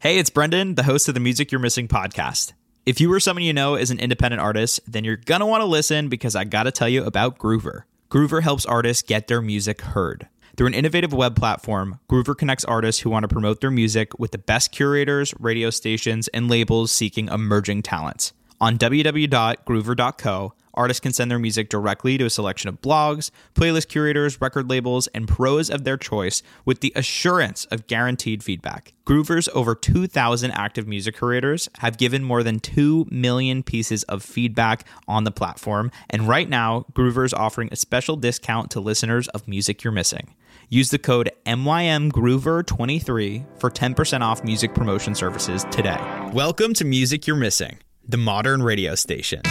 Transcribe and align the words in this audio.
Hey, 0.00 0.18
it's 0.18 0.30
Brendan, 0.30 0.76
the 0.76 0.84
host 0.84 1.08
of 1.08 1.14
the 1.14 1.20
Music 1.20 1.52
You're 1.52 1.58
Missing 1.58 1.88
podcast. 1.88 2.54
If 2.86 3.02
you 3.02 3.12
or 3.12 3.20
someone 3.20 3.42
you 3.42 3.52
know 3.52 3.74
is 3.74 3.90
an 3.90 3.98
independent 3.98 4.40
artist, 4.40 4.80
then 4.90 5.04
you're 5.04 5.16
going 5.16 5.40
to 5.40 5.46
want 5.46 5.60
to 5.60 5.66
listen 5.66 6.08
because 6.08 6.34
I 6.34 6.44
got 6.44 6.62
to 6.62 6.70
tell 6.70 6.88
you 6.88 7.04
about 7.04 7.36
Groover. 7.36 7.82
Groover 8.10 8.42
helps 8.42 8.64
artists 8.64 9.02
get 9.02 9.26
their 9.26 9.42
music 9.42 9.82
heard. 9.82 10.26
Through 10.56 10.68
an 10.68 10.74
innovative 10.74 11.12
web 11.12 11.36
platform, 11.36 12.00
Groover 12.10 12.34
connects 12.34 12.64
artists 12.64 13.02
who 13.02 13.10
want 13.10 13.24
to 13.24 13.28
promote 13.28 13.60
their 13.60 13.70
music 13.70 14.18
with 14.18 14.30
the 14.30 14.38
best 14.38 14.72
curators, 14.72 15.34
radio 15.38 15.68
stations, 15.68 16.28
and 16.28 16.48
labels 16.48 16.90
seeking 16.90 17.28
emerging 17.28 17.82
talents. 17.82 18.32
On 18.58 18.78
www.groover.co, 18.78 20.54
artists 20.74 21.00
can 21.00 21.12
send 21.12 21.30
their 21.30 21.38
music 21.38 21.68
directly 21.68 22.18
to 22.18 22.24
a 22.24 22.30
selection 22.30 22.68
of 22.68 22.80
blogs, 22.80 23.30
playlist 23.54 23.88
curators, 23.88 24.40
record 24.40 24.68
labels, 24.68 25.06
and 25.08 25.28
pros 25.28 25.70
of 25.70 25.84
their 25.84 25.96
choice 25.96 26.42
with 26.64 26.80
the 26.80 26.92
assurance 26.96 27.64
of 27.66 27.86
guaranteed 27.86 28.42
feedback. 28.42 28.92
Groover's 29.06 29.48
over 29.54 29.74
2,000 29.74 30.50
active 30.52 30.86
music 30.86 31.16
curators 31.16 31.68
have 31.78 31.98
given 31.98 32.22
more 32.22 32.42
than 32.42 32.60
2 32.60 33.06
million 33.10 33.62
pieces 33.62 34.02
of 34.04 34.22
feedback 34.22 34.86
on 35.08 35.24
the 35.24 35.30
platform, 35.30 35.90
and 36.08 36.28
right 36.28 36.48
now, 36.48 36.86
Groover 36.92 37.24
is 37.24 37.34
offering 37.34 37.68
a 37.72 37.76
special 37.76 38.16
discount 38.16 38.70
to 38.70 38.80
listeners 38.80 39.28
of 39.28 39.48
Music 39.48 39.82
You're 39.82 39.92
Missing. 39.92 40.34
Use 40.68 40.90
the 40.90 40.98
code 40.98 41.30
MYMGroover23 41.46 43.58
for 43.58 43.70
10% 43.70 44.20
off 44.20 44.44
music 44.44 44.74
promotion 44.74 45.16
services 45.16 45.66
today. 45.72 45.98
Welcome 46.32 46.74
to 46.74 46.84
Music 46.84 47.26
You're 47.26 47.36
Missing, 47.36 47.78
the 48.06 48.16
modern 48.16 48.62
radio 48.62 48.94
station. 48.94 49.42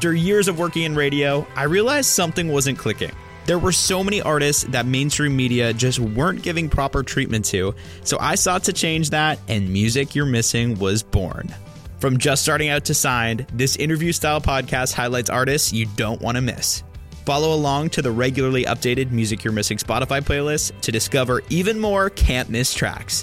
After 0.00 0.14
years 0.14 0.48
of 0.48 0.58
working 0.58 0.84
in 0.84 0.94
radio, 0.94 1.46
I 1.54 1.64
realized 1.64 2.08
something 2.08 2.48
wasn't 2.48 2.78
clicking. 2.78 3.12
There 3.44 3.58
were 3.58 3.70
so 3.70 4.02
many 4.02 4.22
artists 4.22 4.62
that 4.70 4.86
mainstream 4.86 5.36
media 5.36 5.74
just 5.74 5.98
weren't 5.98 6.40
giving 6.40 6.70
proper 6.70 7.02
treatment 7.02 7.44
to, 7.50 7.74
so 8.02 8.16
I 8.18 8.36
sought 8.36 8.64
to 8.64 8.72
change 8.72 9.10
that, 9.10 9.38
and 9.46 9.68
Music 9.68 10.14
You're 10.14 10.24
Missing 10.24 10.78
was 10.78 11.02
born. 11.02 11.54
From 11.98 12.16
just 12.16 12.40
starting 12.40 12.70
out 12.70 12.86
to 12.86 12.94
signed, 12.94 13.46
this 13.52 13.76
interview 13.76 14.12
style 14.12 14.40
podcast 14.40 14.94
highlights 14.94 15.28
artists 15.28 15.70
you 15.70 15.84
don't 15.96 16.22
want 16.22 16.36
to 16.36 16.40
miss. 16.40 16.82
Follow 17.26 17.54
along 17.54 17.90
to 17.90 18.00
the 18.00 18.10
regularly 18.10 18.64
updated 18.64 19.10
Music 19.10 19.44
You're 19.44 19.52
Missing 19.52 19.76
Spotify 19.76 20.22
playlist 20.22 20.80
to 20.80 20.90
discover 20.90 21.42
even 21.50 21.78
more 21.78 22.08
can't 22.08 22.48
miss 22.48 22.72
tracks. 22.72 23.22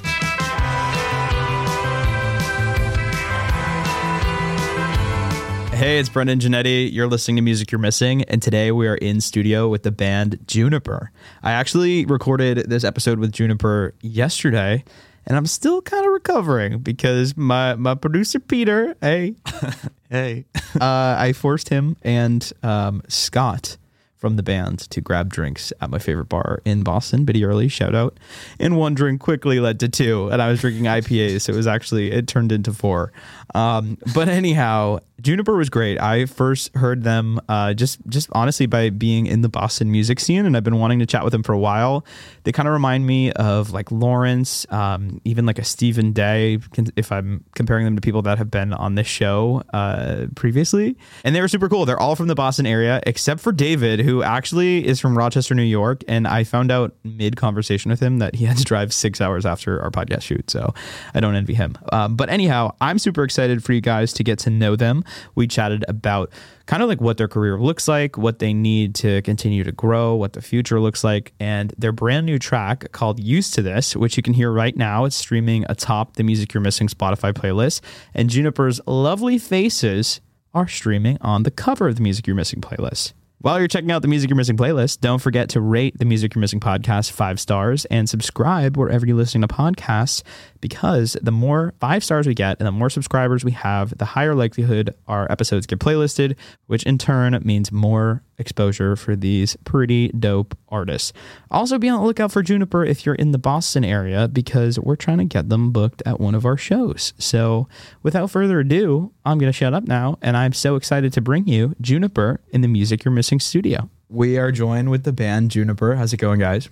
Hey, 5.78 6.00
it's 6.00 6.10
Brendan 6.10 6.40
Janetti. 6.40 6.92
You're 6.92 7.06
listening 7.06 7.36
to 7.36 7.44
Music 7.44 7.72
You're 7.72 7.78
Missing, 7.78 8.24
and 8.24 8.42
today 8.42 8.72
we 8.72 8.88
are 8.88 8.96
in 8.96 9.22
studio 9.22 9.70
with 9.70 9.84
the 9.84 9.92
band 9.92 10.40
Juniper. 10.48 11.12
I 11.44 11.52
actually 11.52 12.04
recorded 12.08 12.68
this 12.68 12.84
episode 12.84 13.20
with 13.20 13.32
Juniper 13.32 13.94
yesterday, 14.02 14.84
and 15.28 15.38
I'm 15.38 15.46
still 15.46 15.84
kind 15.84 16.04
of 16.04 16.12
recovering 16.14 16.80
because 16.80 17.38
my 17.38 17.76
my 17.76 17.94
producer 17.94 18.40
Peter, 18.40 18.96
hey, 19.02 19.36
Hey. 20.10 20.46
uh, 20.82 21.16
I 21.16 21.32
forced 21.34 21.70
him 21.70 21.96
and 22.02 22.52
um, 22.64 23.04
Scott 23.08 23.78
from 24.16 24.36
the 24.36 24.44
band 24.44 24.80
to 24.80 25.00
grab 25.00 25.30
drinks 25.30 25.72
at 25.80 25.92
my 25.92 26.00
favorite 26.00 26.28
bar 26.28 26.60
in 26.66 26.82
Boston, 26.82 27.24
Biddy 27.24 27.46
Early, 27.46 27.68
shout 27.68 27.94
out. 27.94 28.20
And 28.60 28.76
one 28.76 28.96
drink 28.96 29.22
quickly 29.22 29.60
led 29.60 29.80
to 29.82 29.90
two, 29.90 30.30
and 30.30 30.42
I 30.42 30.50
was 30.50 30.62
drinking 30.62 30.86
IPAs, 30.86 31.42
so 31.42 31.54
it 31.54 31.56
was 31.56 31.68
actually 31.68 32.12
it 32.12 32.28
turned 32.28 32.52
into 32.52 32.74
four. 32.74 33.12
Um, 33.54 34.00
but 34.16 34.28
anyhow, 34.28 35.00
Juniper 35.22 35.56
was 35.56 35.70
great. 35.70 36.00
I 36.00 36.26
first 36.26 36.74
heard 36.76 37.04
them 37.04 37.40
uh, 37.50 37.74
just 37.74 38.00
just 38.08 38.30
honestly 38.34 38.66
by 38.66 38.90
being 38.90 39.26
in 39.26 39.42
the 39.42 39.50
Boston 39.50 39.92
music 39.92 40.20
scene, 40.20 40.46
and 40.46 40.56
I've 40.56 40.64
been 40.64 40.80
wanting 40.80 41.00
to 41.00 41.06
chat 41.06 41.24
with 41.24 41.32
them 41.32 41.44
for 41.44 41.54
a 41.54 41.58
while. 41.58 42.06
They 42.44 42.52
kind 42.52 42.68
of 42.68 42.74
remind 42.74 43.08
me 43.08 43.32
of 43.32 43.72
like 43.72 43.92
Lawrence, 43.92 44.66
um, 44.72 45.20
even 45.26 45.46
like 45.46 45.60
a 45.60 45.64
Stephen 45.64 46.14
Day, 46.14 46.60
if 46.96 47.12
I'm 47.12 47.44
comparing 47.56 47.86
them 47.86 47.96
to 47.96 48.02
people 48.02 48.22
that 48.24 48.38
have 48.38 48.52
been 48.52 48.74
on 48.74 48.96
this 48.96 49.08
show 49.08 49.64
uh, 49.74 50.28
previously. 50.36 50.96
And 51.24 51.36
they 51.36 51.42
were 51.42 51.48
super 51.48 51.68
cool. 51.68 51.86
They're 51.86 52.00
all 52.00 52.16
from 52.16 52.28
the 52.28 52.36
Boston 52.36 52.66
area, 52.66 53.02
except 53.08 53.42
for 53.42 53.52
David, 53.52 54.02
who 54.02 54.22
actually 54.24 54.86
is 54.88 55.00
from 55.00 55.18
Rochester, 55.18 55.56
New 55.56 55.64
York. 55.64 56.04
And 56.08 56.28
I 56.28 56.44
found 56.44 56.72
out 56.72 56.96
mid 57.04 57.38
conversation 57.38 57.90
with 57.90 58.00
him 58.00 58.20
that 58.20 58.36
he 58.36 58.46
had 58.46 58.58
to 58.58 58.64
drive 58.64 58.94
six 58.94 59.20
hours 59.20 59.46
after 59.46 59.82
our 59.82 59.90
podcast 59.90 60.22
shoot. 60.22 60.50
So 60.52 60.74
I 61.14 61.20
don't 61.20 61.36
envy 61.36 61.56
him. 61.56 61.76
Um, 61.92 62.16
but 62.16 62.30
anyhow, 62.30 62.76
I'm 62.80 63.00
super 63.00 63.24
excited 63.24 63.64
for 63.64 63.74
you 63.74 63.82
guys 63.82 64.14
to 64.14 64.24
get 64.24 64.40
to 64.40 64.50
know 64.50 64.76
them. 64.76 65.04
We 65.36 65.48
chatted 65.48 65.86
about 65.88 66.32
kind 66.66 66.84
of 66.84 66.90
like 66.90 67.02
what 67.02 67.18
their 67.18 67.28
career 67.28 67.60
looks 67.60 67.88
like, 67.88 68.18
what 68.18 68.40
they 68.40 68.54
need 68.54 68.96
to 68.96 69.22
continue 69.22 69.64
to 69.64 69.72
grow, 69.72 70.16
what 70.16 70.34
the 70.34 70.42
future 70.42 70.80
looks 70.80 71.04
like, 71.04 71.34
and 71.40 71.74
their 71.78 71.92
brand 71.92 72.26
new 72.26 72.40
track 72.40 72.92
called 72.92 73.20
Used 73.20 73.54
to 73.56 73.62
This, 73.62 73.96
which 73.96 74.18
you 74.18 74.24
can 74.24 74.34
hear 74.34 74.52
right 74.52 74.76
now. 74.76 75.06
It's 75.06 75.16
streaming 75.16 75.66
atop 75.70 76.16
the 76.16 76.24
Music 76.24 76.54
You're 76.54 76.62
Missing 76.62 76.90
Spotify 76.90 77.34
playlist. 77.34 77.82
And 78.14 78.30
Juniper's 78.30 78.82
lovely 78.86 79.38
faces 79.38 80.22
are 80.54 80.68
streaming 80.68 81.18
on 81.22 81.44
the 81.44 81.52
cover 81.52 81.88
of 81.88 81.96
the 81.96 82.02
Music 82.02 82.28
You're 82.28 82.36
Missing 82.36 82.62
playlist. 82.62 83.14
While 83.40 83.60
you're 83.60 83.68
checking 83.68 83.92
out 83.92 84.02
the 84.02 84.08
Music 84.08 84.32
You're 84.32 84.36
Missing 84.36 84.58
playlist, 84.58 85.00
don't 85.00 85.20
forget 85.20 85.50
to 85.50 85.62
rate 85.62 86.00
the 86.00 86.06
Music 86.06 86.34
You're 86.34 86.40
Missing 86.40 86.60
podcast 86.60 87.12
five 87.12 87.40
stars 87.40 87.86
and 87.86 88.10
subscribe 88.10 88.76
wherever 88.76 89.06
you're 89.06 89.16
listening 89.16 89.48
to 89.48 89.54
podcasts 89.54 90.24
because 90.60 91.16
the 91.22 91.32
more 91.32 91.76
five 91.80 92.04
stars 92.04 92.26
we 92.26 92.34
get 92.34 92.58
and 92.60 92.66
the 92.66 92.72
more 92.72 92.90
subscribers 92.90 93.46
we 93.46 93.52
have, 93.52 93.96
the 94.00 94.06
higher 94.06 94.34
likelihood 94.34 94.96
our 95.08 95.32
episodes 95.32 95.68
get 95.68 95.78
playlisted, 95.78 96.36
which 96.66 96.82
in 96.82 96.98
turn 96.98 97.40
means 97.44 97.72
more 97.72 98.24
exposure 98.38 98.96
for 98.96 99.16
these 99.16 99.56
pretty 99.64 100.10
dope 100.10 100.58
artists. 100.70 101.14
Also, 101.50 101.78
be 101.78 101.90
on 101.90 102.00
the 102.00 102.06
lookout 102.06 102.32
for 102.32 102.44
Juniper 102.44 102.84
if 102.86 103.06
you're 103.06 103.16
in 103.16 103.32
the 103.32 103.38
Boston 103.38 103.84
area 103.84 104.28
because 104.28 104.80
we're 104.80 104.96
trying 104.96 105.18
to 105.18 105.26
get 105.26 105.50
them 105.50 105.72
booked 105.72 106.04
at 106.06 106.20
one 106.20 106.36
of 106.36 106.46
our 106.46 106.58
shows. 106.58 107.14
So, 107.18 107.68
without 108.04 108.30
further 108.32 108.60
ado, 108.60 109.12
I'm 109.26 109.38
going 109.38 109.52
to 109.52 109.58
shut 109.58 109.74
up 109.74 109.88
now, 109.88 110.18
and 110.22 110.38
I'm 110.38 110.54
so 110.54 110.76
excited 110.76 111.14
to 111.14 111.22
bring 111.22 111.48
you 111.48 111.76
Juniper 111.82 112.40
in 112.52 112.62
the 112.62 112.68
Music 112.68 113.04
You're 113.04 113.12
Missing 113.12 113.40
studio. 113.40 113.90
We 114.10 114.38
are 114.38 114.52
joined 114.52 114.90
with 114.90 115.04
the 115.04 115.14
band 115.14 115.52
Juniper. 115.52 115.96
How's 115.96 116.14
it 116.14 116.18
going, 116.18 116.40
guys? 116.40 116.70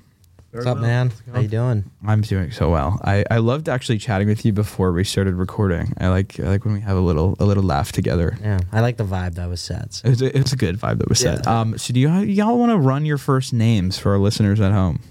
What's 0.56 0.68
up, 0.68 0.78
man? 0.78 1.12
How 1.34 1.42
you 1.42 1.50
doing? 1.50 1.92
I'm 2.08 2.22
doing 2.22 2.50
so 2.52 2.70
well. 2.70 3.02
I, 3.04 3.26
I 3.30 3.40
loved 3.40 3.68
actually 3.68 3.98
chatting 3.98 4.30
with 4.30 4.46
you 4.46 4.54
before 4.54 4.94
we 4.94 5.04
started 5.04 5.36
recording. 5.36 5.94
I 6.00 6.08
like 6.08 6.40
I 6.40 6.44
like 6.44 6.64
when 6.64 6.74
we 6.74 6.80
have 6.80 6.96
a 6.96 7.02
little 7.02 7.36
a 7.40 7.46
little 7.46 7.62
laugh 7.62 7.92
together. 7.92 8.38
Yeah, 8.42 8.60
I 8.72 8.80
like 8.80 8.96
the 8.96 9.04
vibe 9.04 9.36
that 9.36 9.50
was 9.50 9.60
set. 9.60 9.96
So. 9.96 10.08
It 10.08 10.10
was 10.12 10.22
a, 10.22 10.38
it 10.38 10.44
was 10.44 10.54
a 10.54 10.56
good 10.56 10.80
vibe 10.80 11.00
that 11.00 11.10
was 11.10 11.20
set. 11.20 11.46
Um, 11.46 11.78
so 11.78 11.94
do 11.94 12.00
you 12.00 12.10
y'all 12.20 12.58
want 12.58 12.72
to 12.72 12.78
run 12.78 13.06
your 13.06 13.18
first 13.18 13.52
names 13.52 13.98
for 13.98 14.14
our 14.14 14.18
listeners 14.18 14.62
at 14.62 14.72
home? 14.72 15.02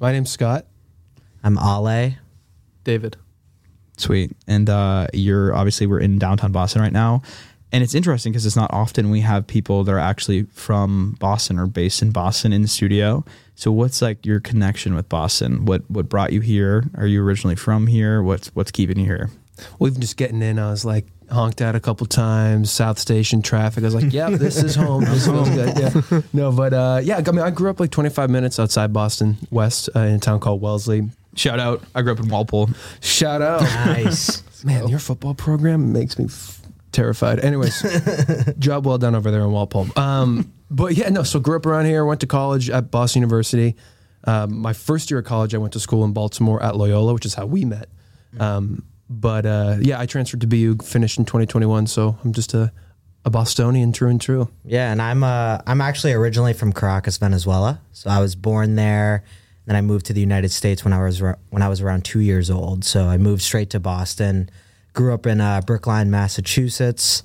My 0.00 0.12
name's 0.12 0.30
Scott. 0.30 0.66
I'm 1.42 1.56
Ale. 1.56 2.16
David. 2.84 3.16
Sweet. 3.96 4.36
And 4.46 4.68
uh, 4.68 5.06
you're 5.14 5.54
obviously 5.54 5.86
we're 5.86 6.00
in 6.00 6.18
downtown 6.18 6.52
Boston 6.52 6.82
right 6.82 6.92
now. 6.92 7.22
And 7.72 7.82
it's 7.82 7.94
interesting 7.94 8.32
because 8.32 8.44
it's 8.44 8.56
not 8.56 8.72
often 8.72 9.10
we 9.10 9.20
have 9.20 9.46
people 9.46 9.84
that 9.84 9.92
are 9.92 9.98
actually 9.98 10.44
from 10.44 11.16
Boston 11.20 11.58
or 11.58 11.66
based 11.66 12.02
in 12.02 12.10
Boston 12.12 12.52
in 12.52 12.62
the 12.62 12.68
studio. 12.68 13.24
So 13.58 13.72
what's 13.72 14.00
like 14.00 14.24
your 14.24 14.38
connection 14.38 14.94
with 14.94 15.08
Boston? 15.08 15.64
What 15.64 15.82
what 15.90 16.08
brought 16.08 16.32
you 16.32 16.40
here? 16.40 16.84
Are 16.96 17.08
you 17.08 17.20
originally 17.24 17.56
from 17.56 17.88
here? 17.88 18.22
What's 18.22 18.54
what's 18.54 18.70
keeping 18.70 19.00
you 19.00 19.04
here? 19.04 19.30
We've 19.80 19.92
been 19.92 20.00
just 20.00 20.16
getting 20.16 20.42
in. 20.42 20.60
I 20.60 20.70
was 20.70 20.84
like 20.84 21.06
honked 21.28 21.60
out 21.60 21.74
a 21.74 21.80
couple 21.80 22.06
times. 22.06 22.70
South 22.70 23.00
Station 23.00 23.42
traffic. 23.42 23.82
I 23.82 23.86
was 23.88 23.96
like, 23.96 24.12
"Yep, 24.12 24.34
this 24.38 24.62
is 24.62 24.76
home. 24.76 25.04
This 25.04 25.26
feels 25.26 25.50
good." 25.50 25.76
Yeah. 25.76 26.20
No, 26.32 26.52
but 26.52 26.72
uh, 26.72 27.00
yeah. 27.02 27.20
I 27.26 27.30
mean, 27.32 27.40
I 27.40 27.50
grew 27.50 27.68
up 27.68 27.80
like 27.80 27.90
25 27.90 28.30
minutes 28.30 28.60
outside 28.60 28.92
Boston 28.92 29.36
West 29.50 29.88
uh, 29.96 29.98
in 30.02 30.14
a 30.14 30.18
town 30.20 30.38
called 30.38 30.60
Wellesley. 30.60 31.08
Shout 31.34 31.58
out. 31.58 31.82
I 31.96 32.02
grew 32.02 32.12
up 32.12 32.20
in 32.20 32.28
Walpole. 32.28 32.70
Shout 33.00 33.42
out, 33.42 33.62
Nice. 33.62 34.40
man! 34.64 34.86
Your 34.86 35.00
football 35.00 35.34
program 35.34 35.92
makes 35.92 36.16
me 36.16 36.26
f- 36.26 36.62
terrified. 36.92 37.40
Anyways, 37.40 37.82
job 38.60 38.86
well 38.86 38.98
done 38.98 39.16
over 39.16 39.32
there 39.32 39.40
in 39.42 39.50
Walpole. 39.50 39.88
Um, 39.98 40.52
but 40.70 40.94
yeah, 40.94 41.08
no. 41.08 41.22
So 41.22 41.40
grew 41.40 41.56
up 41.56 41.66
around 41.66 41.86
here. 41.86 42.04
Went 42.04 42.20
to 42.20 42.26
college 42.26 42.70
at 42.70 42.90
Boston 42.90 43.20
University. 43.20 43.76
Um, 44.24 44.58
my 44.58 44.72
first 44.72 45.10
year 45.10 45.20
of 45.20 45.26
college, 45.26 45.54
I 45.54 45.58
went 45.58 45.72
to 45.74 45.80
school 45.80 46.04
in 46.04 46.12
Baltimore 46.12 46.62
at 46.62 46.76
Loyola, 46.76 47.14
which 47.14 47.24
is 47.24 47.34
how 47.34 47.46
we 47.46 47.64
met. 47.64 47.88
Um, 48.38 48.84
but 49.08 49.46
uh, 49.46 49.76
yeah, 49.80 49.98
I 49.98 50.06
transferred 50.06 50.40
to 50.42 50.46
BU, 50.46 50.78
finished 50.84 51.18
in 51.18 51.24
2021. 51.24 51.86
So 51.86 52.18
I'm 52.22 52.32
just 52.32 52.52
a, 52.52 52.72
a 53.24 53.30
Bostonian, 53.30 53.92
true 53.92 54.08
and 54.08 54.20
true. 54.20 54.48
Yeah, 54.64 54.92
and 54.92 55.00
I'm 55.00 55.22
uh 55.24 55.58
I'm 55.66 55.80
actually 55.80 56.12
originally 56.12 56.52
from 56.52 56.72
Caracas, 56.72 57.16
Venezuela. 57.16 57.80
So 57.92 58.10
I 58.10 58.20
was 58.20 58.34
born 58.34 58.74
there. 58.74 59.24
Then 59.66 59.76
I 59.76 59.82
moved 59.82 60.06
to 60.06 60.12
the 60.12 60.20
United 60.20 60.50
States 60.50 60.84
when 60.84 60.92
I 60.92 61.02
was 61.02 61.20
when 61.20 61.62
I 61.62 61.68
was 61.68 61.80
around 61.80 62.04
two 62.04 62.20
years 62.20 62.50
old. 62.50 62.84
So 62.84 63.06
I 63.06 63.18
moved 63.18 63.42
straight 63.42 63.70
to 63.70 63.80
Boston. 63.80 64.50
Grew 64.94 65.14
up 65.14 65.26
in 65.26 65.40
uh, 65.40 65.60
Brookline, 65.60 66.10
Massachusetts, 66.10 67.22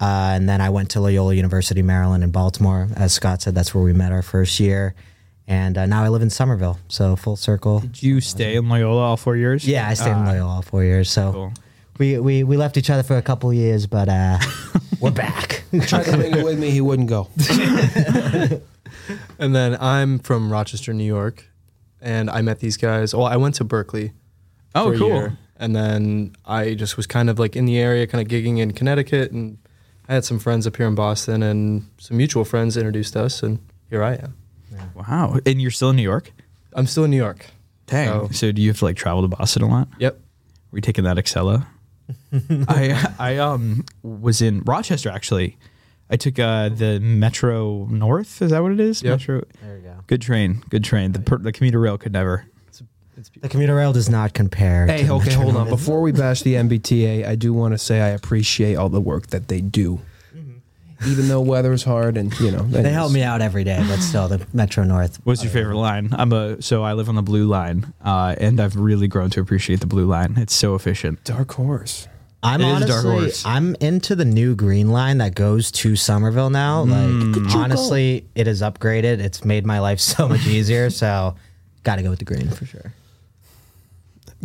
uh, 0.00 0.32
and 0.34 0.48
then 0.48 0.60
I 0.60 0.68
went 0.70 0.90
to 0.90 1.00
Loyola 1.00 1.34
University, 1.34 1.82
Maryland, 1.82 2.22
in 2.24 2.30
Baltimore. 2.30 2.88
As 2.96 3.12
Scott 3.12 3.42
said, 3.42 3.54
that's 3.54 3.74
where 3.74 3.82
we 3.84 3.92
met 3.92 4.12
our 4.12 4.22
first 4.22 4.60
year. 4.60 4.94
And 5.48 5.78
uh, 5.78 5.86
now 5.86 6.02
I 6.02 6.08
live 6.08 6.22
in 6.22 6.30
Somerville. 6.30 6.78
So 6.88 7.14
full 7.16 7.36
circle. 7.36 7.80
Did 7.80 8.02
you 8.02 8.20
stay 8.20 8.56
in 8.56 8.68
Loyola 8.68 9.00
all 9.00 9.16
four 9.16 9.36
years? 9.36 9.66
Yeah, 9.66 9.88
I 9.88 9.94
stayed 9.94 10.10
in 10.10 10.16
Ah, 10.18 10.30
Loyola 10.32 10.50
all 10.56 10.62
four 10.62 10.82
years. 10.84 11.08
So 11.10 11.32
Cool. 11.32 11.52
we, 11.98 12.18
we 12.18 12.42
we 12.44 12.56
left 12.56 12.76
each 12.76 12.90
other 12.90 13.02
for 13.04 13.16
a 13.16 13.22
couple 13.22 13.52
years, 13.52 13.86
but 13.86 14.08
uh, 14.08 14.38
we're 15.00 15.12
back. 15.12 15.62
Tried 15.82 16.04
to 16.06 16.16
bring 16.16 16.34
it 16.36 16.44
with 16.44 16.58
me, 16.58 16.70
he 16.70 16.80
wouldn't 16.80 17.08
go. 17.08 17.28
and 19.38 19.54
then 19.54 19.76
I'm 19.80 20.18
from 20.18 20.50
Rochester, 20.52 20.92
New 20.92 21.04
York, 21.04 21.48
and 22.00 22.28
I 22.30 22.42
met 22.42 22.60
these 22.60 22.76
guys. 22.76 23.14
Well, 23.14 23.26
I 23.26 23.36
went 23.36 23.54
to 23.56 23.64
Berklee. 23.64 24.12
Oh, 24.74 24.88
for 24.90 24.94
a 24.94 24.98
cool. 24.98 25.08
year, 25.08 25.38
and 25.58 25.74
then 25.74 26.34
I 26.44 26.74
just 26.74 26.96
was 26.96 27.06
kind 27.06 27.30
of 27.30 27.38
like 27.38 27.56
in 27.56 27.64
the 27.66 27.78
area, 27.78 28.06
kind 28.06 28.20
of 28.20 28.28
gigging 28.30 28.58
in 28.58 28.72
Connecticut, 28.72 29.32
and 29.32 29.58
I 30.08 30.14
had 30.14 30.24
some 30.24 30.38
friends 30.38 30.66
up 30.66 30.76
here 30.76 30.86
in 30.86 30.94
Boston, 30.94 31.42
and 31.42 31.88
some 31.98 32.16
mutual 32.16 32.44
friends 32.44 32.76
introduced 32.76 33.16
us, 33.16 33.42
and 33.42 33.58
here 33.90 34.02
I 34.02 34.14
am. 34.14 34.34
Wow. 34.94 35.38
And 35.46 35.60
you're 35.60 35.70
still 35.70 35.90
in 35.90 35.96
New 35.96 36.02
York? 36.02 36.32
I'm 36.74 36.86
still 36.86 37.04
in 37.04 37.10
New 37.10 37.16
York. 37.16 37.46
Dang. 37.86 38.08
So- 38.08 38.28
So, 38.32 38.52
do 38.52 38.60
you 38.62 38.68
have 38.70 38.78
to 38.78 38.84
like 38.84 38.96
travel 38.96 39.22
to 39.22 39.28
Boston 39.28 39.62
a 39.62 39.68
lot? 39.68 39.88
Yep. 39.98 40.18
Were 40.70 40.78
you 40.78 40.82
taking 40.82 41.04
that 41.04 41.16
Acela? 41.16 41.66
I 42.68 43.14
I 43.18 43.36
um 43.38 43.84
was 44.02 44.40
in 44.42 44.60
Rochester 44.60 45.08
actually. 45.10 45.56
I 46.08 46.16
took 46.16 46.38
uh, 46.38 46.68
the 46.68 47.00
Metro 47.00 47.86
North. 47.86 48.40
Is 48.40 48.52
that 48.52 48.62
what 48.62 48.70
it 48.72 48.78
is? 48.80 49.02
Yep. 49.02 49.10
Metro. 49.18 49.42
There 49.62 49.74
we 49.76 49.80
go. 49.82 49.94
Good 50.06 50.22
train. 50.22 50.62
Good 50.68 50.84
train. 50.84 51.12
The 51.12 51.18
per, 51.20 51.38
the 51.38 51.50
commuter 51.50 51.80
rail 51.80 51.98
could 51.98 52.12
never. 52.12 52.44
It's, 53.16 53.30
it's 53.34 53.42
The 53.42 53.48
commuter 53.48 53.74
rail 53.74 53.92
does 53.92 54.08
not 54.08 54.34
compare. 54.34 54.86
Hey, 54.86 55.04
to 55.04 55.14
okay, 55.14 55.32
hold 55.32 55.56
on. 55.56 55.68
Before 55.68 56.00
we 56.00 56.12
bash 56.12 56.42
the 56.42 56.54
MBTA, 56.54 57.26
I 57.26 57.34
do 57.34 57.52
want 57.52 57.72
to 57.72 57.78
say 57.78 58.00
I 58.00 58.08
appreciate 58.08 58.76
all 58.76 58.88
the 58.88 59.00
work 59.00 59.28
that 59.28 59.48
they 59.48 59.60
do. 59.60 60.00
Even 61.06 61.28
though 61.28 61.42
weather's 61.42 61.82
hard 61.82 62.16
and, 62.16 62.32
you 62.40 62.50
know. 62.50 62.62
They 62.62 62.90
help 62.90 63.12
me 63.12 63.22
out 63.22 63.42
every 63.42 63.64
day, 63.64 63.84
but 63.86 63.98
still, 63.98 64.28
the 64.28 64.46
Metro 64.54 64.82
North. 64.82 65.20
What's 65.24 65.42
your 65.42 65.52
favorite 65.52 65.76
line? 65.76 66.08
I'm 66.12 66.32
a 66.32 66.62
so 66.62 66.84
I 66.84 66.94
live 66.94 67.10
on 67.10 67.16
the 67.16 67.22
blue 67.22 67.46
line, 67.46 67.92
uh, 68.02 68.34
and 68.38 68.58
I've 68.58 68.76
really 68.76 69.06
grown 69.06 69.28
to 69.30 69.40
appreciate 69.40 69.80
the 69.80 69.86
blue 69.86 70.06
line. 70.06 70.36
It's 70.38 70.54
so 70.54 70.74
efficient. 70.74 71.22
Dark 71.24 71.52
horse. 71.52 72.08
I'm 72.42 72.62
It 72.62 72.64
is 72.64 72.82
a 72.82 72.86
dark 72.86 73.04
honestly, 73.04 73.20
horse. 73.24 73.44
I'm 73.44 73.74
into 73.76 74.16
the 74.16 74.24
new 74.24 74.54
green 74.54 74.90
line 74.90 75.18
that 75.18 75.34
goes 75.34 75.70
to 75.72 75.96
Somerville 75.96 76.50
now. 76.50 76.84
Like, 76.84 77.54
honestly, 77.54 78.26
it 78.34 78.48
is 78.48 78.62
upgraded. 78.62 79.18
It's 79.18 79.44
made 79.44 79.66
my 79.66 79.80
life 79.80 80.00
so 80.14 80.28
much 80.28 80.46
easier. 80.46 80.88
So, 80.88 81.34
got 81.82 81.96
to 81.96 82.02
go 82.02 82.10
with 82.10 82.20
the 82.20 82.24
green 82.24 82.48
for 82.48 82.64
sure. 82.64 82.92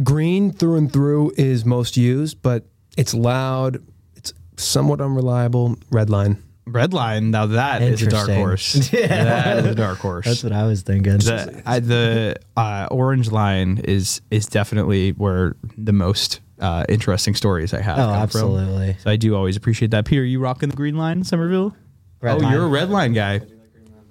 Green 0.04 0.52
through 0.52 0.76
and 0.78 0.92
through 0.92 1.34
is 1.38 1.66
most 1.66 1.98
used, 1.98 2.42
but 2.42 2.66
it's 2.98 3.14
loud. 3.14 3.84
It's 4.16 4.34
somewhat 4.58 5.02
unreliable. 5.02 5.78
Red 5.92 6.10
line. 6.10 6.42
Red 6.66 6.94
line. 6.94 7.32
Now 7.32 7.48
that 7.48 7.82
is 7.82 8.02
a 8.02 8.08
dark 8.08 8.30
Interesting. 8.30 8.36
horse. 8.36 8.92
That 8.92 9.58
is 9.60 9.66
a 9.66 9.76
dark 9.76 10.00
horse. 10.00 10.26
That's 10.26 10.44
what 10.44 10.54
I 10.54 10.66
was 10.66 10.84
thinking. 10.84 11.18
the 11.18 11.62
I, 11.66 11.80
the 11.80 12.36
uh, 12.56 12.88
orange 12.92 13.32
line 13.32 13.82
is 13.84 14.22
is 14.30 14.46
definitely 14.46 15.12
where 15.12 15.56
the 15.78 15.92
most 15.94 16.40
uh, 16.60 16.86
interesting 16.88 17.36
stories 17.36 17.74
I 17.74 17.82
have. 17.82 17.98
Oh, 17.98 18.02
come 18.02 18.14
from. 18.14 18.22
absolutely. 18.22 18.98
So 19.00 19.10
I 19.10 19.16
do 19.16 19.36
always 19.36 19.58
appreciate 19.58 19.92
that. 19.92 20.06
Peter, 20.06 20.24
you 20.24 20.40
rocking 20.40 20.70
the 20.70 20.76
green 20.76 20.96
line, 20.96 21.24
Somerville? 21.24 21.76
Red 22.22 22.36
oh, 22.36 22.38
line. 22.38 22.54
you're 22.54 22.66
a 22.66 22.70
red 22.70 22.90
line 22.90 23.14
guy. 23.14 23.42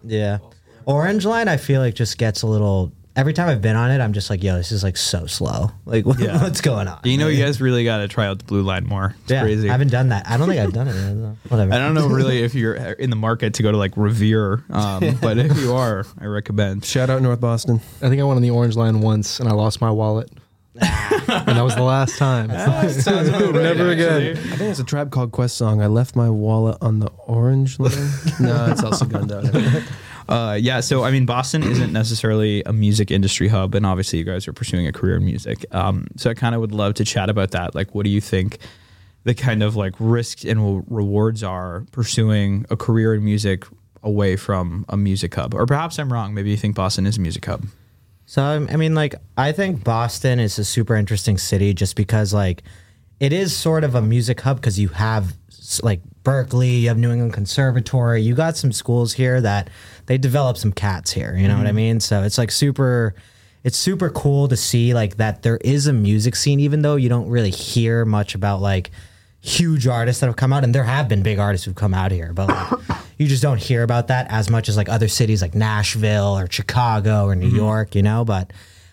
Yeah. 0.04 0.38
Orange 0.86 1.24
line, 1.24 1.46
I 1.46 1.56
feel 1.56 1.80
like 1.80 1.94
just 1.94 2.18
gets 2.18 2.42
a 2.42 2.46
little. 2.46 2.92
Every 3.16 3.32
time 3.32 3.48
I've 3.48 3.60
been 3.60 3.74
on 3.76 3.90
it, 3.90 4.00
I'm 4.00 4.12
just 4.12 4.30
like, 4.30 4.42
yo, 4.42 4.56
this 4.56 4.70
is 4.70 4.84
like 4.84 4.96
so 4.96 5.26
slow. 5.26 5.72
Like, 5.84 6.06
what- 6.06 6.18
Yeah. 6.20 6.40
what's 6.42 6.60
going 6.60 6.86
on? 6.88 7.00
You 7.04 7.18
know, 7.18 7.26
you 7.28 7.42
guys 7.44 7.60
really 7.60 7.82
got 7.84 7.98
to 7.98 8.08
try 8.08 8.26
out 8.26 8.38
the 8.38 8.44
blue 8.44 8.62
line 8.62 8.86
more. 8.86 9.14
It's 9.22 9.30
yeah, 9.32 9.42
crazy. 9.42 9.68
I 9.68 9.72
haven't 9.72 9.90
done 9.90 10.10
that. 10.10 10.28
I 10.28 10.36
don't 10.36 10.48
think 10.48 10.60
I've 10.60 10.72
done 10.72 10.88
it. 10.88 11.36
Whatever. 11.50 11.72
I 11.72 11.78
don't 11.78 11.94
know 11.94 12.06
really 12.08 12.38
if 12.42 12.54
you're 12.54 12.74
in 12.74 13.10
the 13.10 13.16
market 13.16 13.54
to 13.54 13.62
go 13.64 13.72
to 13.72 13.76
like 13.76 13.96
Revere, 13.96 14.62
um, 14.70 15.18
but 15.20 15.38
if 15.38 15.58
you 15.58 15.74
are, 15.74 16.06
I 16.20 16.26
recommend. 16.26 16.84
Shout 16.84 17.10
out 17.10 17.20
North 17.20 17.40
Boston. 17.40 17.80
I 18.00 18.08
think 18.08 18.20
I 18.20 18.24
went 18.24 18.36
on 18.36 18.42
the 18.42 18.50
orange 18.50 18.76
line 18.76 19.00
once, 19.00 19.40
and 19.40 19.48
I 19.48 19.52
lost 19.52 19.80
my 19.80 19.90
wallet, 19.90 20.30
and 20.74 20.82
that 21.48 21.62
was 21.62 21.74
the 21.74 21.82
last 21.82 22.16
time. 22.16 22.46
Never 22.48 23.90
again. 23.90 24.36
I 24.36 24.56
think 24.56 24.70
it's 24.70 24.78
a 24.78 24.84
Tribe 24.84 25.10
Called 25.10 25.32
Quest 25.32 25.56
song. 25.56 25.82
I 25.82 25.88
left 25.88 26.14
my 26.14 26.30
wallet 26.30 26.78
on 26.80 27.00
the 27.00 27.08
orange 27.26 27.78
line. 27.80 27.92
no, 28.38 28.66
it's 28.70 28.82
El 28.82 28.92
Segundo. 28.92 29.42
Uh, 30.30 30.54
yeah, 30.54 30.78
so 30.78 31.02
I 31.02 31.10
mean, 31.10 31.26
Boston 31.26 31.64
isn't 31.64 31.92
necessarily 31.92 32.62
a 32.64 32.72
music 32.72 33.10
industry 33.10 33.48
hub, 33.48 33.74
and 33.74 33.84
obviously, 33.84 34.20
you 34.20 34.24
guys 34.24 34.46
are 34.46 34.52
pursuing 34.52 34.86
a 34.86 34.92
career 34.92 35.16
in 35.16 35.24
music. 35.24 35.66
Um, 35.72 36.06
so 36.16 36.30
I 36.30 36.34
kind 36.34 36.54
of 36.54 36.60
would 36.60 36.72
love 36.72 36.94
to 36.94 37.04
chat 37.04 37.28
about 37.28 37.50
that. 37.50 37.74
Like, 37.74 37.94
what 37.94 38.04
do 38.04 38.10
you 38.10 38.20
think 38.20 38.58
the 39.24 39.34
kind 39.34 39.62
of 39.62 39.74
like 39.74 39.94
risks 39.98 40.44
and 40.44 40.84
rewards 40.88 41.42
are 41.42 41.84
pursuing 41.90 42.64
a 42.70 42.76
career 42.76 43.14
in 43.14 43.24
music 43.24 43.64
away 44.04 44.36
from 44.36 44.86
a 44.88 44.96
music 44.96 45.34
hub? 45.34 45.52
Or 45.52 45.66
perhaps 45.66 45.98
I'm 45.98 46.12
wrong. 46.12 46.32
Maybe 46.32 46.50
you 46.50 46.56
think 46.56 46.76
Boston 46.76 47.06
is 47.06 47.18
a 47.18 47.20
music 47.20 47.44
hub. 47.44 47.66
So 48.26 48.40
I'm- 48.42 48.68
mean, 48.78 48.94
like, 48.94 49.16
I 49.36 49.50
think 49.50 49.82
Boston 49.82 50.38
is 50.38 50.56
a 50.60 50.64
super 50.64 50.94
interesting 50.94 51.38
city 51.38 51.74
just 51.74 51.96
because, 51.96 52.32
like, 52.32 52.62
it 53.18 53.32
is 53.32 53.54
sort 53.54 53.82
of 53.82 53.96
a 53.96 54.00
music 54.00 54.42
hub 54.42 54.58
because 54.58 54.78
you 54.78 54.88
have 54.88 55.34
like 55.82 56.00
Berklee, 56.24 56.82
you 56.82 56.88
have 56.88 56.98
New 56.98 57.10
England 57.10 57.32
Conservatory, 57.32 58.22
you 58.22 58.34
got 58.34 58.56
some 58.56 58.72
schools 58.72 59.12
here 59.12 59.40
that 59.40 59.70
they 60.06 60.18
develop 60.18 60.56
some 60.56 60.72
cats 60.72 61.12
here. 61.12 61.36
You 61.36 61.46
know 61.48 61.56
what 61.56 61.66
I 61.66 61.70
mm-hmm. 61.70 61.76
mean? 61.76 62.00
So 62.00 62.22
it's 62.22 62.38
like 62.38 62.50
super. 62.50 63.14
It's 63.62 63.76
super 63.76 64.08
cool 64.08 64.48
to 64.48 64.56
see 64.56 64.94
like 64.94 65.18
that 65.18 65.42
there 65.42 65.58
is 65.58 65.86
a 65.86 65.92
music 65.92 66.34
scene, 66.34 66.60
even 66.60 66.80
though 66.80 66.96
you 66.96 67.10
don't 67.10 67.28
really 67.28 67.50
hear 67.50 68.06
much 68.06 68.34
about 68.34 68.62
like 68.62 68.90
huge 69.40 69.86
artists 69.86 70.20
that 70.20 70.26
have 70.26 70.36
come 70.36 70.52
out, 70.52 70.64
and 70.64 70.74
there 70.74 70.84
have 70.84 71.08
been 71.08 71.22
big 71.22 71.38
artists 71.38 71.66
who've 71.66 71.74
come 71.74 71.94
out 71.94 72.10
here, 72.10 72.32
but 72.32 72.48
like, 72.48 72.98
you 73.18 73.26
just 73.26 73.42
don't 73.42 73.60
hear 73.60 73.82
about 73.82 74.08
that 74.08 74.26
as 74.30 74.50
much 74.50 74.68
as 74.68 74.76
like 74.76 74.88
other 74.88 75.08
cities 75.08 75.42
like 75.42 75.54
Nashville 75.54 76.38
or 76.38 76.50
Chicago 76.50 77.26
or 77.26 77.34
New 77.34 77.48
mm-hmm. 77.48 77.56
York, 77.56 77.94
you 77.94 78.02
know. 78.02 78.24
But 78.24 78.52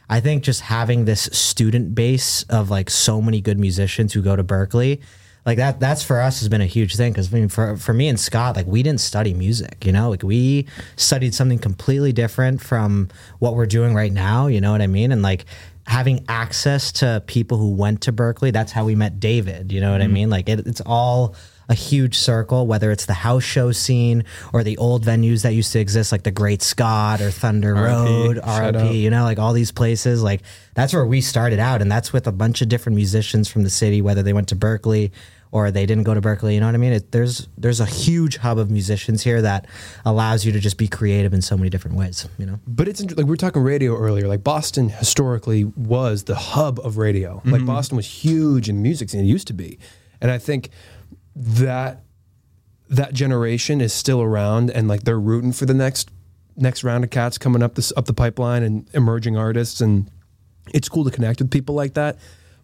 I 0.10 0.20
think 0.20 0.44
just 0.44 0.62
having 0.62 1.06
this 1.06 1.24
student 1.32 1.96
base 1.96 2.44
of 2.44 2.70
like 2.70 2.90
so 2.90 3.22
many 3.22 3.42
good 3.42 3.60
musicians 3.60 4.14
who 4.14 4.22
go 4.22 4.36
to 4.36 4.44
Berklee, 4.44 5.02
like 5.48 5.58
that, 5.60 5.80
that's 5.80 6.04
for 6.04 6.20
us 6.20 6.42
has 6.42 6.50
been 6.50 6.60
a 6.60 6.66
huge 6.66 6.98
thing. 6.98 7.14
Because 7.14 7.34
I 7.34 7.38
mean, 7.38 7.48
for 7.48 7.78
for 7.78 7.94
me 7.94 8.10
and 8.10 8.20
Scott, 8.20 8.58
like 8.58 8.68
we 8.68 8.84
didn't 8.84 9.00
study 9.00 9.34
music, 9.34 9.86
you 9.86 9.94
know, 9.94 10.10
like 10.10 10.22
we 10.22 10.68
studied 10.98 11.34
something 11.34 11.58
completely 11.58 12.12
different 12.12 12.62
from 12.62 13.08
what 13.40 13.56
we're 13.56 13.66
doing 13.66 13.96
right 13.96 14.12
now. 14.12 14.48
You 14.48 14.60
know 14.60 14.74
what 14.74 14.82
I 14.82 14.88
mean? 14.88 15.14
And 15.14 15.22
like 15.22 15.46
having 15.88 16.26
access 16.28 16.92
to 16.92 17.24
people 17.28 17.58
who 17.58 17.72
went 17.72 18.02
to 18.02 18.12
Berklee, 18.12 18.52
that's 18.52 18.74
how 18.74 18.84
we 18.84 18.94
met 18.94 19.22
David. 19.22 19.72
You 19.72 19.80
know 19.80 19.94
what 19.94 20.02
I 20.02 20.08
mean? 20.08 20.30
Like 20.30 20.50
it, 20.50 20.68
it's 20.68 20.82
all 20.86 21.34
a 21.70 21.74
huge 21.74 22.18
circle, 22.18 22.68
whether 22.68 22.92
it's 22.92 23.06
the 23.06 23.14
house 23.14 23.44
show 23.44 23.72
scene 23.72 24.26
or 24.52 24.64
the 24.64 24.78
old 24.78 25.06
venues 25.06 25.44
that 25.44 25.54
used 25.54 25.72
to 25.74 25.80
exist, 25.80 26.12
like 26.12 26.24
the 26.24 26.32
Great 26.32 26.62
Scott 26.62 27.22
or 27.22 27.32
Thunder 27.32 27.74
Road. 27.74 28.38
RIP, 28.38 28.94
you 28.94 29.10
know, 29.10 29.24
like 29.24 29.40
all 29.40 29.54
these 29.54 29.72
places. 29.72 30.22
Like 30.22 30.42
that's 30.76 30.94
where 30.94 31.06
we 31.06 31.22
started 31.22 31.60
out. 31.60 31.82
And 31.82 31.90
that's 31.90 32.12
with 32.12 32.28
a 32.28 32.32
bunch 32.34 32.62
of 32.62 32.68
different 32.68 32.98
musicians 32.98 33.48
from 33.48 33.64
the 33.64 33.70
city, 33.70 34.02
whether 34.02 34.24
they 34.24 34.34
went 34.34 34.50
to 34.50 34.56
Berklee 34.56 35.12
or 35.52 35.72
they 35.72 35.86
didn't 35.86 36.04
go 36.04 36.14
to 36.14 36.22
Berklee. 36.22 36.54
You 36.54 36.60
know 36.60 36.66
what 36.66 36.76
I 36.76 36.80
mean? 36.80 36.94
It, 36.94 37.12
there's 37.12 37.48
there's 37.58 37.80
a 37.80 37.86
huge 37.86 38.38
hub 38.38 38.58
of 38.58 38.70
musicians 38.70 39.24
here 39.24 39.42
that 39.42 39.68
allows 40.06 40.46
you 40.46 40.52
to 40.52 40.60
just 40.60 40.78
be 40.78 40.88
creative 40.88 41.34
in 41.34 41.42
so 41.42 41.58
many 41.58 41.70
different 41.70 41.98
ways, 41.98 42.28
you 42.38 42.46
know? 42.46 42.60
But 42.68 42.88
it's 42.88 43.02
like 43.02 43.18
we 43.18 43.24
were 43.24 43.38
talking 43.38 43.62
radio 43.62 43.98
earlier. 43.98 44.28
Like 44.28 44.44
Boston 44.44 44.90
historically 44.90 45.64
was 45.64 46.26
the 46.26 46.36
hub 46.36 46.80
of 46.80 46.98
radio. 46.98 47.42
Like 47.46 47.56
mm-hmm. 47.56 47.66
Boston 47.66 47.96
was 47.96 48.08
huge 48.08 48.70
in 48.70 48.82
music 48.82 49.10
scene. 49.10 49.22
It 49.22 49.28
used 49.28 49.48
to 49.48 49.54
be, 49.54 49.80
and 50.22 50.32
I 50.32 50.38
think 50.38 50.70
that 51.36 52.04
that 52.90 53.14
generation 53.14 53.82
is 53.82 53.94
still 53.94 54.22
around, 54.22 54.70
and 54.72 54.88
like 54.88 55.04
they're 55.04 55.20
rooting 55.20 55.52
for 55.52 55.66
the 55.66 55.74
next 55.74 56.12
next 56.56 56.84
round 56.84 57.04
of 57.04 57.10
cats 57.12 57.38
coming 57.38 57.62
up 57.62 57.76
this 57.76 57.94
up 57.96 58.06
the 58.06 58.14
pipeline 58.14 58.64
and 58.64 58.90
emerging 58.94 59.38
artists, 59.38 59.82
and 59.82 60.10
it's 60.74 60.90
cool 60.90 61.04
to 61.04 61.12
connect 61.12 61.40
with 61.40 61.52
people 61.52 61.76
like 61.76 61.94
that. 61.94 62.18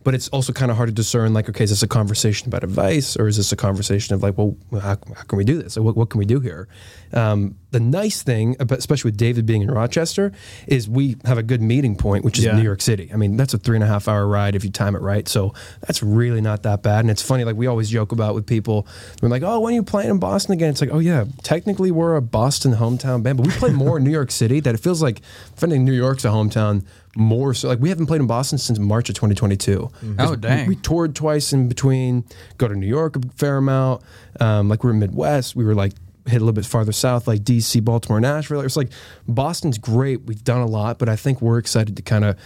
But 0.03 0.15
it's 0.15 0.27
also 0.29 0.53
kind 0.53 0.69
of 0.69 0.77
hard 0.77 0.89
to 0.89 0.93
discern, 0.93 1.33
like, 1.33 1.49
okay, 1.49 1.63
is 1.63 1.69
this 1.69 1.83
a 1.83 1.87
conversation 1.87 2.47
about 2.47 2.63
advice 2.63 3.15
or 3.15 3.27
is 3.27 3.37
this 3.37 3.51
a 3.51 3.55
conversation 3.55 4.13
of 4.13 4.21
like, 4.21 4.37
well, 4.37 4.57
how, 4.73 4.97
how 5.15 5.23
can 5.27 5.37
we 5.37 5.43
do 5.43 5.61
this? 5.61 5.77
Like, 5.77 5.85
what, 5.85 5.95
what 5.95 6.09
can 6.09 6.19
we 6.19 6.25
do 6.25 6.39
here? 6.39 6.67
Um, 7.13 7.55
the 7.73 7.79
nice 7.81 8.21
thing, 8.23 8.55
about- 8.59 8.77
especially 8.79 9.09
with 9.09 9.17
David 9.17 9.45
being 9.45 9.61
in 9.61 9.69
Rochester, 9.69 10.31
is 10.67 10.87
we 10.87 11.17
have 11.25 11.37
a 11.37 11.43
good 11.43 11.61
meeting 11.61 11.95
point, 11.95 12.23
which 12.23 12.39
is 12.39 12.45
Yeah. 12.45 12.55
New 12.55 12.63
York 12.63 12.81
City. 12.81 13.09
I 13.13 13.17
mean, 13.17 13.35
that's 13.35 13.53
a 13.53 13.57
three 13.57 13.75
and 13.75 13.83
a 13.83 13.87
half 13.87 14.07
hour 14.07 14.25
ride 14.27 14.55
if 14.55 14.63
you 14.63 14.69
time 14.69 14.95
it 14.95 15.01
right. 15.01 15.27
So 15.27 15.53
that's 15.85 16.01
really 16.01 16.39
not 16.39 16.63
that 16.63 16.81
bad. 16.81 17.01
And 17.01 17.11
it's 17.11 17.21
funny, 17.21 17.43
like 17.43 17.55
we 17.57 17.67
always 17.67 17.89
joke 17.89 18.11
about 18.13 18.33
with 18.35 18.45
people. 18.45 18.87
We're 19.21 19.29
like, 19.29 19.43
oh, 19.43 19.59
when 19.59 19.73
are 19.73 19.75
you 19.75 19.83
playing 19.83 20.09
in 20.11 20.19
Boston 20.19 20.53
again? 20.53 20.69
It's 20.69 20.79
like, 20.81 20.91
oh 20.93 20.99
yeah, 20.99 21.25
technically 21.43 21.91
we're 21.91 22.15
a 22.15 22.21
Boston 22.21 22.73
hometown 22.75 23.21
band, 23.23 23.37
but 23.37 23.47
we 23.47 23.51
play 23.53 23.71
more 23.71 23.97
in 23.97 24.03
New 24.05 24.11
York 24.11 24.31
City. 24.31 24.59
That 24.61 24.75
it 24.75 24.79
feels 24.79 25.01
like, 25.01 25.19
if 25.55 25.63
anything, 25.63 25.83
New 25.83 25.91
York's 25.93 26.23
a 26.23 26.29
hometown 26.29 26.83
more 27.15 27.53
so. 27.53 27.67
Like 27.67 27.79
we 27.79 27.89
haven't 27.89 28.05
played 28.07 28.21
in 28.21 28.27
Boston 28.27 28.57
since 28.57 28.79
March 28.79 29.09
of 29.09 29.15
2022. 29.15 29.89
Oh, 30.19 30.29
We- 30.31 30.35
dang. 30.37 30.67
We, 30.67 30.75
toured 30.75 31.15
twice 31.15 31.53
in 31.53 31.67
between. 31.67 32.23
Go 32.57 32.67
to 32.67 32.75
New 32.75 32.87
York 32.87 33.15
a 33.15 33.19
fair 33.35 33.57
amount. 33.57 34.01
Um, 34.39 34.69
like 34.69 34.83
we 34.83 34.89
we're 34.89 34.95
Midwest. 34.97 35.55
We 35.55 35.63
were 35.63 35.75
like 35.75 35.93
hit 36.25 36.37
a 36.37 36.39
little 36.39 36.53
bit 36.53 36.65
farther 36.65 36.91
south, 36.91 37.27
like 37.27 37.41
DC, 37.41 37.83
Baltimore, 37.83 38.19
Nashville. 38.19 38.61
It's 38.61 38.77
like 38.77 38.91
Boston's 39.27 39.77
great. 39.77 40.25
We've 40.25 40.43
done 40.43 40.61
a 40.61 40.65
lot, 40.65 40.99
but 40.99 41.09
I 41.09 41.15
think 41.15 41.41
we're 41.41 41.57
excited 41.57 41.95
to 41.97 42.01
kind 42.01 42.25
of 42.25 42.37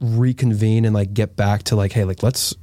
reconvene 0.00 0.84
and 0.84 0.94
like 0.94 1.14
get 1.14 1.36
back 1.36 1.62
to 1.64 1.76
like, 1.76 1.92
hey, 1.92 2.04
like 2.04 2.22
let's. 2.22 2.54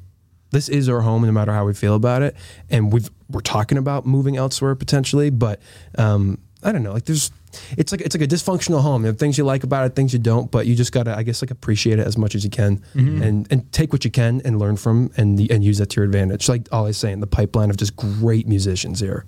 This 0.51 0.67
is 0.67 0.89
our 0.89 1.01
home, 1.01 1.21
no 1.21 1.31
matter 1.31 1.53
how 1.53 1.63
we 1.65 1.75
feel 1.75 1.93
about 1.93 2.23
it, 2.23 2.35
and 2.71 2.91
we've 2.91 3.07
we're 3.29 3.41
talking 3.41 3.77
about 3.77 4.07
moving 4.07 4.35
elsewhere 4.35 4.73
potentially. 4.73 5.29
But 5.29 5.61
um, 5.95 6.39
I 6.61 6.71
don't 6.71 6.83
know, 6.83 6.91
like 6.91 7.05
there's, 7.05 7.31
it's 7.77 7.91
like 7.91 8.01
it's 8.01 8.13
like 8.15 8.21
a 8.21 8.27
dysfunctional 8.27 8.81
home. 8.81 9.01
There 9.01 9.11
are 9.11 9.15
things 9.15 9.37
you 9.37 9.43
like 9.45 9.63
about 9.63 9.85
it, 9.85 9.95
things 9.95 10.11
you 10.13 10.19
don't, 10.19 10.51
but 10.51 10.67
you 10.67 10.75
just 10.75 10.91
gotta, 10.91 11.17
I 11.17 11.23
guess, 11.23 11.41
like 11.41 11.51
appreciate 11.51 11.97
it 11.97 12.05
as 12.05 12.17
much 12.17 12.35
as 12.35 12.43
you 12.43 12.49
can, 12.49 12.83
and 13.23 13.47
and 13.49 13.71
take 13.71 13.93
what 13.93 14.03
you 14.03 14.11
can 14.11 14.41
and 14.43 14.59
learn 14.59 14.75
from 14.75 15.09
and 15.17 15.39
and 15.49 15.63
use 15.63 15.77
that 15.77 15.89
to 15.91 16.01
your 16.01 16.05
advantage. 16.05 16.49
Like 16.49 16.67
always 16.71 16.97
saying, 16.97 17.21
the 17.21 17.27
pipeline 17.27 17.69
of 17.69 17.77
just 17.77 17.95
great 17.95 18.47
musicians 18.47 18.99
here. 18.99 19.25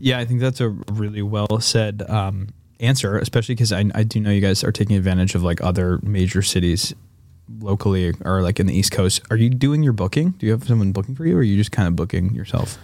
Yeah, 0.00 0.18
I 0.18 0.24
think 0.24 0.40
that's 0.40 0.60
a 0.60 0.68
really 0.68 1.22
well 1.22 1.60
said 1.60 2.02
um, 2.10 2.48
answer, 2.80 3.16
especially 3.16 3.54
because 3.54 3.72
I, 3.72 3.84
I 3.94 4.02
do 4.02 4.20
know 4.20 4.30
you 4.30 4.40
guys 4.40 4.64
are 4.64 4.72
taking 4.72 4.96
advantage 4.96 5.34
of 5.34 5.42
like 5.42 5.62
other 5.62 5.98
major 6.02 6.42
cities 6.42 6.92
locally 7.60 8.12
or 8.24 8.42
like 8.42 8.58
in 8.60 8.66
the 8.66 8.74
East 8.76 8.92
Coast. 8.92 9.22
Are 9.30 9.36
you 9.36 9.48
doing 9.50 9.82
your 9.82 9.92
booking? 9.92 10.30
Do 10.32 10.46
you 10.46 10.52
have 10.52 10.64
someone 10.64 10.92
booking 10.92 11.14
for 11.14 11.24
you, 11.26 11.36
or 11.36 11.40
are 11.40 11.42
you 11.42 11.56
just 11.56 11.72
kind 11.72 11.86
of 11.88 11.96
booking 11.96 12.34
yourself? 12.34 12.76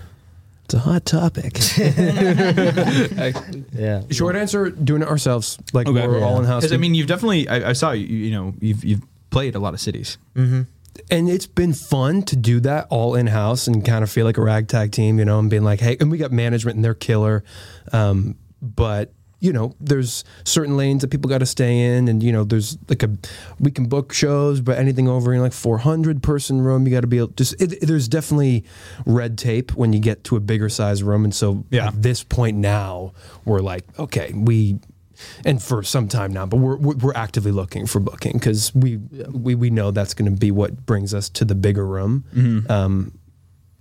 It's 0.69 0.75
a 0.75 0.79
hot 0.81 1.07
topic. 1.07 1.59
Yeah. 3.73 4.03
Short 4.11 4.37
answer: 4.37 4.69
doing 4.71 5.01
it 5.03 5.09
ourselves. 5.09 5.57
Like 5.73 5.87
we're 5.89 6.19
Yeah. 6.19 6.25
all 6.27 6.39
in 6.39 6.45
house. 6.45 6.63
Because 6.65 6.73
I 6.75 6.77
mean, 6.77 6.95
you've 6.95 7.07
definitely 7.07 7.49
I, 7.49 7.71
I 7.71 7.73
saw 7.73 7.93
you. 7.93 8.07
You 8.07 8.31
know, 8.31 8.55
you've 8.61 8.85
you've 8.85 9.01
played 9.31 9.55
a 9.55 9.59
lot 9.59 9.73
of 9.75 9.81
cities. 9.81 10.19
and 10.37 10.67
it's 11.11 11.47
been 11.47 11.73
fun 11.73 12.23
to 12.25 12.37
do 12.37 12.61
that 12.61 12.87
all 12.91 13.15
in 13.15 13.29
house 13.29 13.67
and 13.67 13.83
kind 13.85 14.03
of 14.03 14.11
feel 14.11 14.27
like 14.27 14.37
a 14.37 14.43
ragtag 14.43 14.93
team, 14.93 15.19
you 15.19 15.25
know, 15.25 15.39
and 15.39 15.49
being 15.49 15.65
like, 15.65 15.81
hey, 15.81 15.97
and 16.01 16.11
we 16.11 16.19
got 16.19 16.33
management 16.33 16.77
and 16.77 16.85
they're 16.85 16.93
killer. 16.95 17.45
Um, 17.93 18.37
but 18.61 19.13
you 19.41 19.53
know, 19.53 19.75
there's 19.81 20.25
certain 20.45 20.77
lanes 20.77 21.03
that 21.03 21.09
people 21.09 21.29
got 21.29 21.39
to 21.39 21.47
stay 21.47 21.97
in, 21.97 22.09
and 22.09 22.23
you 22.23 22.33
know, 22.33 22.43
there's 22.45 22.77
like 22.89 23.03
a 23.05 23.11
we 23.61 23.71
can 23.71 23.87
book 23.87 24.13
shows, 24.13 24.61
but 24.61 24.79
anything 24.79 25.09
over 25.09 25.33
in 25.33 25.41
like 25.41 25.53
400 25.53 26.23
person 26.23 26.61
room, 26.61 26.87
you 26.87 26.93
got 26.93 27.03
to 27.03 27.07
be 27.07 27.19
able. 27.19 27.29
Just 27.29 27.61
it, 27.63 27.81
there's 27.81 28.09
definitely 28.09 28.65
red 29.07 29.39
tape 29.39 29.75
when 29.75 29.93
you 29.93 30.01
get 30.01 30.25
to 30.25 30.37
a 30.37 30.41
bigger 30.41 30.69
size 30.69 31.03
room, 31.03 31.25
and 31.25 31.35
so 31.35 31.65
Yeah. 31.71 31.89
at 31.89 32.03
this 32.03 32.25
point 32.25 32.57
now, 32.57 33.13
we're 33.45 33.61
like, 33.61 33.85
okay, 33.99 34.33
we. 34.35 34.81
And 35.45 35.61
for 35.61 35.83
some 35.83 36.07
time 36.07 36.33
now, 36.33 36.47
but 36.47 36.59
we're 36.59 36.77
we're, 36.77 36.95
we're 36.95 37.15
actively 37.15 37.51
looking 37.51 37.87
for 37.87 37.99
booking 37.99 38.35
because 38.35 38.73
we, 38.73 38.99
we 39.33 39.57
we 39.57 39.69
know 39.69 39.91
that's 39.91 40.15
going 40.15 40.33
to 40.33 40.37
be 40.41 40.53
what 40.53 40.87
brings 40.87 41.13
us 41.13 41.29
to 41.31 41.45
the 41.45 41.57
bigger 41.57 41.85
room. 41.85 42.65
Um, 42.69 43.19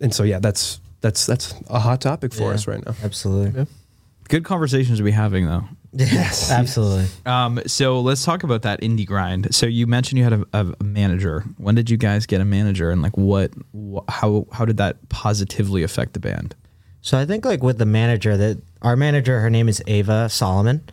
and 0.02 0.12
so 0.12 0.24
yeah, 0.24 0.40
that's 0.40 0.80
that's 1.02 1.28
that's 1.28 1.54
a 1.70 1.80
hot 1.80 2.02
topic 2.02 2.34
for 2.34 2.46
Yeah. 2.46 2.56
us 2.56 2.66
right 2.66 2.84
now. 2.84 2.96
Absolutely. 3.04 3.68
Good 4.30 4.44
conversations 4.44 4.98
to 4.98 5.04
be 5.04 5.12
having 5.12 5.46
though. 5.46 5.64
Yes. 5.94 6.52
Absolutely. 6.52 7.08
Um, 7.26 7.62
so 7.66 8.02
let's 8.02 8.24
talk 8.24 8.44
about 8.44 8.62
that 8.64 8.82
indie 8.82 9.06
grind. 9.06 9.54
So 9.56 9.66
you 9.66 9.88
mentioned 9.88 10.18
you 10.20 10.24
had 10.24 10.34
a, 10.34 10.46
a 10.54 10.84
manager. 10.84 11.44
When 11.58 11.76
did 11.76 11.90
you 11.90 11.98
guys 11.98 12.26
get 12.26 12.42
a 12.42 12.46
manager, 12.46 12.92
and 12.92 13.02
like 13.02 13.18
what, 13.18 13.52
wh- 13.74 14.00
how 14.10 14.48
how 14.52 14.66
did 14.66 14.78
that 14.78 15.10
positively 15.10 15.84
affect 15.84 16.14
the 16.14 16.20
band? 16.20 16.56
So 17.02 17.18
I 17.18 17.26
think 17.26 17.46
like 17.46 17.64
with 17.64 17.78
the 17.78 17.86
manager 17.86 18.36
that 18.36 18.62
our 18.82 18.98
manager, 18.98 19.40
her 19.40 19.50
name 19.50 19.70
is 19.70 19.82
Ava 19.88 20.28
Solomon, 20.30 20.84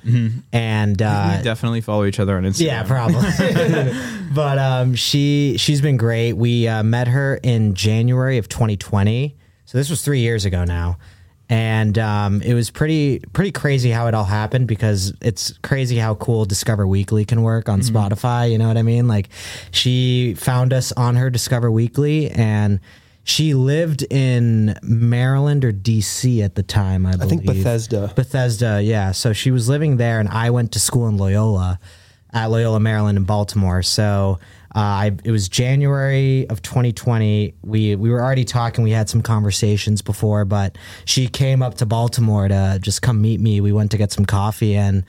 and 0.52 1.02
uh, 1.02 1.34
we 1.36 1.42
definitely 1.42 1.80
follow 1.80 2.04
each 2.04 2.20
other 2.20 2.36
on 2.36 2.44
Instagram. 2.44 2.66
Yeah, 2.66 2.82
probably. 2.84 3.92
but 4.34 4.58
um, 4.58 4.94
she 4.94 5.56
she's 5.58 5.80
been 5.80 5.96
great. 5.96 6.34
We 6.34 6.68
uh, 6.68 6.82
met 6.84 7.08
her 7.08 7.40
in 7.42 7.74
January 7.74 8.38
of 8.38 8.48
2020, 8.48 9.36
so 9.64 9.76
this 9.76 9.90
was 9.90 10.02
three 10.02 10.20
years 10.20 10.44
ago 10.44 10.64
now, 10.64 10.98
and 11.48 11.98
um, 11.98 12.40
it 12.42 12.54
was 12.54 12.70
pretty 12.70 13.20
pretty 13.32 13.52
crazy 13.52 13.90
how 13.90 14.06
it 14.06 14.14
all 14.14 14.24
happened 14.24 14.66
because 14.66 15.12
it's 15.20 15.56
crazy 15.58 15.96
how 15.96 16.14
cool 16.14 16.44
Discover 16.44 16.86
Weekly 16.86 17.24
can 17.24 17.42
work 17.42 17.68
on 17.68 17.80
Spotify. 17.80 18.50
You 18.50 18.58
know 18.58 18.68
what 18.68 18.78
I 18.78 18.82
mean? 18.82 19.08
Like 19.08 19.28
she 19.70 20.34
found 20.34 20.72
us 20.72 20.92
on 20.92 21.16
her 21.16 21.30
Discover 21.30 21.70
Weekly 21.70 22.30
and. 22.30 22.80
She 23.26 23.54
lived 23.54 24.02
in 24.10 24.78
Maryland 24.82 25.64
or 25.64 25.72
DC 25.72 26.44
at 26.44 26.56
the 26.56 26.62
time, 26.62 27.06
I 27.06 27.12
believe. 27.12 27.24
I 27.24 27.28
think 27.28 27.46
Bethesda. 27.46 28.12
Bethesda, 28.14 28.82
yeah. 28.82 29.12
So 29.12 29.32
she 29.32 29.50
was 29.50 29.66
living 29.66 29.96
there, 29.96 30.20
and 30.20 30.28
I 30.28 30.50
went 30.50 30.72
to 30.72 30.78
school 30.78 31.08
in 31.08 31.16
Loyola, 31.16 31.80
at 32.34 32.50
Loyola, 32.50 32.80
Maryland, 32.80 33.16
in 33.16 33.24
Baltimore. 33.24 33.80
So 33.82 34.40
uh, 34.76 34.78
I, 34.80 35.12
it 35.24 35.30
was 35.30 35.48
January 35.48 36.48
of 36.48 36.60
2020. 36.62 37.54
We 37.62 37.94
we 37.96 38.10
were 38.10 38.20
already 38.22 38.44
talking. 38.44 38.82
We 38.82 38.90
had 38.90 39.08
some 39.08 39.22
conversations 39.22 40.02
before, 40.02 40.44
but 40.44 40.76
she 41.04 41.28
came 41.28 41.62
up 41.62 41.76
to 41.76 41.86
Baltimore 41.86 42.48
to 42.48 42.78
just 42.80 43.00
come 43.02 43.20
meet 43.22 43.40
me. 43.40 43.60
We 43.60 43.72
went 43.72 43.90
to 43.92 43.96
get 43.98 44.10
some 44.10 44.24
coffee, 44.24 44.74
and 44.74 45.04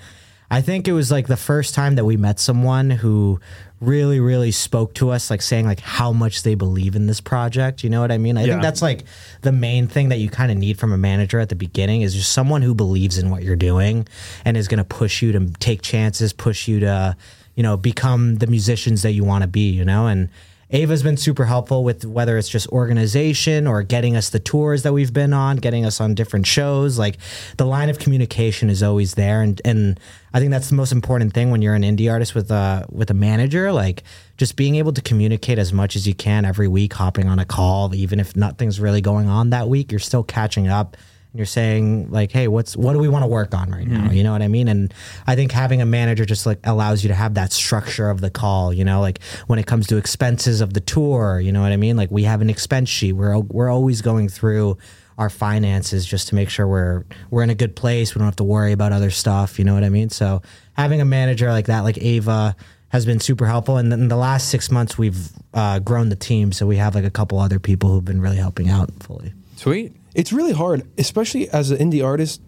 I 0.51 0.62
think 0.62 0.88
it 0.88 0.93
was 0.93 1.10
like 1.12 1.27
the 1.27 1.38
first 1.38 1.74
time 1.74 1.95
that 1.95 2.05
we 2.05 2.15
met 2.17 2.39
someone 2.39 2.89
who 2.91 3.39
really 3.81 4.19
really 4.22 4.51
spoke 4.51 4.93
to 4.95 5.10
us 5.10 5.29
like 5.29 5.41
saying 5.41 5.65
like 5.65 5.81
how 5.81 6.12
much 6.13 6.43
they 6.43 6.55
believe 6.55 6.95
in 6.95 7.07
this 7.07 7.19
project 7.19 7.84
you 7.84 7.89
know 7.89 8.00
what 8.00 8.10
i 8.10 8.17
mean 8.17 8.38
i 8.38 8.41
Yeah. 8.45 8.53
think 8.53 8.62
that's 8.63 8.81
like 8.81 9.03
the 9.41 9.51
main 9.51 9.88
thing 9.89 10.10
that 10.10 10.17
you 10.17 10.29
kind 10.29 10.50
of 10.50 10.57
need 10.57 10.79
from 10.79 10.93
a 10.93 10.98
manager 10.98 11.39
at 11.41 11.50
the 11.50 11.55
beginning 11.55 12.01
is 12.01 12.15
just 12.15 12.31
someone 12.31 12.62
who 12.62 12.74
believes 12.74 13.17
in 13.17 13.29
what 13.29 13.43
you're 13.43 13.57
doing 13.57 14.07
and 14.45 14.55
is 14.55 14.69
going 14.69 14.77
to 14.77 14.86
push 14.86 15.22
you 15.22 15.34
to 15.34 15.48
take 15.60 15.81
chances 15.81 16.31
push 16.31 16.69
you 16.69 16.79
to 16.79 17.17
you 17.55 17.63
know 17.63 17.77
become 17.77 18.35
the 18.35 18.47
musicians 18.47 19.01
that 19.01 19.12
you 19.12 19.24
want 19.24 19.41
to 19.41 19.47
be 19.47 19.69
you 19.69 19.85
know 19.85 20.07
and 20.07 20.29
Ava's 20.71 21.03
been 21.03 21.17
super 21.17 21.45
helpful 21.45 21.83
with 21.83 22.05
whether 22.05 22.38
it's 22.38 22.50
just 22.50 22.67
organization 22.69 23.67
or 23.67 23.83
getting 23.83 24.15
us 24.15 24.29
the 24.29 24.39
tours 24.39 24.81
that 24.81 24.93
we've 24.93 25.13
been 25.13 25.31
on, 25.31 25.57
getting 25.57 25.85
us 25.85 26.01
on 26.01 26.15
different 26.15 26.47
shows. 26.47 26.97
Like 26.97 27.17
the 27.57 27.65
line 27.65 27.89
of 27.89 28.00
communication 28.00 28.71
is 28.71 28.81
always 28.81 29.13
there, 29.13 29.43
and 29.43 29.62
and 29.63 30.00
I 30.33 30.39
think 30.39 30.51
that's 30.51 30.69
the 30.69 30.75
most 30.75 30.91
important 30.91 31.33
thing 31.33 31.51
when 31.51 31.62
you're 31.62 31.75
an 31.75 31.83
indie 31.83 32.12
artist 32.12 32.33
with 32.33 32.50
a 32.50 32.85
with 32.89 33.12
a 33.12 33.13
manager. 33.13 33.71
Like 33.71 34.03
just 34.38 34.55
being 34.55 34.75
able 34.75 34.91
to 34.93 35.01
communicate 35.01 35.59
as 35.59 35.71
much 35.71 35.95
as 35.95 36.07
you 36.07 36.15
can 36.15 36.45
every 36.45 36.67
week, 36.67 36.93
hopping 36.93 37.27
on 37.27 37.38
a 37.38 37.45
call, 37.45 37.93
even 37.93 38.19
if 38.19 38.35
nothing's 38.35 38.79
really 38.79 39.01
going 39.01 39.29
on 39.29 39.51
that 39.51 39.69
week, 39.69 39.91
you're 39.91 40.00
still 40.00 40.24
catching 40.24 40.67
up 40.67 40.97
you're 41.36 41.46
saying 41.46 42.10
like 42.12 42.32
hey 42.32 42.48
what's 42.48 42.75
what 42.77 42.94
do 42.94 43.00
we 43.00 43.10
want 43.10 43.24
to 43.24 43.27
work 43.27 43.54
on 43.54 43.70
right 43.72 43.88
now? 43.88 44.10
You 44.12 44.24
know 44.24 44.32
what 44.32 44.42
i 44.42 44.48
mean? 44.48 44.68
And 44.68 44.94
i 45.27 45.36
think 45.36 45.51
having 45.51 45.82
a 45.82 45.86
manager 45.86 46.25
just 46.25 46.46
like 46.46 46.60
allows 46.63 47.04
you 47.04 47.10
to 47.10 47.15
have 47.15 47.34
that 47.36 47.51
structure 47.51 48.10
of 48.10 48.22
the 48.22 48.30
call 48.30 48.74
you 48.74 48.86
know? 48.86 49.01
Like 49.01 49.22
when 49.48 49.60
it 49.60 49.68
comes 49.68 49.88
to 49.88 49.98
expenses 49.98 50.62
of 50.62 50.74
the 50.74 50.80
tour 50.80 51.39
you 51.39 51.51
know 51.51 51.62
what 51.62 51.72
i 51.72 51.77
mean? 51.77 51.98
Like 51.98 52.12
we 52.12 52.24
have 52.24 52.42
an 52.42 52.50
expense 52.50 52.89
sheet. 52.89 53.13
We're 53.13 53.38
we're 53.39 53.70
always 53.70 54.01
going 54.01 54.30
through 54.30 54.77
our 55.18 55.30
finances 55.30 56.06
just 56.06 56.27
to 56.30 56.36
make 56.36 56.50
sure 56.50 56.68
we're 56.68 57.06
we're 57.30 57.44
in 57.44 57.50
a 57.50 57.56
good 57.56 57.75
place. 57.75 58.13
We 58.13 58.20
don't 58.20 58.27
have 58.27 58.36
to 58.38 58.44
worry 58.44 58.72
about 58.72 58.92
other 58.92 59.12
stuff 59.12 59.60
you 59.60 59.65
know 59.65 59.74
what 59.74 59.84
i 59.84 59.89
mean? 59.89 60.10
So 60.10 60.42
having 60.74 61.01
a 61.01 61.06
manager 61.06 61.51
like 61.51 61.68
that 61.68 61.82
like 61.82 61.98
ava 61.98 62.56
has 62.89 63.06
been 63.06 63.20
super 63.20 63.46
helpful. 63.46 63.77
And 63.77 63.92
in 63.92 64.08
the 64.08 64.15
last 64.15 64.50
six 64.50 64.72
months 64.72 64.98
we've 64.98 65.30
uh, 65.54 65.80
grown 65.80 66.10
the 66.10 66.15
team. 66.15 66.51
So 66.51 66.65
we 66.65 66.77
have 66.77 66.96
like 66.96 67.04
a 67.04 67.10
couple 67.10 67.39
other 67.39 67.60
people 67.60 67.89
who've 67.89 68.06
been 68.06 68.22
really 68.22 68.38
helping 68.38 68.70
out 68.70 68.89
fully. 69.04 69.34
Sweet. 69.58 69.94
It's 70.15 70.34
really 70.34 70.53
hard, 70.53 70.88
especially 70.98 71.50
as 71.50 71.69
an 71.72 71.77
indie 71.77 72.03
artist. 72.03 72.41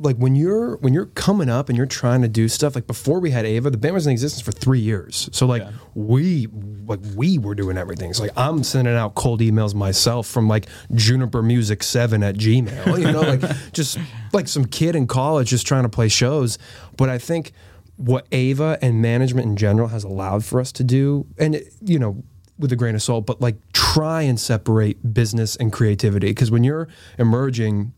Like 0.00 0.16
when 0.16 0.36
you're 0.36 0.76
when 0.76 0.94
you're 0.94 1.06
coming 1.06 1.48
up 1.48 1.68
and 1.68 1.76
you're 1.76 1.84
trying 1.84 2.22
to 2.22 2.28
do 2.28 2.48
stuff. 2.48 2.76
Like 2.76 2.86
before 2.86 3.18
we 3.18 3.32
had 3.32 3.44
Ava, 3.44 3.68
the 3.68 3.76
band 3.76 3.94
was 3.94 4.06
in 4.06 4.12
existence 4.12 4.40
for 4.40 4.52
three 4.52 4.78
years. 4.78 5.28
So 5.32 5.44
like 5.44 5.64
we 5.94 6.46
like 6.86 7.00
we 7.16 7.36
were 7.38 7.56
doing 7.56 7.76
everything. 7.76 8.14
So 8.14 8.22
like 8.22 8.32
I'm 8.36 8.62
sending 8.62 8.94
out 8.94 9.16
cold 9.16 9.40
emails 9.40 9.74
myself 9.74 10.28
from 10.28 10.46
like 10.46 10.66
Juniper 10.94 11.42
Music 11.42 11.82
Seven 11.82 12.22
at 12.22 12.36
Gmail. 12.36 12.98
You 12.98 13.10
know, 13.10 13.22
like 13.22 13.42
just 13.72 13.98
like 14.32 14.46
some 14.46 14.66
kid 14.66 14.94
in 14.94 15.08
college 15.08 15.48
just 15.50 15.66
trying 15.66 15.82
to 15.82 15.88
play 15.88 16.08
shows. 16.08 16.58
But 16.96 17.08
I 17.08 17.18
think 17.18 17.50
what 17.96 18.28
Ava 18.30 18.78
and 18.80 19.02
management 19.02 19.48
in 19.48 19.56
general 19.56 19.88
has 19.88 20.04
allowed 20.04 20.44
for 20.44 20.60
us 20.60 20.70
to 20.72 20.84
do, 20.84 21.26
and 21.36 21.56
it, 21.56 21.74
you 21.82 21.98
know, 21.98 22.22
with 22.58 22.72
a 22.72 22.76
grain 22.76 22.94
of 22.94 23.02
salt, 23.02 23.26
but 23.26 23.40
like 23.40 23.56
try 23.72 24.22
and 24.22 24.38
separate 24.38 25.14
business 25.14 25.56
and 25.56 25.72
creativity. 25.72 26.28
Because 26.28 26.50
when 26.50 26.64
you're 26.64 26.88
emerging, 27.18 27.92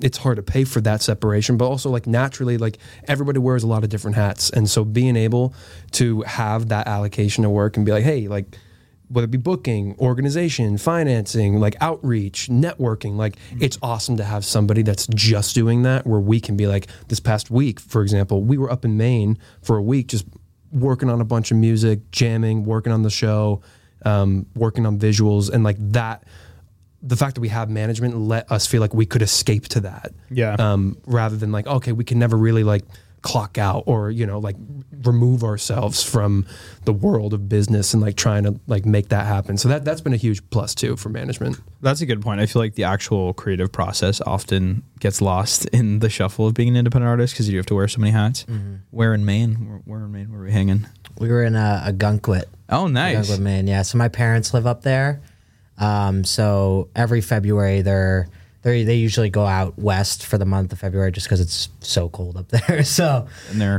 it's 0.00 0.18
hard 0.18 0.36
to 0.36 0.42
pay 0.42 0.64
for 0.64 0.80
that 0.82 1.02
separation, 1.02 1.56
but 1.56 1.66
also 1.66 1.90
like 1.90 2.06
naturally, 2.06 2.58
like 2.58 2.78
everybody 3.06 3.38
wears 3.38 3.62
a 3.62 3.66
lot 3.66 3.84
of 3.84 3.90
different 3.90 4.16
hats. 4.16 4.50
And 4.50 4.68
so 4.68 4.84
being 4.84 5.16
able 5.16 5.54
to 5.92 6.22
have 6.22 6.68
that 6.68 6.86
allocation 6.86 7.44
of 7.44 7.50
work 7.50 7.76
and 7.76 7.86
be 7.86 7.92
like, 7.92 8.04
hey, 8.04 8.28
like, 8.28 8.56
whether 9.10 9.24
it 9.24 9.30
be 9.30 9.38
booking, 9.38 9.96
organization, 9.98 10.76
financing, 10.76 11.58
like 11.58 11.74
outreach, 11.80 12.48
networking, 12.48 13.16
like 13.16 13.36
mm-hmm. 13.36 13.62
it's 13.62 13.78
awesome 13.80 14.18
to 14.18 14.24
have 14.24 14.44
somebody 14.44 14.82
that's 14.82 15.06
just 15.06 15.54
doing 15.54 15.80
that 15.80 16.06
where 16.06 16.20
we 16.20 16.38
can 16.40 16.58
be 16.58 16.66
like, 16.66 16.88
this 17.08 17.18
past 17.18 17.50
week, 17.50 17.80
for 17.80 18.02
example, 18.02 18.42
we 18.42 18.58
were 18.58 18.70
up 18.70 18.84
in 18.84 18.98
Maine 18.98 19.38
for 19.62 19.78
a 19.78 19.82
week 19.82 20.08
just 20.08 20.26
working 20.72 21.08
on 21.08 21.22
a 21.22 21.24
bunch 21.24 21.50
of 21.50 21.56
music, 21.56 22.10
jamming, 22.10 22.66
working 22.66 22.92
on 22.92 23.02
the 23.02 23.08
show, 23.08 23.62
um, 24.04 24.46
working 24.54 24.86
on 24.86 24.98
visuals, 24.98 25.50
and 25.50 25.64
like 25.64 25.76
that. 25.92 26.24
The 27.00 27.16
fact 27.16 27.36
that 27.36 27.40
we 27.42 27.48
have 27.50 27.70
management 27.70 28.16
let 28.16 28.50
us 28.50 28.66
feel 28.66 28.80
like 28.80 28.92
we 28.92 29.06
could 29.06 29.22
escape 29.22 29.68
to 29.68 29.80
that, 29.82 30.10
Yeah. 30.30 30.56
Um, 30.58 30.98
rather 31.06 31.36
than 31.36 31.52
like, 31.52 31.68
okay, 31.68 31.92
we 31.92 32.02
can 32.02 32.18
never 32.18 32.36
really 32.36 32.64
like 32.64 32.82
clock 33.22 33.58
out 33.58 33.82
or 33.86 34.10
you 34.12 34.24
know 34.24 34.38
like 34.38 34.54
remove 35.02 35.42
ourselves 35.42 36.04
from 36.04 36.46
the 36.84 36.92
world 36.92 37.34
of 37.34 37.48
business 37.48 37.92
and 37.92 38.00
like 38.02 38.16
trying 38.16 38.44
to 38.44 38.58
like 38.66 38.84
make 38.86 39.08
that 39.08 39.26
happen. 39.26 39.56
So 39.56 39.68
that 39.68 39.84
that's 39.84 40.00
been 40.00 40.12
a 40.12 40.16
huge 40.18 40.40
plus 40.50 40.74
too 40.74 40.96
for 40.96 41.08
management. 41.08 41.60
That's 41.80 42.00
a 42.00 42.06
good 42.06 42.22
point. 42.22 42.40
I 42.40 42.46
feel 42.46 42.62
like 42.62 42.74
the 42.74 42.84
actual 42.84 43.32
creative 43.34 43.70
process 43.72 44.20
often 44.20 44.82
gets 45.00 45.20
lost 45.20 45.66
in 45.66 46.00
the 46.00 46.08
shuffle 46.08 46.46
of 46.46 46.54
being 46.54 46.70
an 46.70 46.76
independent 46.76 47.08
artist 47.08 47.34
because 47.34 47.48
you 47.48 47.56
have 47.58 47.66
to 47.66 47.74
wear 47.74 47.86
so 47.88 48.00
many 48.00 48.12
hats. 48.12 48.44
Where 48.90 49.14
in 49.14 49.24
Maine? 49.24 49.68
Where, 49.68 49.78
where 49.84 50.00
in 50.00 50.12
Maine 50.12 50.32
were 50.32 50.42
we 50.42 50.52
hanging? 50.52 50.86
We 51.18 51.28
were 51.28 51.44
in 51.44 51.54
a, 51.56 51.82
a 51.86 51.92
Oh, 52.68 52.86
nice. 52.86 53.16
Douglas, 53.16 53.38
Maine. 53.38 53.66
Yeah. 53.66 53.82
So 53.82 53.98
my 53.98 54.08
parents 54.08 54.52
live 54.54 54.66
up 54.66 54.82
there. 54.82 55.20
Um, 55.78 56.24
so 56.24 56.88
every 56.94 57.20
February 57.20 57.82
they're 57.82 58.28
they 58.62 58.82
they 58.82 58.96
usually 58.96 59.30
go 59.30 59.46
out 59.46 59.78
west 59.78 60.26
for 60.26 60.36
the 60.36 60.44
month 60.44 60.72
of 60.72 60.80
February 60.80 61.12
just 61.12 61.26
because 61.26 61.40
it's 61.40 61.68
so 61.80 62.08
cold 62.08 62.36
up 62.36 62.48
there. 62.68 62.82
So 62.82 63.26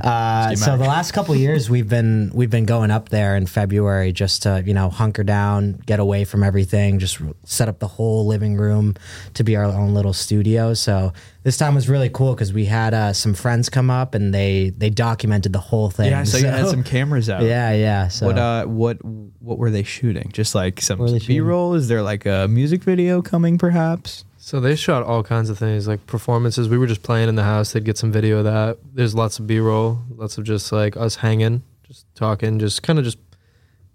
uh, 0.04 0.56
so 0.56 0.78
the 0.78 0.84
last 0.86 1.12
couple 1.12 1.34
of 1.34 1.40
years 1.40 1.70
we've 1.70 1.90
been 1.90 2.32
we've 2.34 2.50
been 2.50 2.66
going 2.66 2.90
up 2.92 3.10
there 3.10 3.36
in 3.36 3.46
February 3.46 4.12
just 4.14 4.44
to 4.44 4.64
you 4.66 4.74
know 4.74 4.90
hunker 4.90 5.24
down, 5.24 5.74
get 5.86 6.00
away 6.00 6.24
from 6.24 6.44
everything, 6.44 7.00
just 7.00 7.20
set 7.44 7.68
up 7.68 7.80
the 7.80 7.88
whole 7.88 8.26
living 8.26 8.56
room 8.56 8.96
to 9.34 9.44
be 9.44 9.56
our 9.56 9.66
own 9.66 9.94
little 9.94 10.14
studio. 10.14 10.74
So 10.74 11.12
this 11.44 11.58
time 11.58 11.76
was 11.76 11.90
really 11.90 12.10
cool 12.10 12.34
because 12.34 12.54
we 12.54 12.66
had 12.66 12.94
uh, 12.94 13.14
some 13.14 13.34
friends 13.34 13.70
come 13.70 13.90
up 13.90 14.16
and 14.16 14.34
they 14.34 14.70
they 14.78 14.90
documented 14.90 15.52
the 15.52 15.60
whole 15.60 15.90
thing. 15.90 16.12
Yeah, 16.12 16.24
so 16.24 16.38
you 16.38 16.46
had 16.48 16.68
some 16.68 16.84
cameras 16.96 17.30
out. 17.30 17.44
yeah, 17.44 17.74
yeah. 17.74 18.08
So 18.08 18.28
What 18.28 18.38
uh 18.38 18.66
what 18.66 18.98
what 19.04 19.58
were 19.58 19.72
they 19.72 19.84
shooting? 19.84 20.32
Just 20.32 20.56
like 20.56 20.80
some 20.82 21.00
What 21.00 21.06
were 21.06 21.12
they 21.12 21.20
shooting? 21.20 21.36
B 21.36 21.42
roll? 21.42 21.74
Is 21.74 21.90
there 21.90 22.02
like 22.02 22.26
a 22.26 22.48
music 22.48 22.82
video 22.84 23.22
coming 23.22 23.58
perhaps? 23.58 24.24
So 24.42 24.62
they 24.62 24.76
shot 24.78 25.04
all 25.04 25.22
kinds 25.22 25.50
of 25.50 25.58
things, 25.60 25.86
like 25.88 26.08
performances. 26.08 26.70
We 26.70 26.78
were 26.78 26.88
just 26.88 27.04
playing 27.04 27.28
in 27.28 27.36
the 27.36 27.44
house. 27.44 27.74
They'd 27.74 27.84
get 27.84 27.98
some 27.98 28.10
video 28.12 28.38
of 28.38 28.46
that. 28.46 28.78
There's 28.94 29.14
lots 29.14 29.38
of 29.38 29.46
B-roll, 29.48 30.00
lots 30.16 30.38
of 30.38 30.46
just 30.46 30.72
like 30.72 30.96
us 30.96 31.16
hanging, 31.18 31.62
just 31.86 32.06
talking, 32.16 32.58
just 32.58 32.82
kind 32.82 32.98
of 32.98 33.04
just 33.06 33.18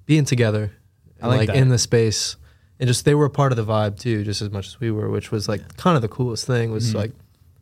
being 0.05 0.27
together, 0.27 0.71
like 1.23 1.49
like 1.49 1.57
in 1.57 1.71
the 1.71 1.79
space, 1.79 2.37
and 2.79 2.87
just 2.87 3.07
they 3.07 3.15
were 3.15 3.25
a 3.25 3.31
part 3.31 3.53
of 3.53 3.57
the 3.57 3.65
vibe 3.65 3.99
too, 3.99 4.23
just 4.23 4.43
as 4.43 4.51
much 4.51 4.67
as 4.67 4.79
we 4.81 4.91
were, 4.91 5.09
which 5.09 5.31
was 5.33 5.49
like 5.49 5.77
kind 5.79 5.97
of 5.97 6.03
the 6.03 6.09
coolest 6.09 6.47
thing. 6.47 6.71
Was 6.73 6.91
Mhm. 6.93 6.97
like 6.97 7.13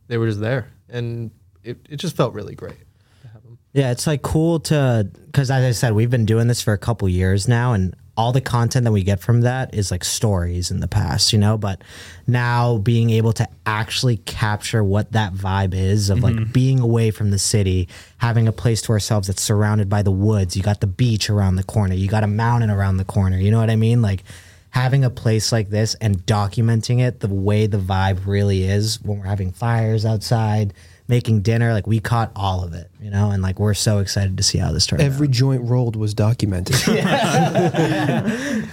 they 0.09 0.19
were 0.19 0.27
just 0.27 0.41
there, 0.41 0.67
and 0.89 1.31
it, 1.63 1.79
it 1.89 1.97
just 1.99 2.17
felt 2.17 2.35
really 2.35 2.57
great 2.57 2.79
to 3.23 3.29
have 3.29 3.45
them. 3.45 3.59
Yeah, 3.73 3.93
it's 3.93 4.09
like 4.09 4.23
cool 4.23 4.59
to 4.61 5.09
because 5.27 5.53
as 5.53 5.63
I 5.65 5.71
said, 5.71 5.93
we've 5.93 6.11
been 6.11 6.27
doing 6.27 6.49
this 6.49 6.61
for 6.61 6.73
a 6.73 6.79
couple 6.79 7.09
years 7.09 7.47
now, 7.47 7.75
and 7.75 7.95
all 8.17 8.33
the 8.33 8.41
content 8.41 8.85
that 8.85 8.93
we 8.93 9.03
get 9.03 9.21
from 9.21 9.41
that 9.41 9.75
is 9.75 9.91
like 9.91 10.05
stories 10.05 10.71
in 10.71 10.81
the 10.81 10.89
past, 10.89 11.33
you 11.33 11.39
know. 11.39 11.57
But 11.57 11.83
now 12.27 12.79
being 12.79 13.11
able 13.11 13.33
to 13.35 13.49
actually 13.65 14.19
capture 14.19 14.85
what 14.85 15.13
that 15.13 15.33
vibe 15.33 15.75
is 15.75 16.11
of 16.11 16.23
like 16.23 16.35
mm-hmm. 16.35 16.53
being 16.53 16.81
away 16.81 17.11
from 17.11 17.31
the 17.31 17.39
city, 17.39 17.89
having 18.19 18.47
a 18.47 18.53
place 18.53 18.83
to 18.83 18.93
ourselves 18.93 19.29
that's 19.29 19.43
surrounded 19.43 19.89
by 19.89 20.03
the 20.03 20.11
woods. 20.11 20.57
You 20.57 20.63
got 20.63 20.81
the 20.81 20.87
beach 20.87 21.31
around 21.31 21.57
the 21.57 21.65
corner, 21.65 21.95
you 21.95 22.09
got 22.09 22.25
a 22.25 22.29
mountain 22.29 22.71
around 22.71 22.99
the 22.99 23.05
corner. 23.05 23.39
You 23.39 23.51
know 23.51 23.61
what 23.61 23.71
I 23.71 23.77
mean? 23.77 24.03
Like 24.03 24.25
having 24.71 25.05
a 25.05 25.11
place 25.11 25.53
like 25.53 25.71
this 25.71 25.95
and 25.97 26.19
documenting 26.27 27.01
it 27.01 27.21
the 27.21 27.29
way 27.29 27.67
the 27.67 27.79
vibe 27.79 28.27
really 28.27 28.65
is 28.65 29.01
when 29.03 29.19
we're 29.19 29.27
having 29.27 29.53
fires 29.53 30.05
outside, 30.05 30.75
making 31.09 31.43
dinner. 31.43 31.73
Like 31.73 31.87
we 31.87 32.01
caught 32.01 32.33
all 32.37 32.65
of 32.65 32.75
it, 32.75 32.91
you 33.01 33.11
know, 33.11 33.31
and 33.31 33.43
like 33.43 33.59
we're 33.59 33.75
so 33.75 33.99
excited 33.99 34.37
to 34.37 34.43
see 34.43 34.59
how 34.59 34.73
this 34.73 34.87
turns 34.87 35.03
Every 35.03 35.29
out. 35.29 35.33
joint 35.33 35.63
rolled 35.63 35.97
was 35.97 36.15
documented. 36.15 36.77
oh, 36.89 36.95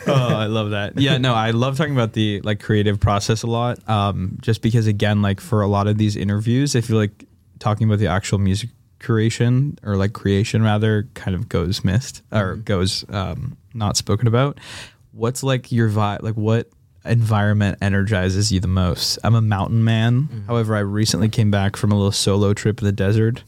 I 0.07 0.45
love 0.45 0.71
that. 0.71 0.99
Yeah, 0.99 1.17
no, 1.17 1.33
I 1.33 1.51
love 1.51 1.77
talking 1.77 1.93
about 1.93 2.13
the 2.13 2.41
like 2.41 2.59
creative 2.59 2.99
process 2.99 3.43
a 3.43 3.47
lot. 3.47 3.87
Um, 3.89 4.37
just 4.41 4.61
because 4.61 4.87
again, 4.87 5.21
like 5.21 5.39
for 5.41 5.61
a 5.61 5.67
lot 5.67 5.87
of 5.87 5.97
these 5.97 6.15
interviews, 6.15 6.75
I 6.75 6.81
feel 6.81 6.97
like 6.97 7.25
talking 7.59 7.87
about 7.87 7.99
the 7.99 8.07
actual 8.07 8.37
music 8.39 8.69
curation 8.99 9.77
or 9.83 9.95
like 9.95 10.13
creation 10.13 10.61
rather 10.61 11.07
kind 11.13 11.35
of 11.35 11.49
goes 11.49 11.83
missed 11.83 12.21
or 12.31 12.55
goes 12.55 13.05
um, 13.09 13.57
not 13.73 13.97
spoken 13.97 14.27
about. 14.27 14.59
What's 15.11 15.43
like 15.43 15.71
your 15.71 15.89
vibe? 15.89 16.21
Like 16.21 16.35
what 16.35 16.69
environment 17.05 17.77
energizes 17.81 18.51
you 18.51 18.59
the 18.59 18.67
most? 18.67 19.19
I'm 19.23 19.35
a 19.35 19.41
mountain 19.41 19.83
man. 19.83 20.43
However, 20.47 20.75
I 20.75 20.79
recently 20.79 21.29
came 21.29 21.51
back 21.51 21.75
from 21.75 21.91
a 21.91 21.95
little 21.95 22.11
solo 22.11 22.53
trip 22.53 22.79
in 22.79 22.85
the 22.85 22.91
desert. 22.91 23.43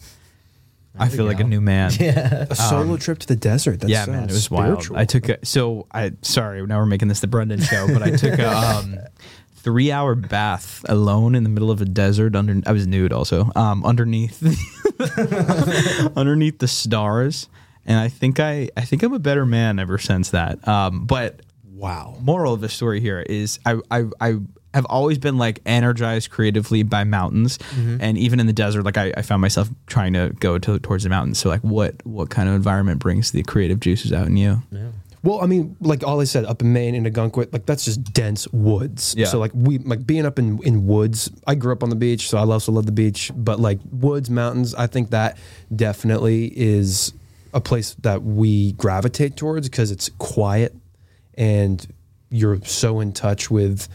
I 0.97 1.07
feel 1.07 1.25
we 1.25 1.31
like 1.31 1.39
a 1.39 1.45
new 1.45 1.61
man. 1.61 1.91
Yeah. 1.99 2.47
a 2.49 2.55
solo 2.55 2.97
trip 2.97 3.19
to 3.19 3.27
the 3.27 3.35
desert. 3.35 3.79
That's 3.79 3.91
yeah, 3.91 4.05
man, 4.05 4.23
it 4.23 4.31
was 4.31 4.43
spiritual. 4.45 4.95
wild. 4.95 5.01
I 5.01 5.05
took 5.05 5.29
a, 5.29 5.45
so 5.45 5.87
I 5.91 6.11
sorry 6.21 6.65
now 6.65 6.79
we're 6.79 6.85
making 6.85 7.07
this 7.07 7.21
the 7.21 7.27
Brendan 7.27 7.61
show, 7.61 7.87
but 7.87 8.01
I 8.03 8.11
took 8.11 8.37
a 8.39 8.49
um, 8.57 8.95
three 9.55 9.91
hour 9.91 10.15
bath 10.15 10.83
alone 10.89 11.35
in 11.35 11.43
the 11.43 11.49
middle 11.49 11.71
of 11.71 11.81
a 11.81 11.85
desert. 11.85 12.35
Under 12.35 12.61
I 12.65 12.71
was 12.73 12.87
nude 12.87 13.13
also 13.13 13.51
um, 13.55 13.85
underneath 13.85 14.41
underneath 16.17 16.59
the 16.59 16.67
stars, 16.67 17.47
and 17.85 17.97
I 17.97 18.09
think 18.09 18.39
I 18.39 18.69
I 18.75 18.81
think 18.81 19.03
I'm 19.03 19.13
a 19.13 19.19
better 19.19 19.45
man 19.45 19.79
ever 19.79 19.97
since 19.97 20.31
that. 20.31 20.67
Um, 20.67 21.05
but 21.05 21.41
wow. 21.81 22.15
moral 22.21 22.53
of 22.53 22.61
the 22.61 22.69
story 22.69 22.99
here 22.99 23.19
is 23.19 23.59
I 23.65 23.79
I, 23.89 24.05
I 24.19 24.35
have 24.73 24.85
always 24.85 25.17
been 25.17 25.37
like 25.37 25.59
energized 25.65 26.29
creatively 26.29 26.83
by 26.83 27.03
mountains 27.03 27.57
mm-hmm. 27.57 27.97
and 27.99 28.17
even 28.17 28.39
in 28.39 28.47
the 28.47 28.53
desert 28.53 28.83
like 28.83 28.97
I, 28.97 29.13
I 29.17 29.21
found 29.21 29.41
myself 29.41 29.69
trying 29.87 30.13
to 30.13 30.33
go 30.39 30.57
to, 30.57 30.79
towards 30.79 31.03
the 31.03 31.09
mountains 31.09 31.39
so 31.39 31.49
like 31.49 31.61
what 31.61 32.05
what 32.05 32.29
kind 32.29 32.47
of 32.47 32.55
environment 32.55 32.99
brings 32.99 33.31
the 33.31 33.43
creative 33.43 33.79
juices 33.79 34.13
out 34.13 34.27
in 34.27 34.37
you 34.37 34.61
Yeah. 34.71 34.89
Well, 35.23 35.39
I 35.39 35.45
mean, 35.45 35.77
like 35.79 36.03
all 36.03 36.19
I 36.19 36.23
said, 36.23 36.45
up 36.45 36.61
in 36.61 36.73
Maine 36.73 36.95
in 36.95 37.05
a 37.05 37.11
Ogunquit, 37.11 37.53
like 37.53 37.67
that's 37.67 37.85
just 37.85 38.03
dense 38.11 38.47
woods. 38.47 39.13
Yeah. 39.15 39.27
So 39.27 39.37
like 39.37 39.51
we 39.53 39.77
like 39.77 40.05
being 40.05 40.25
up 40.25 40.39
in 40.39 40.61
in 40.63 40.87
woods. 40.87 41.29
I 41.45 41.53
grew 41.53 41.71
up 41.71 41.83
on 41.83 41.89
the 41.89 41.95
beach, 41.95 42.27
so 42.27 42.39
I 42.39 42.41
also 42.41 42.71
love 42.71 42.87
the 42.87 42.91
beach. 42.91 43.31
But 43.35 43.59
like 43.59 43.79
woods, 43.91 44.31
mountains, 44.31 44.73
I 44.73 44.87
think 44.87 45.11
that 45.11 45.37
definitely 45.75 46.47
is 46.57 47.13
a 47.53 47.61
place 47.61 47.95
that 48.01 48.23
we 48.23 48.71
gravitate 48.73 49.35
towards 49.35 49.69
because 49.69 49.91
it's 49.91 50.09
quiet 50.17 50.75
and 51.35 51.85
you're 52.29 52.61
so 52.63 52.99
in 52.99 53.13
touch 53.13 53.51
with 53.51 53.87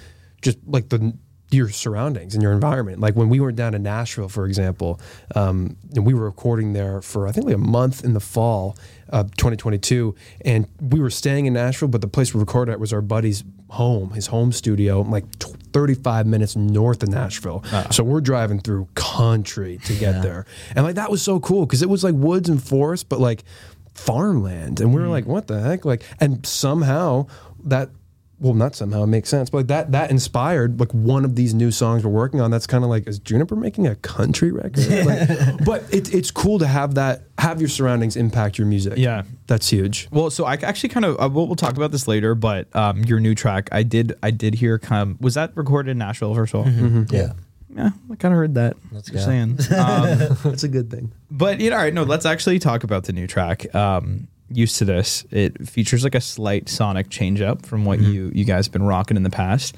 just 0.43 0.59
like 0.67 0.89
the 0.89 1.15
your 1.51 1.69
surroundings 1.69 2.35
and 2.35 2.43
your 2.43 2.53
environment. 2.53 2.99
Like 3.01 3.15
when 3.15 3.29
we 3.29 3.39
were 3.39 3.53
down 3.53 3.75
in 3.75 3.83
Nashville, 3.83 4.29
for 4.29 4.47
example, 4.47 5.01
um, 5.37 5.77
and 5.95 6.05
we 6.05 6.13
were 6.13 6.25
recording 6.25 6.73
there 6.73 7.01
for 7.01 7.29
I 7.29 7.33
think 7.33 7.47
like 7.47 7.55
a 7.55 7.59
month 7.59 8.05
in 8.05 8.15
the 8.15 8.21
fall 8.21 8.77
of 9.09 9.31
2022, 9.37 10.15
and 10.45 10.67
we 10.81 10.99
were 10.99 11.11
staying 11.11 11.47
in 11.47 11.53
Nashville, 11.53 11.89
but 11.89 12.01
the 12.01 12.09
place 12.09 12.35
we 12.35 12.41
recorded 12.41 12.73
at 12.73 12.81
was 12.81 12.93
our 12.93 13.01
buddy's 13.01 13.45
home, 13.71 14.11
his 14.11 14.27
home 14.27 14.51
studio, 14.53 15.03
like 15.03 15.25
t- 15.39 15.53
35 15.73 16.27
minutes 16.27 16.57
north 16.57 17.03
of 17.03 17.11
Nashville. 17.11 17.63
So 17.91 18.03
we're 18.03 18.21
driving 18.21 18.59
through 18.61 18.89
country 18.95 19.79
to 19.85 19.95
get 19.95 20.23
there, 20.23 20.47
and 20.75 20.85
like 20.85 20.97
that 20.97 21.11
was 21.13 21.23
so 21.23 21.39
cool 21.39 21.65
because 21.65 21.83
it 21.83 21.89
was 21.89 22.03
like 22.03 22.15
woods 22.15 22.49
and 22.49 22.61
forest, 22.63 23.09
but 23.09 23.21
like 23.21 23.45
farmland, 23.97 24.81
and 24.81 24.95
we 24.95 25.01
were 25.01 25.09
like, 25.09 25.27
what 25.27 25.47
the 25.47 25.61
heck, 25.61 25.85
like, 25.85 26.03
and 26.21 26.45
somehow 26.47 27.27
that 27.65 27.91
well, 28.39 28.53
not 28.53 28.75
somehow 28.75 29.03
it 29.05 29.07
makes 29.07 29.31
sense, 29.31 29.49
but 29.49 29.57
like 29.57 29.67
that 29.69 29.93
that 29.93 30.11
inspired 30.11 30.79
like 30.79 30.93
one 30.93 31.25
of 31.25 31.37
these 31.37 31.55
new 31.55 31.71
songs 31.71 32.05
we're 32.05 32.11
working 32.11 32.39
on. 32.39 32.51
That's 32.51 32.67
kind 32.67 32.85
of 32.85 32.91
like 32.91 33.09
is 33.09 33.19
Juniper 33.19 33.57
making 33.57 33.87
a 33.87 33.95
country 33.97 34.53
record? 34.53 34.87
Like, 35.07 35.65
but 35.65 35.85
it, 35.91 36.13
it's 36.15 36.31
cool 36.31 36.59
to 36.59 36.67
have 36.67 36.97
that 36.97 37.23
have 37.39 37.61
your 37.63 37.71
surroundings 37.71 38.15
impact 38.15 38.59
your 38.59 38.67
music. 38.67 38.95
Yeah. 38.99 39.23
that's 39.47 39.71
huge. 39.71 40.09
well 40.11 40.29
so 40.31 40.45
i 40.45 40.55
actually 40.55 40.89
kind 40.91 41.05
of 41.07 41.19
uh, 41.21 41.29
we'll, 41.33 41.47
we'll 41.47 41.57
talk 41.57 41.77
about 41.77 41.93
this 41.93 42.07
later 42.09 42.35
but 42.35 42.75
um, 42.77 43.05
your 43.05 43.21
new 43.21 43.35
track 43.35 43.69
i 43.73 43.83
did 43.83 44.15
i 44.23 44.31
did 44.31 44.55
hear 44.57 44.79
come 44.79 45.17
was 45.21 45.35
that 45.35 45.57
recorded 45.57 45.91
in 45.93 45.99
nashville 45.99 46.35
first 46.35 46.53
of 46.55 46.61
all 46.67 46.73
Yeah. 47.11 47.33
Yeah 47.77 47.91
i 48.11 48.17
kind 48.17 48.33
of 48.33 48.39
heard 48.39 48.55
that 48.55 48.77
Let's 48.93 49.11
Just 49.11 49.25
saying 49.25 49.51
um, 49.79 50.37
That's 50.43 50.65
a 50.65 50.69
good 50.69 50.91
thing. 50.91 51.13
But 51.31 51.61
you 51.61 51.71
know, 51.71 51.77
all 51.77 51.83
right, 51.83 51.93
no, 51.95 52.03
let's 52.03 52.27
actually 52.27 52.59
talk 52.59 52.83
about 52.85 53.05
the 53.05 53.13
new 53.13 53.27
track. 53.27 53.75
Um, 53.75 54.29
used 54.51 54.79
to 54.79 54.85
this, 54.85 55.25
it 55.31 55.69
features 55.69 56.05
like 56.05 56.15
a 56.15 56.21
slight 56.21 56.69
sonic 56.69 57.11
change 57.11 57.41
up 57.41 57.67
from 57.67 57.85
what 57.85 58.01
you 58.01 58.31
you 58.35 58.45
guys 58.45 58.67
have 58.67 58.73
been 58.73 58.85
rocking 58.85 59.17
in 59.17 59.23
the 59.23 59.31
past. 59.31 59.77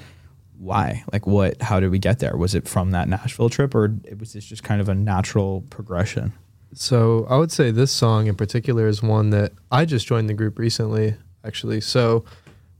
Why? 0.57 1.03
Like, 1.11 1.25
what? 1.25 1.61
How 1.61 1.79
did 1.79 1.89
we 1.89 1.99
get 1.99 2.19
there? 2.19 2.35
Was 2.37 2.53
it 2.55 2.67
from 2.67 2.91
that 2.91 3.07
Nashville 3.07 3.49
trip, 3.49 3.73
or 3.73 3.95
was 4.17 4.33
this 4.33 4.45
just 4.45 4.63
kind 4.63 4.81
of 4.81 4.89
a 4.89 4.95
natural 4.95 5.61
progression? 5.69 6.33
So 6.73 7.25
I 7.29 7.37
would 7.37 7.51
say 7.51 7.71
this 7.71 7.91
song 7.91 8.27
in 8.27 8.35
particular 8.35 8.87
is 8.87 9.01
one 9.01 9.31
that 9.31 9.53
I 9.71 9.85
just 9.85 10.05
joined 10.05 10.29
the 10.29 10.33
group 10.33 10.59
recently, 10.59 11.15
actually. 11.43 11.81
So 11.81 12.25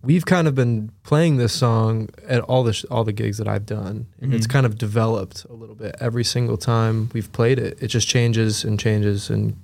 we've 0.01 0.25
kind 0.25 0.47
of 0.47 0.55
been 0.55 0.91
playing 1.03 1.37
this 1.37 1.51
song 1.53 2.09
at 2.27 2.41
all 2.41 2.63
the 2.63 2.73
sh- 2.73 2.85
all 2.89 3.03
the 3.03 3.11
gigs 3.13 3.37
that 3.37 3.47
I've 3.47 3.65
done, 3.65 4.07
and 4.21 4.33
it's 4.33 4.47
Mhm. 4.47 4.51
kind 4.51 4.65
of 4.65 4.77
developed 4.77 5.45
a 5.49 5.53
little 5.53 5.75
bit 5.75 5.95
every 5.99 6.23
single 6.23 6.57
time 6.57 7.09
we've 7.13 7.31
played 7.31 7.59
it. 7.59 7.77
It 7.81 7.87
just 7.87 8.07
changes 8.07 8.63
and 8.63 8.79
changes, 8.79 9.29
and 9.29 9.55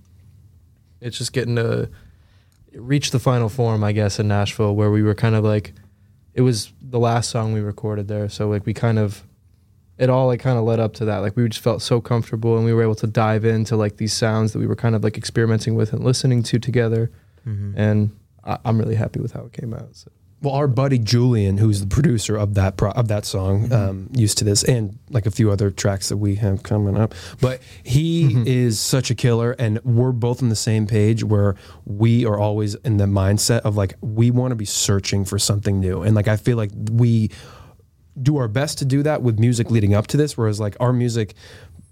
it's 1.02 1.18
just 1.18 1.32
getting 1.34 1.56
to 1.56 1.90
reach 2.74 3.12
the 3.12 3.20
final 3.20 3.48
form, 3.48 3.84
I 3.84 3.92
guess, 3.94 4.20
in 4.20 4.28
Nashville, 4.28 4.76
where 4.76 4.92
we 4.92 5.02
were 5.02 5.16
kind 5.16 5.36
of 5.36 5.44
like, 5.46 5.74
it 6.34 6.42
was 6.42 6.74
the 6.82 7.00
last 7.00 7.30
song 7.30 7.54
we 7.54 7.62
recorded 7.62 8.08
there, 8.10 8.28
so 8.28 8.50
like 8.50 8.66
we 8.66 8.74
kind 8.74 9.00
of 9.00 9.24
it 9.98 10.10
all 10.10 10.28
like 10.28 10.42
kind 10.42 10.58
of 10.60 10.66
led 10.66 10.78
up 10.78 10.94
to 10.96 11.06
that. 11.06 11.20
Like 11.20 11.38
we 11.38 11.48
just 11.48 11.62
felt 11.64 11.82
so 11.82 12.02
comfortable 12.02 12.58
and 12.58 12.66
we 12.66 12.74
were 12.74 12.84
able 12.84 12.96
to 12.96 13.08
dive 13.08 13.46
into 13.46 13.78
like 13.78 13.96
these 13.96 14.12
sounds 14.12 14.52
that 14.52 14.60
we 14.60 14.68
were 14.68 14.76
kind 14.76 14.94
of 14.94 15.06
like 15.06 15.18
experimenting 15.18 15.74
with 15.76 15.94
and 15.94 16.04
listening 16.04 16.44
to 16.44 16.60
together. 16.60 17.10
And 17.46 18.12
I, 18.44 18.58
I'm 18.66 18.78
really 18.78 18.96
happy 18.96 19.22
with 19.22 19.32
how 19.32 19.46
it 19.46 19.54
came 19.54 19.74
out. 19.74 19.96
So. 19.96 20.12
Well, 20.46 20.54
our 20.54 20.68
buddy 20.68 21.00
Julian, 21.00 21.58
who's 21.58 21.82
the 21.82 21.88
producer 21.88 22.38
of 22.38 22.54
that 22.54 22.78
pro- 22.78 22.92
of 22.92 23.08
that 23.08 23.26
song, 23.26 23.74
um, 23.74 24.10
used 24.14 24.38
to 24.38 24.44
this 24.44 24.64
and 24.64 25.00
like 25.10 25.26
a 25.26 25.32
few 25.32 25.50
other 25.50 25.72
tracks 25.72 26.10
that 26.10 26.18
we 26.18 26.36
have 26.36 26.62
coming 26.62 26.96
up. 26.96 27.16
But 27.42 27.64
he 27.84 28.44
is 28.46 28.80
such 28.80 29.10
a 29.10 29.16
killer, 29.16 29.56
and 29.58 29.84
we're 29.84 30.12
both 30.12 30.44
on 30.44 30.50
the 30.50 30.56
same 30.56 30.86
page 30.86 31.24
where 31.24 31.56
we 31.86 32.28
are 32.28 32.38
always 32.38 32.76
in 32.76 32.98
the 32.98 33.06
mindset 33.06 33.62
of 33.62 33.76
like 33.76 33.96
we 34.02 34.30
want 34.30 34.52
to 34.52 34.56
be 34.56 34.66
searching 34.66 35.26
for 35.26 35.40
something 35.40 35.80
new, 35.80 36.04
and 36.04 36.16
like 36.16 36.28
I 36.28 36.38
feel 36.38 36.58
like 36.58 36.70
we 36.92 37.32
do 38.22 38.38
our 38.38 38.48
best 38.48 38.78
to 38.78 38.86
do 38.86 39.02
that 39.02 39.24
with 39.24 39.40
music 39.40 39.72
leading 39.72 39.96
up 39.96 40.06
to 40.08 40.18
this. 40.18 40.38
Whereas 40.38 40.60
like 40.60 40.78
our 40.80 40.94
music 40.94 41.34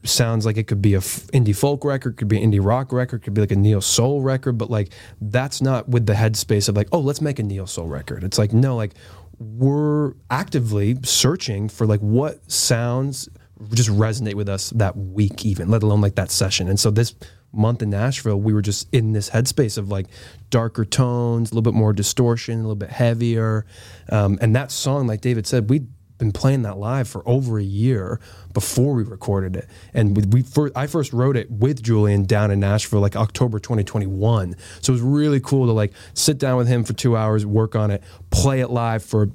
sounds 0.03 0.45
like 0.45 0.57
it 0.57 0.67
could 0.67 0.81
be 0.81 0.93
a 0.93 0.97
f- 0.97 1.27
indie 1.27 1.55
folk 1.55 1.85
record, 1.85 2.17
could 2.17 2.27
be 2.27 2.41
an 2.41 2.51
indie 2.51 2.63
rock 2.63 2.91
record, 2.91 3.23
could 3.23 3.33
be 3.33 3.41
like 3.41 3.51
a 3.51 3.55
neo 3.55 3.79
soul 3.79 4.21
record, 4.21 4.57
but 4.57 4.69
like 4.69 4.91
that's 5.21 5.61
not 5.61 5.87
with 5.89 6.05
the 6.05 6.13
headspace 6.13 6.69
of 6.69 6.75
like, 6.75 6.87
oh, 6.91 6.99
let's 6.99 7.21
make 7.21 7.39
a 7.39 7.43
neo 7.43 7.65
soul 7.65 7.87
record. 7.87 8.23
It's 8.23 8.37
like 8.37 8.53
no, 8.53 8.75
like 8.75 8.93
we're 9.39 10.13
actively 10.29 10.97
searching 11.03 11.69
for 11.69 11.85
like 11.85 11.99
what 11.99 12.51
sounds 12.51 13.29
just 13.73 13.89
resonate 13.89 14.33
with 14.35 14.49
us 14.49 14.71
that 14.71 14.97
week, 14.97 15.45
even 15.45 15.69
let 15.69 15.83
alone 15.83 16.01
like 16.01 16.15
that 16.15 16.31
session. 16.31 16.67
And 16.67 16.79
so 16.79 16.91
this 16.91 17.15
month 17.51 17.81
in 17.81 17.89
Nashville, 17.91 18.39
we 18.39 18.53
were 18.53 18.61
just 18.61 18.87
in 18.91 19.13
this 19.13 19.29
headspace 19.29 19.77
of 19.77 19.89
like 19.89 20.07
darker 20.49 20.85
tones, 20.85 21.51
a 21.51 21.53
little 21.53 21.61
bit 21.61 21.77
more 21.77 21.93
distortion, 21.93 22.55
a 22.55 22.61
little 22.61 22.75
bit 22.75 22.89
heavier. 22.89 23.65
Um, 24.09 24.37
and 24.41 24.55
that 24.55 24.71
song, 24.71 25.07
like 25.07 25.21
David 25.21 25.47
said, 25.47 25.69
we'd 25.69 25.87
been 26.23 26.31
playing 26.31 26.61
that 26.61 26.77
live 26.77 27.07
for 27.07 27.21
over 27.27 27.59
a 27.59 27.63
year 27.63 28.19
before 28.53 28.93
we 28.93 29.03
recorded 29.03 29.55
it. 29.57 29.67
And 29.93 30.15
we, 30.15 30.23
we 30.23 30.41
first, 30.41 30.75
I 30.75 30.87
first 30.87 31.11
wrote 31.11 31.35
it 31.35 31.51
with 31.51 31.83
Julian 31.83 32.23
down 32.23 32.49
in 32.49 32.59
Nashville, 32.59 33.01
like 33.01 33.15
October 33.15 33.59
2021. 33.59 34.55
So 34.81 34.91
it 34.91 34.95
was 34.95 35.01
really 35.01 35.39
cool 35.41 35.65
to 35.65 35.73
like 35.73 35.93
sit 36.13 36.37
down 36.37 36.57
with 36.57 36.67
him 36.67 36.83
for 36.83 36.93
two 36.93 37.17
hours, 37.17 37.45
work 37.45 37.75
on 37.75 37.91
it, 37.91 38.03
play 38.31 38.61
it 38.61 38.69
live 38.69 39.03
for 39.03 39.29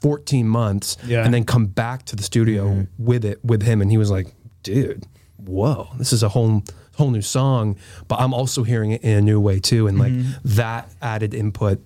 14 0.00 0.48
months, 0.48 0.96
Yeah. 1.04 1.24
and 1.24 1.34
then 1.34 1.44
come 1.44 1.66
back 1.66 2.04
to 2.06 2.16
the 2.16 2.22
studio 2.22 2.68
mm-hmm. 2.68 3.04
with 3.04 3.24
it 3.24 3.44
with 3.44 3.62
him. 3.62 3.82
And 3.82 3.90
he 3.90 3.98
was 3.98 4.10
like, 4.10 4.32
dude, 4.62 5.06
whoa, 5.36 5.88
this 5.98 6.12
is 6.12 6.22
a 6.22 6.28
whole 6.28 6.62
whole 6.96 7.10
new 7.10 7.22
song, 7.22 7.76
but 8.08 8.20
I'm 8.20 8.34
also 8.34 8.62
hearing 8.62 8.92
it 8.92 9.02
in 9.02 9.16
a 9.16 9.20
new 9.22 9.40
way 9.40 9.58
too. 9.58 9.86
And 9.86 9.98
like 9.98 10.12
mm-hmm. 10.12 10.32
that 10.56 10.90
added 11.00 11.34
input 11.34 11.80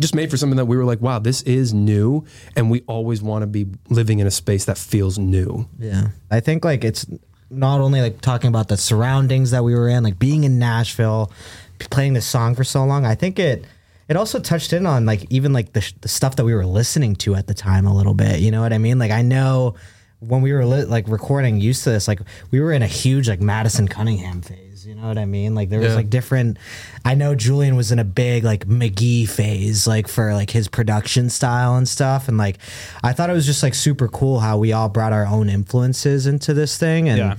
just 0.00 0.14
made 0.14 0.30
for 0.30 0.36
something 0.36 0.56
that 0.56 0.66
we 0.66 0.76
were 0.76 0.84
like, 0.84 1.00
wow, 1.00 1.18
this 1.18 1.42
is 1.42 1.72
new. 1.72 2.24
And 2.56 2.70
we 2.70 2.82
always 2.86 3.22
want 3.22 3.42
to 3.42 3.46
be 3.46 3.66
living 3.88 4.18
in 4.18 4.26
a 4.26 4.30
space 4.30 4.66
that 4.66 4.76
feels 4.76 5.18
new. 5.18 5.68
Yeah. 5.78 6.08
I 6.30 6.40
think 6.40 6.64
like 6.64 6.84
it's 6.84 7.06
not 7.50 7.80
only 7.80 8.02
like 8.02 8.20
talking 8.20 8.48
about 8.48 8.68
the 8.68 8.76
surroundings 8.76 9.50
that 9.52 9.64
we 9.64 9.74
were 9.74 9.88
in, 9.88 10.04
like 10.04 10.18
being 10.18 10.44
in 10.44 10.58
Nashville, 10.58 11.32
playing 11.78 12.12
this 12.12 12.26
song 12.26 12.54
for 12.54 12.64
so 12.64 12.84
long. 12.84 13.06
I 13.06 13.14
think 13.14 13.38
it 13.38 13.64
it 14.08 14.16
also 14.16 14.40
touched 14.40 14.72
in 14.72 14.86
on 14.86 15.06
like 15.06 15.30
even 15.30 15.52
like 15.52 15.72
the, 15.72 15.80
sh- 15.80 15.94
the 16.00 16.08
stuff 16.08 16.36
that 16.36 16.44
we 16.44 16.54
were 16.54 16.66
listening 16.66 17.16
to 17.16 17.34
at 17.34 17.46
the 17.46 17.54
time 17.54 17.86
a 17.86 17.94
little 17.94 18.14
bit. 18.14 18.40
You 18.40 18.50
know 18.50 18.60
what 18.60 18.72
I 18.72 18.78
mean? 18.78 18.98
Like 18.98 19.10
I 19.10 19.22
know 19.22 19.74
when 20.20 20.42
we 20.42 20.52
were 20.52 20.64
li- 20.64 20.84
like 20.84 21.08
recording 21.08 21.60
used 21.60 21.84
to 21.84 21.90
this, 21.90 22.08
like 22.08 22.20
we 22.50 22.60
were 22.60 22.72
in 22.72 22.82
a 22.82 22.86
huge 22.86 23.28
like 23.28 23.40
Madison 23.40 23.86
Cunningham 23.88 24.42
phase. 24.42 24.67
You 24.88 24.94
know 24.94 25.06
what 25.06 25.18
I 25.18 25.26
mean? 25.26 25.54
Like 25.54 25.68
there 25.68 25.80
was 25.80 25.90
Yeah. 25.90 25.96
like 25.96 26.08
different. 26.08 26.56
I 27.04 27.14
know 27.14 27.34
Julian 27.34 27.76
was 27.76 27.92
in 27.92 27.98
a 27.98 28.04
big 28.04 28.42
like 28.42 28.66
Mk.gee 28.66 29.26
phase, 29.26 29.86
like 29.86 30.08
for 30.08 30.32
like 30.32 30.48
his 30.48 30.66
production 30.66 31.28
style 31.28 31.76
and 31.76 31.86
stuff. 31.86 32.26
And 32.26 32.38
like 32.38 32.56
I 33.04 33.12
thought 33.12 33.28
it 33.28 33.34
was 33.34 33.44
just 33.44 33.62
like 33.62 33.74
super 33.74 34.08
cool 34.08 34.40
how 34.40 34.56
we 34.56 34.72
all 34.72 34.88
brought 34.88 35.12
our 35.12 35.26
own 35.26 35.50
influences 35.50 36.26
into 36.26 36.54
this 36.54 36.78
thing, 36.78 37.06
and 37.10 37.18
Yeah. 37.18 37.34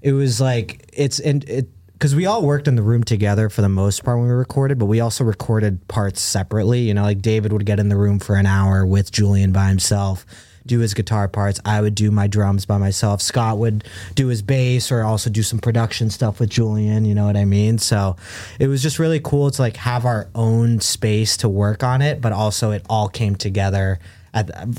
it 0.00 0.12
was 0.12 0.40
like 0.40 0.88
it's 0.94 1.18
and 1.18 1.44
it 1.46 1.68
because 1.92 2.14
we 2.14 2.24
all 2.24 2.40
worked 2.42 2.68
in 2.68 2.74
the 2.74 2.82
room 2.82 3.04
together 3.04 3.50
for 3.50 3.60
the 3.60 3.68
most 3.68 4.02
part 4.02 4.16
when 4.18 4.26
we 4.26 4.32
recorded, 4.32 4.78
but 4.78 4.86
we 4.86 5.00
also 5.00 5.24
recorded 5.24 5.86
parts 5.88 6.22
separately. 6.22 6.80
You 6.88 6.94
know, 6.94 7.02
like 7.02 7.20
David 7.20 7.52
would 7.52 7.66
get 7.66 7.78
in 7.80 7.90
the 7.90 7.96
room 7.98 8.18
for 8.18 8.34
an 8.36 8.46
hour 8.46 8.86
with 8.86 9.12
Julian 9.12 9.52
by 9.52 9.68
himself. 9.68 10.24
Do 10.66 10.78
his 10.78 10.94
guitar 10.94 11.28
parts. 11.28 11.60
I 11.64 11.80
would 11.80 11.94
do 11.94 12.10
my 12.10 12.26
drums 12.26 12.64
by 12.64 12.78
myself. 12.78 13.20
Scott 13.20 13.58
would 13.58 13.84
do 14.14 14.28
his 14.28 14.40
bass 14.40 14.90
or 14.90 15.02
also 15.02 15.28
do 15.28 15.42
some 15.42 15.58
production 15.58 16.08
stuff 16.08 16.40
with 16.40 16.48
Julian. 16.48 17.04
You 17.04 17.14
know 17.14 17.26
what 17.26 17.36
I 17.36 17.44
mean? 17.44 17.78
So 17.78 18.16
it 18.58 18.68
was 18.68 18.82
just 18.82 18.98
really 18.98 19.20
cool 19.20 19.50
to 19.50 19.60
like 19.60 19.76
have 19.76 20.06
our 20.06 20.28
own 20.34 20.80
space 20.80 21.36
to 21.38 21.48
work 21.48 21.82
on 21.82 22.00
it, 22.00 22.20
but 22.20 22.32
also 22.32 22.70
it 22.70 22.84
all 22.88 23.08
came 23.08 23.36
together 23.36 23.98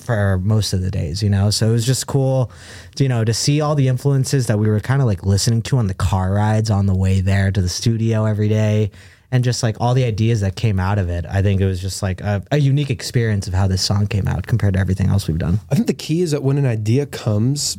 for 0.01 0.39
most 0.39 0.73
of 0.73 0.81
the 0.81 0.91
days, 0.91 1.23
you 1.23 1.29
know. 1.29 1.49
So 1.49 1.69
it 1.69 1.71
was 1.71 1.85
just 1.85 2.07
cool, 2.07 2.51
to, 2.95 3.03
you 3.03 3.09
know, 3.09 3.23
to 3.23 3.33
see 3.33 3.61
all 3.61 3.75
the 3.75 3.87
influences 3.87 4.47
that 4.47 4.59
we 4.59 4.67
were 4.67 4.79
kind 4.79 5.01
of 5.01 5.07
like 5.07 5.23
listening 5.25 5.61
to 5.63 5.77
on 5.77 5.87
the 5.87 5.93
car 5.93 6.33
rides 6.33 6.69
on 6.69 6.87
the 6.87 6.95
way 6.95 7.21
there 7.21 7.51
to 7.51 7.61
the 7.61 7.69
studio 7.69 8.25
every 8.25 8.49
day, 8.49 8.91
and 9.31 9.43
just 9.43 9.63
like 9.63 9.77
all 9.79 9.93
the 9.93 10.03
ideas 10.03 10.41
that 10.41 10.55
came 10.55 10.79
out 10.79 10.97
of 10.97 11.09
it. 11.09 11.25
I 11.25 11.41
think 11.41 11.61
it 11.61 11.65
was 11.65 11.81
just 11.81 12.01
like 12.03 12.21
a, 12.21 12.43
a 12.51 12.57
unique 12.57 12.89
experience 12.89 13.47
of 13.47 13.53
how 13.53 13.67
this 13.67 13.81
song 13.81 14.07
came 14.07 14.27
out 14.27 14.47
compared 14.47 14.73
to 14.75 14.79
everything 14.79 15.07
else 15.07 15.27
we've 15.27 15.37
done. 15.37 15.59
I 15.69 15.75
think 15.75 15.87
the 15.87 15.93
key 15.93 16.21
is 16.21 16.31
that 16.31 16.43
when 16.43 16.57
an 16.57 16.65
idea 16.65 17.05
comes, 17.05 17.77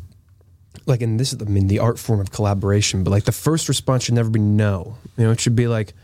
like, 0.87 1.03
and 1.03 1.19
this 1.19 1.33
is, 1.33 1.41
I 1.41 1.47
mean, 1.47 1.69
the 1.69 1.79
art 1.79 1.99
form 1.99 2.21
of 2.21 2.31
collaboration, 2.31 3.05
but 3.05 3.11
like 3.11 3.25
the 3.25 3.33
first 3.33 3.69
response 3.69 4.05
should 4.05 4.15
never 4.15 4.31
be 4.31 4.41
no. 4.41 4.97
You 5.17 5.25
know, 5.25 5.31
it 5.31 5.41
should 5.41 5.57
be 5.57 5.69
like, 5.69 5.95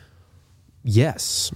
yes. 0.83 1.53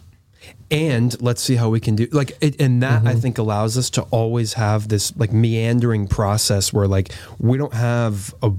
And 0.70 1.20
let's 1.20 1.42
see 1.42 1.57
how 1.57 1.70
we 1.70 1.81
can 1.81 1.96
do 1.96 2.07
like 2.12 2.37
it, 2.40 2.61
and 2.61 2.83
that 2.83 3.03
I 3.03 3.11
mm-hmm. 3.12 3.20
think 3.20 3.38
allows 3.38 3.77
us 3.77 3.90
to 3.90 4.03
always 4.03 4.53
have 4.55 4.88
this 4.88 5.16
like 5.16 5.33
meandering 5.33 6.07
process 6.07 6.72
where 6.72 6.87
like 6.87 7.12
we 7.38 7.59
don't 7.59 7.75
have 7.75 8.35
a, 8.42 8.53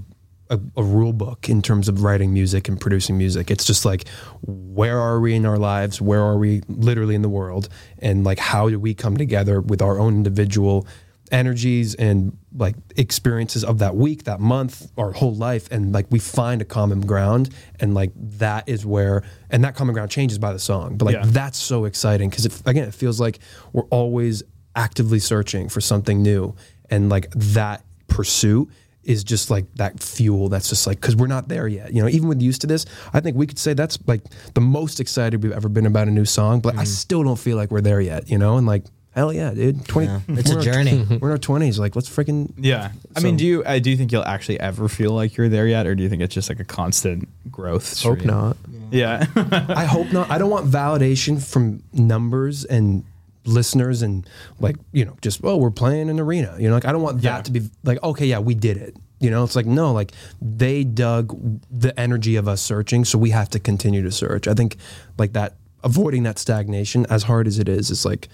a 0.49 0.59
a 0.75 0.83
rule 0.83 1.13
book 1.13 1.49
in 1.49 1.61
terms 1.61 1.87
of 1.89 2.03
writing 2.03 2.33
music 2.33 2.67
and 2.67 2.79
producing 2.79 3.17
music. 3.17 3.51
It's 3.51 3.65
just 3.65 3.85
like 3.85 4.07
where 4.41 4.99
are 4.99 5.19
we 5.19 5.33
in 5.35 5.45
our 5.45 5.57
lives? 5.57 6.01
Where 6.01 6.21
are 6.21 6.37
we 6.37 6.61
literally 6.67 7.15
in 7.15 7.21
the 7.21 7.29
world? 7.29 7.69
And 7.99 8.23
like 8.23 8.39
how 8.39 8.69
do 8.69 8.79
we 8.79 8.93
come 8.93 9.17
together 9.17 9.61
with 9.61 9.81
our 9.81 9.99
own 9.99 10.15
individual 10.15 10.87
energies 11.29 11.93
and 11.95 12.37
like 12.55 12.75
experiences 12.95 13.63
of 13.65 13.79
that 13.79 13.95
week, 13.95 14.23
that 14.23 14.39
month, 14.39 14.89
our 14.97 15.11
whole 15.11 15.35
life, 15.35 15.67
and 15.71 15.91
like 15.91 16.05
we 16.09 16.19
find 16.19 16.61
a 16.61 16.65
common 16.65 17.01
ground, 17.01 17.49
and 17.81 17.93
like 17.93 18.11
that 18.15 18.67
is 18.69 18.85
where, 18.85 19.23
and 19.49 19.63
that 19.63 19.75
common 19.75 19.93
ground 19.93 20.09
changes 20.09 20.37
by 20.39 20.53
the 20.53 20.59
song, 20.59 20.95
but 20.97 21.05
like 21.05 21.15
Yeah. 21.15 21.23
that's 21.25 21.59
so 21.59 21.83
exciting 21.83 22.29
because 22.29 22.45
it, 22.45 22.61
again, 22.65 22.87
it 22.87 22.93
feels 22.93 23.19
like 23.19 23.39
we're 23.73 23.83
always 23.89 24.41
actively 24.75 25.19
searching 25.19 25.67
for 25.69 25.81
something 25.81 26.21
new, 26.21 26.55
and 26.89 27.09
like 27.09 27.29
that 27.31 27.83
pursuit 28.07 28.69
is 29.07 29.23
just 29.23 29.49
like 29.49 29.65
that 29.75 30.01
fuel 30.01 30.49
that's 30.49 30.69
just 30.69 30.85
like 30.85 30.99
because 30.99 31.15
we're 31.15 31.27
not 31.27 31.47
there 31.47 31.67
yet 31.67 31.93
you 31.93 32.01
know 32.01 32.09
even 32.09 32.27
with 32.27 32.41
used 32.41 32.61
to 32.61 32.67
this 32.67 32.85
i 33.13 33.19
think 33.19 33.35
we 33.35 33.47
could 33.47 33.57
say 33.57 33.73
that's 33.73 33.97
like 34.05 34.21
the 34.53 34.61
most 34.61 34.99
excited 34.99 35.41
we've 35.41 35.51
ever 35.53 35.69
been 35.69 35.85
about 35.85 36.07
a 36.07 36.11
new 36.11 36.25
song 36.25 36.59
but 36.59 36.75
i 36.77 36.83
mm. 36.83 36.87
still 36.87 37.23
don't 37.23 37.39
feel 37.39 37.57
like 37.57 37.71
we're 37.71 37.81
there 37.81 38.01
yet 38.01 38.29
you 38.29 38.37
know 38.37 38.57
and 38.57 38.67
like 38.67 38.83
hell 39.17 39.33
yeah 39.33 39.51
dude 39.51 39.83
20 39.87 40.07
Yeah. 40.07 40.19
It's 40.27 40.51
a 40.51 40.53
we're 40.53 40.59
our- 40.59 40.63
journey. 40.63 41.05
we're 41.19 41.29
in 41.29 41.31
our 41.31 41.37
20s 41.37 41.79
like 41.79 41.95
let's 41.95 42.09
freaking 42.09 42.53
Yeah. 42.57 42.91
I 43.15 43.19
mean, 43.21 43.35
do 43.35 43.45
you 43.45 43.63
I 43.65 43.79
do 43.79 43.89
you 43.89 43.97
think 43.97 44.11
you'll 44.11 44.23
actually 44.23 44.59
ever 44.59 44.87
feel 44.87 45.11
like 45.11 45.37
you're 45.37 45.49
there 45.49 45.65
yet, 45.65 45.87
or 45.87 45.95
do 45.95 46.03
you 46.03 46.09
think 46.09 46.21
it's 46.21 46.35
just 46.35 46.49
like 46.49 46.59
a 46.59 46.63
constant 46.63 47.27
growth? 47.51 47.99
Hope 48.03 48.19
stream? 48.19 48.27
not. 48.27 48.57
Yeah. 48.91 49.25
I 49.35 49.85
hope 49.85 50.11
not. 50.11 50.29
I 50.29 50.37
don't 50.37 50.51
want 50.51 50.67
validation 50.69 51.41
from 51.43 51.81
numbers 51.93 52.63
and 52.63 53.03
listeners 53.47 54.01
and 54.01 54.27
like, 54.59 54.75
you 54.91 55.05
know, 55.05 55.15
just, 55.21 55.39
oh, 55.43 55.57
we're 55.57 55.71
playing 55.71 56.09
an 56.09 56.19
arena. 56.19 56.55
You 56.59 56.67
know, 56.69 56.75
like 56.75 56.85
I 56.85 56.91
don't 56.91 57.01
want 57.01 57.23
Yeah. 57.23 57.35
that 57.37 57.45
to 57.45 57.51
be 57.51 57.61
like, 57.83 58.01
okay, 58.03 58.25
yeah, 58.25 58.39
we 58.39 58.53
did 58.55 58.77
it. 58.77 58.95
You 59.19 59.31
know, 59.31 59.43
it's 59.43 59.55
like, 59.55 59.65
no, 59.65 59.93
like 59.93 60.11
they 60.41 60.83
dug 60.83 61.35
the 61.71 61.97
energy 61.99 62.35
of 62.35 62.47
us 62.47 62.61
searching. 62.61 63.03
So 63.05 63.17
we 63.17 63.31
have 63.31 63.49
to 63.49 63.59
continue 63.59 64.03
to 64.03 64.11
search. 64.11 64.47
I 64.47 64.53
think 64.53 64.77
like 65.17 65.33
that, 65.33 65.55
avoiding 65.83 66.23
that 66.23 66.37
stagnation, 66.37 67.05
as 67.09 67.23
hard 67.23 67.47
as 67.47 67.57
it 67.57 67.67
is, 67.69 67.89
is 67.89 68.05
like, 68.05 68.29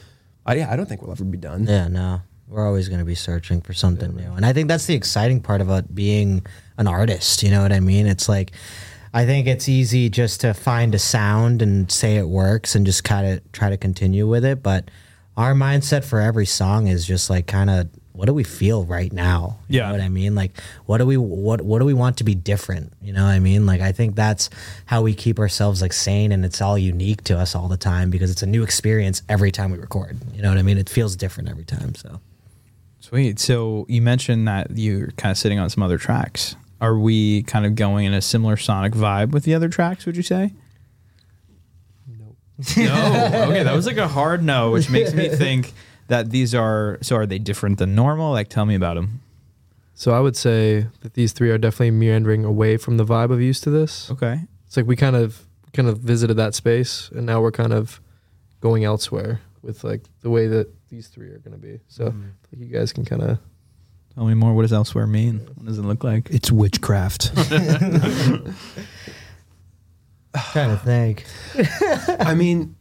I, 0.46 0.56
yeah, 0.56 0.72
I 0.72 0.76
don't 0.76 0.88
think 0.88 1.02
we'll 1.02 1.12
ever 1.12 1.24
be 1.24 1.38
done. 1.38 1.66
Yeah, 1.68 1.88
no. 1.88 2.22
We're 2.50 2.68
always 2.68 2.90
going 2.90 3.00
to 3.00 3.06
be 3.06 3.16
searching 3.16 3.62
for 3.62 3.74
something 3.74 4.14
new. 4.16 4.32
And 4.34 4.46
I 4.46 4.52
think 4.54 4.68
that's 4.68 4.86
the 4.86 4.94
exciting 4.94 5.40
part 5.42 5.62
about 5.62 5.96
being 5.96 6.46
an 6.78 6.88
artist. 6.88 7.42
You 7.44 7.50
know 7.52 7.62
what 7.62 7.72
I 7.72 7.80
mean? 7.80 8.06
It's 8.06 8.28
like, 8.28 8.52
I 9.14 9.26
think 9.26 9.48
it's 9.48 9.70
easy 9.70 10.10
just 10.10 10.42
to 10.42 10.54
find 10.54 10.94
a 10.94 11.00
sound 11.00 11.62
and 11.62 11.90
say 11.92 12.18
it 12.18 12.28
works 12.28 12.76
and 12.76 12.86
just 12.86 13.04
kind 13.04 13.26
of 13.28 13.52
try 13.54 13.70
to 13.70 13.78
continue 13.78 14.28
with 14.28 14.44
it. 14.44 14.62
But 14.62 14.92
our 15.38 15.54
mindset 15.54 16.04
for 16.04 16.20
every 16.22 16.46
song 16.46 16.88
is 16.88 17.06
just 17.06 17.30
like 17.30 17.48
kind 17.48 17.70
of 17.70 17.90
what 18.12 18.28
do 18.28 18.34
we 18.34 18.44
feel 18.44 18.86
right 18.86 19.12
now? 19.12 19.58
You 19.68 19.80
Yeah. 19.80 19.88
know 19.88 19.94
what 19.94 20.02
I 20.02 20.10
mean? 20.10 20.36
Like 20.36 20.60
what 20.86 21.00
do 21.00 21.06
we 21.08 21.18
what 21.18 21.62
what 21.62 21.80
do 21.80 21.86
we 21.86 21.94
want 21.96 22.18
to 22.18 22.24
be 22.24 22.36
different? 22.36 22.94
You 23.02 23.12
know 23.14 23.24
what 23.24 23.32
I 23.32 23.40
mean? 23.40 23.66
Like 23.66 23.82
I 23.82 23.92
think 23.92 24.16
that's 24.16 24.52
how 24.86 25.02
we 25.02 25.16
keep 25.16 25.40
ourselves 25.40 25.82
like 25.82 25.94
sane 25.94 26.32
and 26.32 26.46
it's 26.46 26.62
all 26.62 26.78
unique 26.78 27.24
to 27.26 27.38
us 27.40 27.56
all 27.56 27.68
the 27.68 27.78
time 27.78 28.12
because 28.12 28.30
it's 28.30 28.44
a 28.44 28.48
new 28.48 28.62
experience 28.64 29.24
every 29.28 29.52
time 29.52 29.72
we 29.72 29.80
record. 29.80 30.18
You 30.36 30.44
know 30.44 30.50
what 30.50 30.60
I 30.60 30.62
mean? 30.62 30.78
It 30.78 30.90
feels 30.90 31.16
different 31.16 31.50
every 31.50 31.66
time. 31.66 31.96
So 31.96 32.20
Sweet. 33.00 33.40
So 33.40 33.86
you 33.90 34.02
mentioned 34.02 34.48
that 34.48 34.78
you're 34.78 35.12
kind 35.18 35.32
of 35.32 35.38
sitting 35.38 35.60
on 35.60 35.70
some 35.70 35.84
other 35.84 35.98
tracks. 35.98 36.56
Are 36.80 36.98
we 36.98 37.44
kind 37.44 37.66
of 37.66 37.76
going 37.76 38.06
in 38.06 38.14
a 38.14 38.22
similar 38.22 38.58
sonic 38.58 38.94
vibe 38.94 39.32
with 39.32 39.44
the 39.44 39.54
other 39.56 39.70
tracks? 39.70 40.06
Would 40.06 40.16
you 40.18 40.24
say? 40.24 40.54
Nope. 42.78 42.88
No. 42.88 43.46
Okay, 43.50 43.64
that 43.64 43.74
was 43.76 43.86
like 43.86 43.98
a 43.98 44.08
hard 44.08 44.44
no, 44.44 44.72
which 44.72 44.90
makes 44.90 45.14
me 45.14 45.30
think 45.30 45.74
that 46.08 46.30
these 46.32 46.54
are. 46.56 46.98
So 47.02 47.16
are 47.16 47.26
they 47.26 47.40
different 47.40 47.78
than 47.80 47.96
normal? 47.96 48.32
Like, 48.32 48.50
tell 48.50 48.66
me 48.66 48.76
about 48.76 48.96
them. 48.96 49.22
So 49.96 50.12
I 50.12 50.20
would 50.20 50.36
say 50.36 50.88
that 51.02 51.14
these 51.14 51.34
three 51.34 51.50
are 51.52 51.58
definitely 51.58 51.92
meandering 51.92 52.44
away 52.46 52.78
from 52.78 52.98
the 52.98 53.06
vibe 53.06 53.32
of 53.32 53.40
used 53.42 53.64
to 53.64 53.70
this. 53.70 54.10
Okay. 54.12 54.42
It's 54.68 54.76
like 54.76 54.88
we 54.88 54.96
kind 54.96 55.16
of 55.16 55.44
kind 55.74 55.88
of 55.88 56.00
visited 56.00 56.36
that 56.38 56.56
space, 56.56 57.10
and 57.16 57.26
now 57.26 57.42
we're 57.42 57.52
kind 57.52 57.74
of 57.74 58.00
going 58.62 58.84
elsewhere 58.84 59.42
with 59.62 59.84
like 59.84 60.04
the 60.22 60.30
way 60.30 60.48
that 60.48 60.68
these 60.90 61.08
three 61.08 61.28
are 61.30 61.40
going 61.40 61.54
to 61.54 61.58
be. 61.62 61.80
So 61.88 62.06
Mm-hmm. 62.06 62.22
like 62.52 62.62
you 62.70 62.74
guys 62.78 62.92
can 62.94 63.06
kind 63.06 63.22
of 63.22 63.40
Tell 64.16 64.26
me 64.26 64.36
more. 64.36 64.54
What 64.54 64.62
does 64.62 64.74
elsewhere 64.74 65.08
mean? 65.08 65.40
What 65.56 65.66
does 65.66 65.80
it 65.80 65.82
look 65.82 66.04
like? 66.04 66.30
It's 66.30 66.52
witchcraft. 66.52 67.32
trying 70.52 70.70
to 70.70 70.84
think. 70.84 71.26
I 72.20 72.34
mean, 72.34 72.76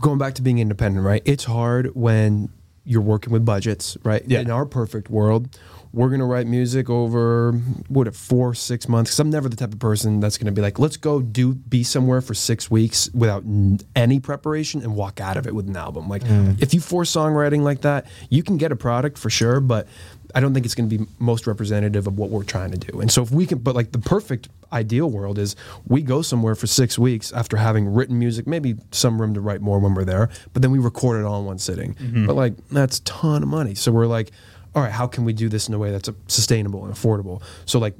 going 0.00 0.18
back 0.18 0.34
to 0.34 0.42
being 0.42 0.58
independent, 0.58 1.04
right? 1.04 1.22
It's 1.24 1.44
hard 1.44 1.94
when 1.94 2.50
you're 2.84 3.02
working 3.02 3.32
with 3.32 3.44
budgets, 3.44 3.96
right? 4.04 4.22
Yeah. 4.26 4.40
In 4.40 4.50
our 4.50 4.64
perfect 4.64 5.10
world, 5.10 5.58
we're 5.92 6.10
gonna 6.10 6.26
write 6.26 6.46
music 6.46 6.90
over 6.90 7.52
what 7.88 8.14
four 8.14 8.54
six 8.54 8.88
months. 8.88 9.10
Because 9.10 9.20
I'm 9.20 9.30
never 9.30 9.48
the 9.48 9.56
type 9.56 9.72
of 9.72 9.78
person 9.78 10.20
that's 10.20 10.38
gonna 10.38 10.52
be 10.52 10.60
like, 10.60 10.78
let's 10.78 10.96
go 10.96 11.20
do 11.20 11.54
be 11.54 11.82
somewhere 11.82 12.20
for 12.20 12.34
six 12.34 12.70
weeks 12.70 13.10
without 13.12 13.44
n- 13.44 13.80
any 13.96 14.20
preparation 14.20 14.82
and 14.82 14.94
walk 14.94 15.20
out 15.20 15.36
of 15.36 15.46
it 15.46 15.54
with 15.54 15.68
an 15.68 15.76
album. 15.76 16.08
Like 16.08 16.22
mm. 16.22 16.60
if 16.62 16.74
you 16.74 16.80
force 16.80 17.10
songwriting 17.10 17.62
like 17.62 17.80
that, 17.80 18.06
you 18.28 18.42
can 18.42 18.56
get 18.56 18.72
a 18.72 18.76
product 18.76 19.18
for 19.18 19.30
sure, 19.30 19.58
but 19.58 19.88
I 20.36 20.40
don't 20.40 20.52
think 20.52 20.66
it's 20.66 20.74
going 20.74 20.90
to 20.90 20.98
be 20.98 21.06
most 21.18 21.46
representative 21.46 22.06
of 22.06 22.18
what 22.18 22.28
we're 22.28 22.44
trying 22.44 22.70
to 22.70 22.76
do. 22.76 23.00
And 23.00 23.10
so 23.10 23.22
if 23.22 23.30
we 23.30 23.46
can, 23.46 23.56
but 23.56 23.74
like 23.74 23.92
the 23.92 23.98
perfect 23.98 24.50
ideal 24.70 25.10
world 25.10 25.38
is 25.38 25.56
we 25.86 26.02
go 26.02 26.20
somewhere 26.20 26.54
for 26.54 26.66
six 26.66 26.98
weeks 26.98 27.32
after 27.32 27.56
having 27.56 27.88
written 27.94 28.18
music, 28.18 28.46
maybe 28.46 28.74
some 28.92 29.18
room 29.18 29.32
to 29.32 29.40
write 29.40 29.62
more 29.62 29.78
when 29.78 29.94
we're 29.94 30.04
there, 30.04 30.28
but 30.52 30.60
then 30.60 30.70
we 30.70 30.78
record 30.78 31.18
it 31.18 31.24
all 31.24 31.40
in 31.40 31.46
one 31.46 31.58
sitting. 31.58 31.96
But 32.26 32.36
like 32.36 32.54
that's 32.68 32.98
a 32.98 33.02
ton 33.04 33.42
of 33.42 33.48
money. 33.48 33.74
So 33.74 33.90
we're 33.90 34.06
like, 34.06 34.30
all 34.74 34.82
right, 34.82 34.92
how 34.92 35.06
can 35.06 35.24
we 35.24 35.32
do 35.32 35.48
this 35.48 35.68
in 35.68 35.74
a 35.74 35.78
way 35.78 35.90
that's 35.90 36.10
uh, 36.10 36.12
sustainable 36.28 36.84
and 36.84 36.92
affordable? 36.92 37.40
So 37.64 37.78
like 37.78 37.94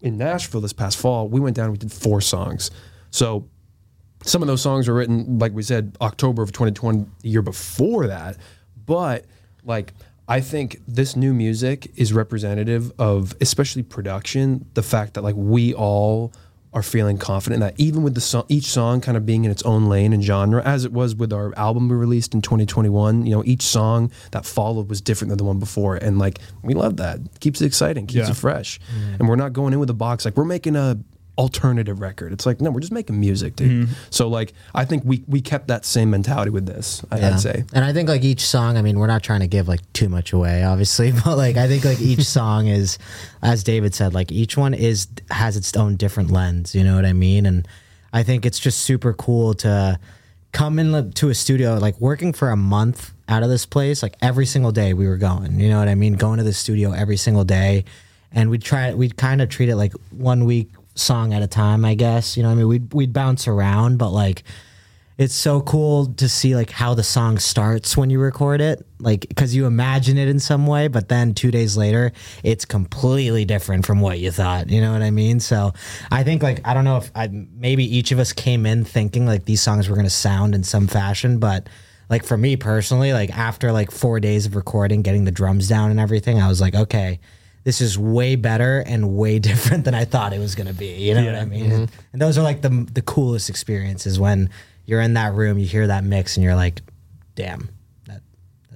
in 0.00 0.18
Nashville 0.18 0.60
this 0.60 0.72
past 0.72 0.98
fall, 0.98 1.28
we 1.28 1.38
went 1.38 1.54
down 1.54 1.66
and 1.66 1.72
we 1.72 1.78
did 1.78 1.92
four 1.92 2.20
songs. 2.20 2.72
So 3.12 3.48
some 4.24 4.42
of 4.42 4.48
those 4.48 4.60
songs 4.60 4.88
were 4.88 4.94
written, 4.94 5.38
like 5.38 5.52
we 5.52 5.62
said, 5.62 5.96
October 6.00 6.42
of 6.42 6.50
2020, 6.50 7.06
the 7.20 7.28
year 7.28 7.42
before 7.42 8.08
that. 8.08 8.38
But 8.86 9.26
like, 9.62 9.92
I 10.28 10.40
think 10.40 10.80
this 10.88 11.14
new 11.14 11.32
music 11.32 11.92
is 11.96 12.12
representative 12.12 12.92
of, 12.98 13.34
especially 13.40 13.82
production, 13.82 14.66
the 14.74 14.82
fact 14.82 15.14
that 15.14 15.22
like 15.22 15.36
we 15.36 15.72
all 15.72 16.32
are 16.72 16.82
feeling 16.82 17.16
confident 17.16 17.60
that 17.60 17.74
even 17.78 18.02
with 18.02 18.14
the 18.14 18.20
song, 18.20 18.44
each 18.48 18.66
song 18.66 19.00
kind 19.00 19.16
of 19.16 19.24
being 19.24 19.44
in 19.44 19.50
its 19.50 19.62
own 19.62 19.86
lane 19.86 20.12
and 20.12 20.22
genre, 20.22 20.62
as 20.64 20.84
it 20.84 20.92
was 20.92 21.14
with 21.14 21.32
our 21.32 21.56
album 21.56 21.88
we 21.88 21.96
released 21.96 22.34
in 22.34 22.42
2021. 22.42 23.24
You 23.24 23.36
know, 23.36 23.42
each 23.46 23.62
song 23.62 24.10
that 24.32 24.44
followed 24.44 24.90
was 24.90 25.00
different 25.00 25.30
than 25.30 25.38
the 25.38 25.44
one 25.44 25.58
before, 25.58 25.96
and 25.96 26.18
like 26.18 26.38
we 26.62 26.74
love 26.74 26.98
that. 26.98 27.20
Keeps 27.40 27.62
it 27.62 27.66
exciting, 27.66 28.06
keeps 28.06 28.26
Yeah. 28.26 28.30
it 28.32 28.36
fresh, 28.36 28.78
mm. 28.94 29.18
and 29.18 29.28
we're 29.28 29.36
not 29.36 29.52
going 29.52 29.72
in 29.72 29.78
with 29.78 29.88
a 29.90 29.94
box 29.94 30.24
like 30.24 30.36
we're 30.36 30.44
making 30.44 30.76
a 30.76 30.98
alternative 31.38 32.00
record. 32.00 32.32
It's 32.32 32.46
like 32.46 32.60
no, 32.60 32.70
we're 32.70 32.80
just 32.80 32.92
making 32.92 33.18
music, 33.20 33.56
dude. 33.56 33.70
Mm-hmm. 33.70 33.92
So 34.10 34.28
like 34.28 34.52
I 34.74 34.84
think 34.84 35.04
we 35.04 35.24
we 35.26 35.40
kept 35.40 35.68
that 35.68 35.84
same 35.84 36.10
mentality 36.10 36.50
with 36.50 36.66
this. 36.66 37.04
I, 37.10 37.18
Yeah. 37.18 37.28
I'd 37.28 37.40
say. 37.40 37.64
And 37.72 37.84
I 37.84 37.92
think 37.92 38.08
like 38.08 38.24
each 38.24 38.40
song, 38.40 38.76
I 38.76 38.82
mean, 38.82 38.98
we're 38.98 39.06
not 39.06 39.22
trying 39.22 39.40
to 39.40 39.46
give 39.46 39.68
like 39.68 39.80
too 39.92 40.08
much 40.08 40.32
away, 40.32 40.64
obviously, 40.64 41.12
but 41.24 41.36
like 41.36 41.56
I 41.56 41.68
think 41.68 41.84
like 41.84 42.00
each 42.00 42.24
song 42.38 42.66
is, 42.66 42.98
as 43.42 43.64
David 43.64 43.94
said, 43.94 44.14
like 44.14 44.32
each 44.32 44.56
one 44.56 44.74
is 44.74 45.08
has 45.30 45.56
its 45.56 45.76
own 45.76 45.96
different 45.96 46.30
lens. 46.30 46.74
You 46.74 46.84
know 46.84 46.96
what 46.96 47.06
I 47.06 47.12
mean? 47.12 47.46
And 47.46 47.66
I 48.12 48.22
think 48.22 48.46
it's 48.46 48.58
just 48.58 48.80
super 48.80 49.12
cool 49.12 49.54
to 49.54 49.98
come 50.52 50.78
in 50.78 51.12
to 51.12 51.28
a 51.28 51.34
studio, 51.34 51.76
like 51.76 52.00
working 52.00 52.32
for 52.32 52.50
a 52.50 52.56
month 52.56 53.12
out 53.28 53.42
of 53.42 53.50
this 53.50 53.66
place, 53.66 54.02
like 54.02 54.16
every 54.22 54.46
single 54.46 54.72
day 54.72 54.94
we 54.94 55.06
were 55.06 55.18
going. 55.18 55.60
You 55.60 55.68
know 55.68 55.78
what 55.78 55.88
I 55.88 55.94
mean? 55.94 56.14
Going 56.14 56.38
to 56.38 56.44
the 56.44 56.54
studio 56.54 56.92
every 56.92 57.18
single 57.18 57.44
day, 57.44 57.84
and 58.32 58.48
we'd 58.48 58.62
try. 58.62 58.94
We'd 58.94 59.16
kind 59.16 59.42
of 59.42 59.50
treat 59.50 59.68
it 59.68 59.76
like 59.76 59.92
one 60.10 60.46
week 60.46 60.70
song 60.98 61.32
at 61.32 61.42
a 61.42 61.46
time, 61.46 61.84
I 61.84 61.94
guess. 61.94 62.36
You 62.36 62.42
know, 62.42 62.50
I 62.50 62.54
mean, 62.54 62.68
we'd 62.68 62.94
we'd 62.94 63.12
bounce 63.12 63.48
around, 63.48 63.98
but 63.98 64.10
like 64.10 64.42
it's 65.18 65.34
so 65.34 65.62
cool 65.62 66.06
to 66.06 66.28
see 66.28 66.54
like 66.54 66.70
how 66.70 66.92
the 66.92 67.02
song 67.02 67.38
starts 67.38 67.96
when 67.96 68.10
you 68.10 68.20
record 68.20 68.60
it 68.60 68.86
like 68.98 69.26
because 69.28 69.54
you 69.54 69.64
imagine 69.64 70.18
it 70.18 70.28
in 70.28 70.38
some 70.38 70.66
way 70.66 70.88
but 70.88 71.08
then 71.08 71.32
two 71.32 71.50
days 71.50 71.76
later 71.76 72.12
it's 72.42 72.66
completely 72.66 73.44
different 73.44 73.86
from 73.86 74.00
what 74.00 74.18
you 74.18 74.30
thought. 74.30 74.68
You 74.68 74.80
know 74.80 74.92
what 74.92 75.02
i 75.02 75.10
mean? 75.10 75.40
So 75.40 75.72
i 76.10 76.22
think 76.22 76.42
like 76.42 76.60
i 76.66 76.74
don't 76.74 76.84
know 76.84 76.98
if 76.98 77.10
I, 77.14 77.28
maybe 77.28 77.84
each 77.84 78.12
of 78.12 78.18
us 78.18 78.32
came 78.32 78.66
in 78.66 78.84
thinking 78.84 79.26
like 79.26 79.44
these 79.44 79.62
songs 79.62 79.88
were 79.88 79.94
going 79.94 80.06
to 80.06 80.10
sound 80.10 80.54
in 80.54 80.62
some 80.64 80.86
fashion 80.86 81.38
but 81.38 81.68
like 82.10 82.24
for 82.24 82.36
me 82.36 82.56
personally 82.56 83.12
like 83.12 83.30
after 83.36 83.72
like 83.72 83.90
four 83.90 84.20
days 84.20 84.46
of 84.46 84.54
recording 84.54 85.02
getting 85.02 85.24
the 85.24 85.30
drums 85.30 85.66
down 85.68 85.90
and 85.90 85.98
everything 85.98 86.40
i 86.40 86.48
was 86.48 86.60
like 86.60 86.74
okay 86.74 87.18
this 87.66 87.80
is 87.80 87.98
way 87.98 88.36
better 88.36 88.78
and 88.86 89.16
way 89.16 89.38
different 89.40 89.84
than 89.84 89.94
I 89.94 90.04
thought 90.04 90.32
it 90.32 90.38
was 90.38 90.54
going 90.54 90.68
to 90.68 90.72
be. 90.72 91.08
You 91.08 91.14
know 91.14 91.26
what 91.26 91.34
I 91.34 91.44
mean? 91.44 91.72
And, 91.72 91.90
and 92.12 92.22
those 92.22 92.38
are 92.38 92.42
like 92.42 92.62
the 92.62 92.86
the 92.92 93.02
coolest 93.02 93.50
experiences 93.50 94.20
when 94.20 94.50
you're 94.86 95.00
in 95.00 95.14
that 95.14 95.34
room, 95.34 95.58
you 95.58 95.66
hear 95.66 95.88
that 95.88 96.04
mix, 96.04 96.36
and 96.36 96.44
you're 96.44 96.54
like, 96.54 96.80
"Damn, 97.34 97.68
that, 98.04 98.22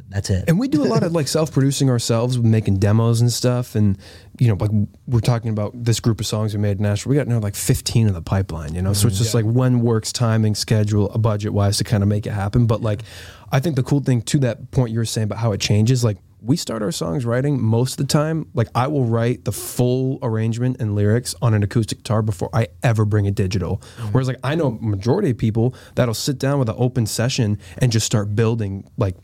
that's 0.08 0.28
it." 0.28 0.46
And 0.48 0.58
we 0.58 0.66
do 0.66 0.82
a 0.82 0.90
lot 0.90 1.04
of 1.04 1.12
like 1.12 1.28
self-producing 1.28 1.88
ourselves, 1.88 2.36
making 2.36 2.78
demos 2.80 3.20
and 3.20 3.32
stuff. 3.32 3.76
And 3.76 3.96
you 4.40 4.48
know, 4.48 4.56
like 4.58 4.72
we're 5.06 5.20
talking 5.20 5.50
about 5.50 5.70
this 5.72 6.00
group 6.00 6.18
of 6.18 6.26
songs 6.26 6.52
we 6.52 6.58
made 6.58 6.78
in 6.78 6.82
Nashville. 6.82 7.10
We 7.10 7.16
got 7.16 7.28
now 7.28 7.38
like 7.38 7.54
15 7.54 8.08
in 8.08 8.12
the 8.12 8.20
pipeline. 8.20 8.74
You 8.74 8.82
know, 8.82 8.92
so 8.92 9.06
it's 9.06 9.18
just 9.18 9.36
mm-hmm. 9.36 9.46
like 9.46 9.56
when 9.56 9.82
works, 9.82 10.10
timing, 10.10 10.56
schedule, 10.56 11.10
budget 11.10 11.52
wise 11.52 11.78
to 11.78 11.84
kind 11.84 12.02
of 12.02 12.08
make 12.08 12.26
it 12.26 12.32
happen. 12.32 12.66
But 12.66 12.80
like, 12.80 13.04
I 13.52 13.60
think 13.60 13.76
the 13.76 13.84
cool 13.84 14.00
thing 14.00 14.20
to 14.22 14.40
that 14.40 14.72
point 14.72 14.90
you 14.90 14.98
were 14.98 15.04
saying 15.04 15.26
about 15.26 15.38
how 15.38 15.52
it 15.52 15.60
changes, 15.60 16.02
like. 16.02 16.16
We 16.42 16.56
start 16.56 16.82
our 16.82 16.92
songs 16.92 17.24
writing 17.24 17.60
most 17.62 17.92
of 18.00 18.06
the 18.06 18.12
time. 18.12 18.48
Like 18.54 18.68
I 18.74 18.86
will 18.86 19.04
write 19.04 19.44
the 19.44 19.52
full 19.52 20.18
arrangement 20.22 20.78
and 20.80 20.94
lyrics 20.94 21.34
on 21.42 21.54
an 21.54 21.62
acoustic 21.62 21.98
guitar 21.98 22.22
before 22.22 22.48
I 22.54 22.68
ever 22.82 23.04
bring 23.04 23.26
it 23.26 23.34
digital. 23.34 23.78
Mm-hmm. 23.98 24.06
Whereas 24.12 24.28
like 24.28 24.38
I 24.42 24.54
know 24.54 24.70
majority 24.80 25.30
of 25.30 25.38
people 25.38 25.74
that'll 25.96 26.14
sit 26.14 26.38
down 26.38 26.58
with 26.58 26.68
an 26.68 26.76
open 26.78 27.06
session 27.06 27.58
and 27.78 27.92
just 27.92 28.06
start 28.06 28.34
building 28.34 28.88
like 28.96 29.16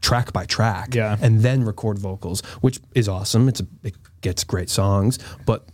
track 0.00 0.32
by 0.32 0.44
track 0.44 0.94
Yeah. 0.94 1.16
and 1.20 1.40
then 1.40 1.64
record 1.64 1.98
vocals 1.98 2.40
which 2.60 2.78
is 2.94 3.08
awesome 3.08 3.48
it's 3.48 3.60
a, 3.60 3.66
it 3.82 3.94
gets 4.20 4.44
great 4.44 4.68
songs 4.70 5.18
but 5.46 5.66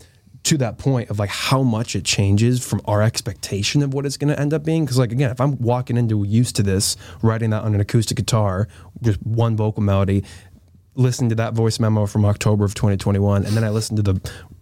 to 0.45 0.57
that 0.59 0.79
point 0.79 1.11
of 1.11 1.18
like 1.18 1.29
how 1.29 1.62
much 1.62 1.95
it 1.97 2.05
changes 2.05 2.64
from 2.64 2.81
our 2.87 3.03
expectation 3.03 3.83
of 3.83 3.92
what 3.92 4.07
it's 4.07 4.16
going 4.16 4.33
to 4.33 4.40
end 4.40 4.55
up 4.55 4.64
being 4.64 4.85
because 4.85 4.97
like 4.97 5.12
again 5.12 5.31
if 5.31 5.40
i'm 5.40 5.59
walking 5.59 5.97
into 5.97 6.23
used 6.25 6.55
to 6.57 6.62
this 6.62 6.97
writing 7.21 7.51
that 7.51 7.62
on 7.64 7.75
an 7.75 7.81
acoustic 7.81 8.16
guitar 8.16 8.68
just 9.03 9.21
one 9.27 9.57
vocal 9.57 9.83
melody 9.83 10.25
listening 10.94 11.31
to 11.31 11.37
that 11.37 11.55
voice 11.55 11.78
memo 11.81 12.07
from 12.07 12.24
october 12.24 12.64
of 12.64 12.74
2021 12.74 13.44
and 13.46 13.57
then 13.57 13.64
i 13.64 13.70
listen 13.70 13.96
to 13.96 14.02
the 14.02 14.14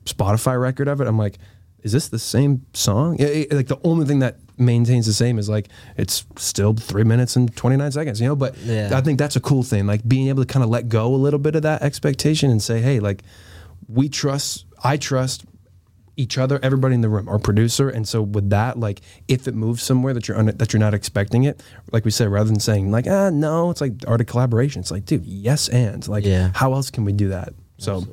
spotify 0.04 0.60
record 0.60 0.88
of 0.88 1.00
it 1.00 1.06
i'm 1.08 1.18
like 1.18 1.38
is 1.82 1.92
this 1.92 2.08
the 2.08 2.18
same 2.18 2.64
song 2.74 3.16
Yeah, 3.18 3.26
it- 3.28 3.52
like 3.52 3.66
the 3.68 3.80
only 3.84 4.06
thing 4.06 4.18
that 4.20 4.36
maintains 4.58 5.06
the 5.06 5.12
same 5.14 5.38
is 5.38 5.48
like 5.48 5.68
it's 5.96 6.24
still 6.36 6.74
three 6.74 7.04
minutes 7.04 7.34
and 7.36 7.54
29 7.56 7.92
seconds 7.92 8.20
you 8.20 8.28
know 8.28 8.36
but 8.36 8.56
Yeah. 8.58 8.90
i 8.94 9.00
think 9.00 9.18
that's 9.18 9.36
a 9.36 9.40
cool 9.40 9.62
thing 9.62 9.86
like 9.86 10.06
being 10.06 10.28
able 10.28 10.44
to 10.44 10.46
kind 10.52 10.62
of 10.62 10.68
let 10.70 10.88
go 10.88 11.14
a 11.14 11.16
little 11.16 11.38
bit 11.38 11.54
of 11.56 11.62
that 11.62 11.82
expectation 11.82 12.50
and 12.50 12.62
say 12.62 12.80
hey 12.80 13.00
like 13.00 13.22
we 13.88 14.08
trust 14.08 14.66
i 14.84 14.96
trust 14.98 15.44
each 16.20 16.36
other 16.38 16.58
everybody 16.62 16.94
in 16.94 17.00
the 17.00 17.08
room 17.08 17.26
our 17.28 17.38
producer 17.38 17.88
and 17.96 18.06
so 18.06 18.18
with 18.36 18.48
that 18.50 18.78
like 18.78 19.00
if 19.28 19.48
it 19.48 19.54
moves 19.54 19.82
somewhere 19.82 20.12
that 20.14 20.24
you're 20.28 20.38
un- 20.38 20.56
that 20.60 20.72
you're 20.72 20.80
not 20.88 20.94
expecting 20.94 21.42
it 21.44 21.62
like 21.92 22.04
we 22.04 22.10
said 22.10 22.28
rather 22.28 22.48
than 22.52 22.60
saying 22.60 22.90
like 22.96 23.06
ah 23.06 23.30
no 23.30 23.70
it's 23.70 23.80
like 23.80 23.92
art 24.06 24.20
of 24.20 24.26
collaboration 24.26 24.80
it's 24.80 24.90
like 24.90 25.04
dude 25.06 25.24
yes 25.24 25.68
and 25.70 26.06
like 26.08 26.24
Yeah. 26.24 26.50
how 26.54 26.74
else 26.74 26.90
can 26.90 27.04
we 27.04 27.12
do 27.12 27.28
that 27.36 27.50
so 27.78 28.04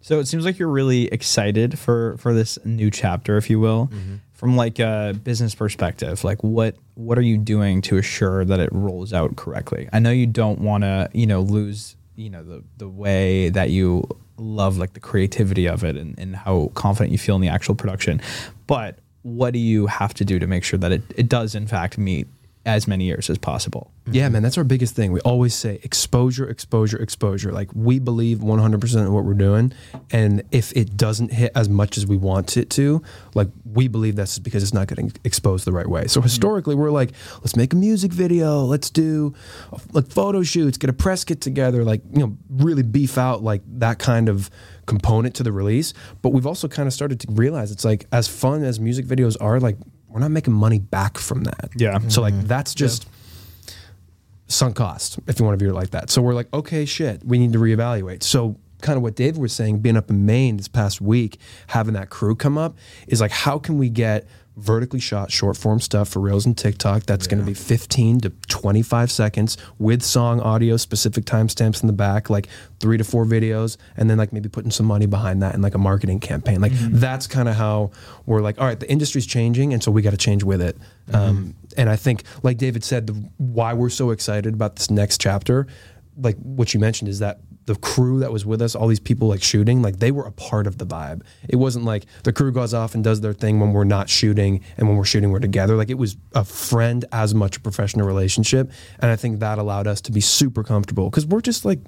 So 0.00 0.20
it 0.20 0.26
seems 0.28 0.44
like 0.46 0.58
you're 0.58 0.76
really 0.82 1.02
excited 1.18 1.78
for 1.78 2.16
for 2.22 2.32
this 2.32 2.58
new 2.64 2.90
chapter, 2.90 3.36
if 3.36 3.50
you 3.50 3.60
will, 3.60 3.90
from 4.32 4.56
like 4.56 4.78
a 4.78 5.12
business 5.22 5.54
perspective. 5.54 6.24
Like 6.24 6.40
what 6.42 6.76
what 6.94 7.18
are 7.18 7.26
you 7.32 7.36
doing 7.36 7.82
to 7.88 7.98
assure 7.98 8.44
that 8.46 8.58
it 8.60 8.70
rolls 8.72 9.12
out 9.12 9.36
correctly? 9.36 9.86
I 9.92 9.98
know 9.98 10.10
you 10.10 10.26
don't 10.26 10.60
want 10.60 10.82
to, 10.84 11.10
you 11.12 11.26
know, 11.26 11.42
lose, 11.42 11.96
you 12.16 12.30
know, 12.30 12.42
the 12.42 12.62
the 12.78 12.88
way 12.88 13.50
that 13.50 13.68
you 13.68 14.08
love 14.38 14.78
like 14.78 14.92
the 14.92 15.00
creativity 15.00 15.66
of 15.66 15.84
it 15.84 15.96
and, 15.96 16.18
and 16.18 16.36
how 16.36 16.70
confident 16.74 17.12
you 17.12 17.18
feel 17.18 17.34
in 17.34 17.40
the 17.40 17.48
actual 17.48 17.74
production. 17.74 18.20
But 18.66 18.98
what 19.22 19.52
do 19.52 19.58
you 19.58 19.86
have 19.86 20.14
to 20.14 20.24
do 20.24 20.38
to 20.38 20.46
make 20.46 20.64
sure 20.64 20.78
that 20.78 20.92
it, 20.92 21.02
it 21.16 21.28
does 21.28 21.54
in 21.54 21.66
fact 21.66 21.98
meet 21.98 22.28
as 22.68 22.86
many 22.86 23.04
years 23.04 23.30
as 23.30 23.38
possible? 23.38 23.90
Yeah, 24.10 24.28
man, 24.28 24.42
that's 24.42 24.58
our 24.58 24.64
biggest 24.64 24.94
thing. 24.94 25.10
We 25.10 25.20
always 25.20 25.54
say 25.54 25.80
exposure, 25.82 26.48
exposure, 26.48 26.98
exposure. 26.98 27.50
Like 27.50 27.70
we 27.74 27.98
believe 27.98 28.38
100% 28.38 28.96
in 28.96 29.12
what 29.12 29.24
we're 29.24 29.34
doing, 29.34 29.72
and 30.10 30.42
if 30.52 30.72
it 30.76 30.96
doesn't 30.96 31.32
hit 31.32 31.52
as 31.54 31.68
much 31.68 31.96
as 31.96 32.06
we 32.06 32.16
want 32.16 32.56
it 32.56 32.70
to, 32.70 33.02
like 33.34 33.48
we 33.64 33.88
believe 33.88 34.16
that's 34.16 34.38
because 34.38 34.62
it's 34.62 34.74
not 34.74 34.86
getting 34.86 35.12
exposed 35.24 35.64
the 35.64 35.72
right 35.72 35.88
way. 35.88 36.06
So 36.06 36.20
mm-hmm. 36.20 36.24
historically, 36.24 36.74
we're 36.74 36.90
like, 36.90 37.12
let's 37.40 37.56
make 37.56 37.72
a 37.72 37.76
music 37.76 38.12
video, 38.12 38.64
let's 38.64 38.90
do 38.90 39.34
like 39.92 40.08
photo 40.08 40.42
shoots, 40.42 40.78
get 40.78 40.90
a 40.90 40.94
press 40.94 41.24
kit 41.24 41.40
together, 41.40 41.84
like 41.84 42.02
you 42.12 42.20
know, 42.20 42.36
really 42.50 42.82
beef 42.82 43.18
out 43.18 43.42
like 43.42 43.62
that 43.78 43.98
kind 43.98 44.28
of 44.28 44.50
component 44.86 45.34
to 45.36 45.42
the 45.42 45.52
release. 45.52 45.94
But 46.22 46.30
we've 46.30 46.46
also 46.46 46.68
kind 46.68 46.86
of 46.86 46.92
started 46.92 47.20
to 47.20 47.32
realize 47.32 47.70
it's 47.70 47.84
like 47.84 48.06
as 48.12 48.28
fun 48.28 48.62
as 48.62 48.78
music 48.78 49.06
videos 49.06 49.36
are, 49.40 49.58
like 49.58 49.76
we're 50.08 50.20
not 50.20 50.30
making 50.30 50.54
money 50.54 50.78
back 50.78 51.18
from 51.18 51.44
that. 51.44 51.70
Yeah. 51.76 51.98
So 52.08 52.22
like 52.22 52.34
mm-hmm. 52.34 52.46
that's 52.46 52.74
just 52.74 53.08
sunk 54.46 54.76
cost, 54.76 55.18
if 55.26 55.38
you 55.38 55.44
want 55.44 55.58
to 55.58 55.62
view 55.62 55.72
it 55.72 55.76
like 55.76 55.90
that. 55.90 56.10
So 56.10 56.22
we're 56.22 56.34
like, 56.34 56.52
okay, 56.52 56.84
shit, 56.84 57.22
we 57.24 57.38
need 57.38 57.52
to 57.52 57.58
reevaluate. 57.58 58.22
So 58.22 58.56
kind 58.80 58.96
of 58.96 59.02
what 59.02 59.14
David 59.14 59.40
was 59.40 59.52
saying, 59.52 59.80
being 59.80 59.96
up 59.96 60.08
in 60.10 60.24
Maine 60.24 60.56
this 60.56 60.68
past 60.68 61.00
week, 61.00 61.38
having 61.68 61.94
that 61.94 62.10
crew 62.10 62.34
come 62.34 62.56
up 62.56 62.76
is 63.06 63.20
like, 63.20 63.30
how 63.30 63.58
can 63.58 63.78
we 63.78 63.88
get 63.90 64.26
vertically 64.58 65.00
shot 65.00 65.30
short 65.30 65.56
form 65.56 65.80
stuff 65.80 66.08
for 66.08 66.20
Reels 66.20 66.44
and 66.44 66.56
TikTok 66.56 67.04
that's 67.04 67.26
going 67.26 67.38
to 67.38 67.46
be 67.46 67.54
15 67.54 68.20
to 68.20 68.30
25 68.48 69.10
seconds 69.10 69.56
with 69.78 70.02
song 70.02 70.40
audio, 70.40 70.76
specific 70.76 71.24
timestamps 71.24 71.80
in 71.82 71.86
the 71.86 71.92
back, 71.92 72.28
like 72.28 72.48
three 72.80 72.98
to 72.98 73.04
four 73.04 73.24
videos, 73.24 73.76
and 73.96 74.10
then 74.10 74.18
like 74.18 74.32
maybe 74.32 74.48
putting 74.48 74.70
some 74.70 74.86
money 74.86 75.06
behind 75.06 75.42
that 75.42 75.54
in 75.54 75.62
like 75.62 75.74
a 75.74 75.78
marketing 75.78 76.20
campaign. 76.20 76.60
Like 76.60 76.72
that's 76.74 77.26
kind 77.26 77.48
of 77.48 77.54
how 77.54 77.92
we're 78.26 78.40
like, 78.40 78.60
all 78.60 78.66
right, 78.66 78.78
the 78.78 78.90
industry's 78.90 79.26
changing, 79.26 79.72
and 79.72 79.82
so 79.82 79.90
we 79.90 80.02
got 80.02 80.10
to 80.10 80.16
change 80.16 80.42
with 80.42 80.60
it. 80.60 80.76
Um, 81.12 81.54
and 81.76 81.88
I 81.88 81.96
think, 81.96 82.22
like 82.42 82.58
David 82.58 82.84
said, 82.84 83.06
the, 83.06 83.12
why 83.38 83.72
we're 83.72 83.88
so 83.88 84.10
excited 84.10 84.54
about 84.54 84.76
this 84.76 84.90
next 84.90 85.20
chapter 85.20 85.66
like 86.20 86.36
what 86.38 86.74
you 86.74 86.80
mentioned 86.80 87.08
is 87.08 87.20
that 87.20 87.40
the 87.68 87.76
crew 87.76 88.18
that 88.18 88.32
was 88.32 88.44
with 88.44 88.60
us, 88.60 88.74
all 88.74 88.88
these 88.88 88.98
people 88.98 89.28
like 89.28 89.42
shooting, 89.42 89.80
like 89.82 89.98
they 90.00 90.10
were 90.10 90.24
a 90.24 90.32
part 90.32 90.66
of 90.66 90.78
the 90.78 90.84
vibe. 90.86 91.22
It 91.48 91.56
wasn't 91.56 91.84
like 91.84 92.06
the 92.24 92.32
crew 92.32 92.50
goes 92.50 92.74
off 92.74 92.94
and 92.94 93.04
does 93.04 93.20
their 93.20 93.32
thing 93.32 93.60
when 93.60 93.72
we're 93.72 93.84
not 93.84 94.08
shooting, 94.08 94.62
and 94.76 94.88
when 94.88 94.96
we're 94.96 95.04
shooting, 95.04 95.30
we're 95.30 95.38
together. 95.38 95.76
Like 95.76 95.90
it 95.90 95.98
was 95.98 96.16
a 96.34 96.44
friend 96.44 97.04
as 97.12 97.34
much 97.34 97.56
a 97.56 97.60
professional 97.60 98.06
relationship, 98.06 98.70
and 98.98 99.10
I 99.10 99.16
think 99.16 99.38
that 99.40 99.58
allowed 99.58 99.86
us 99.86 100.00
to 100.02 100.12
be 100.12 100.20
super 100.20 100.64
comfortable 100.64 101.08
because 101.10 101.24
we're 101.26 101.40
just 101.40 101.64
like. 101.64 101.78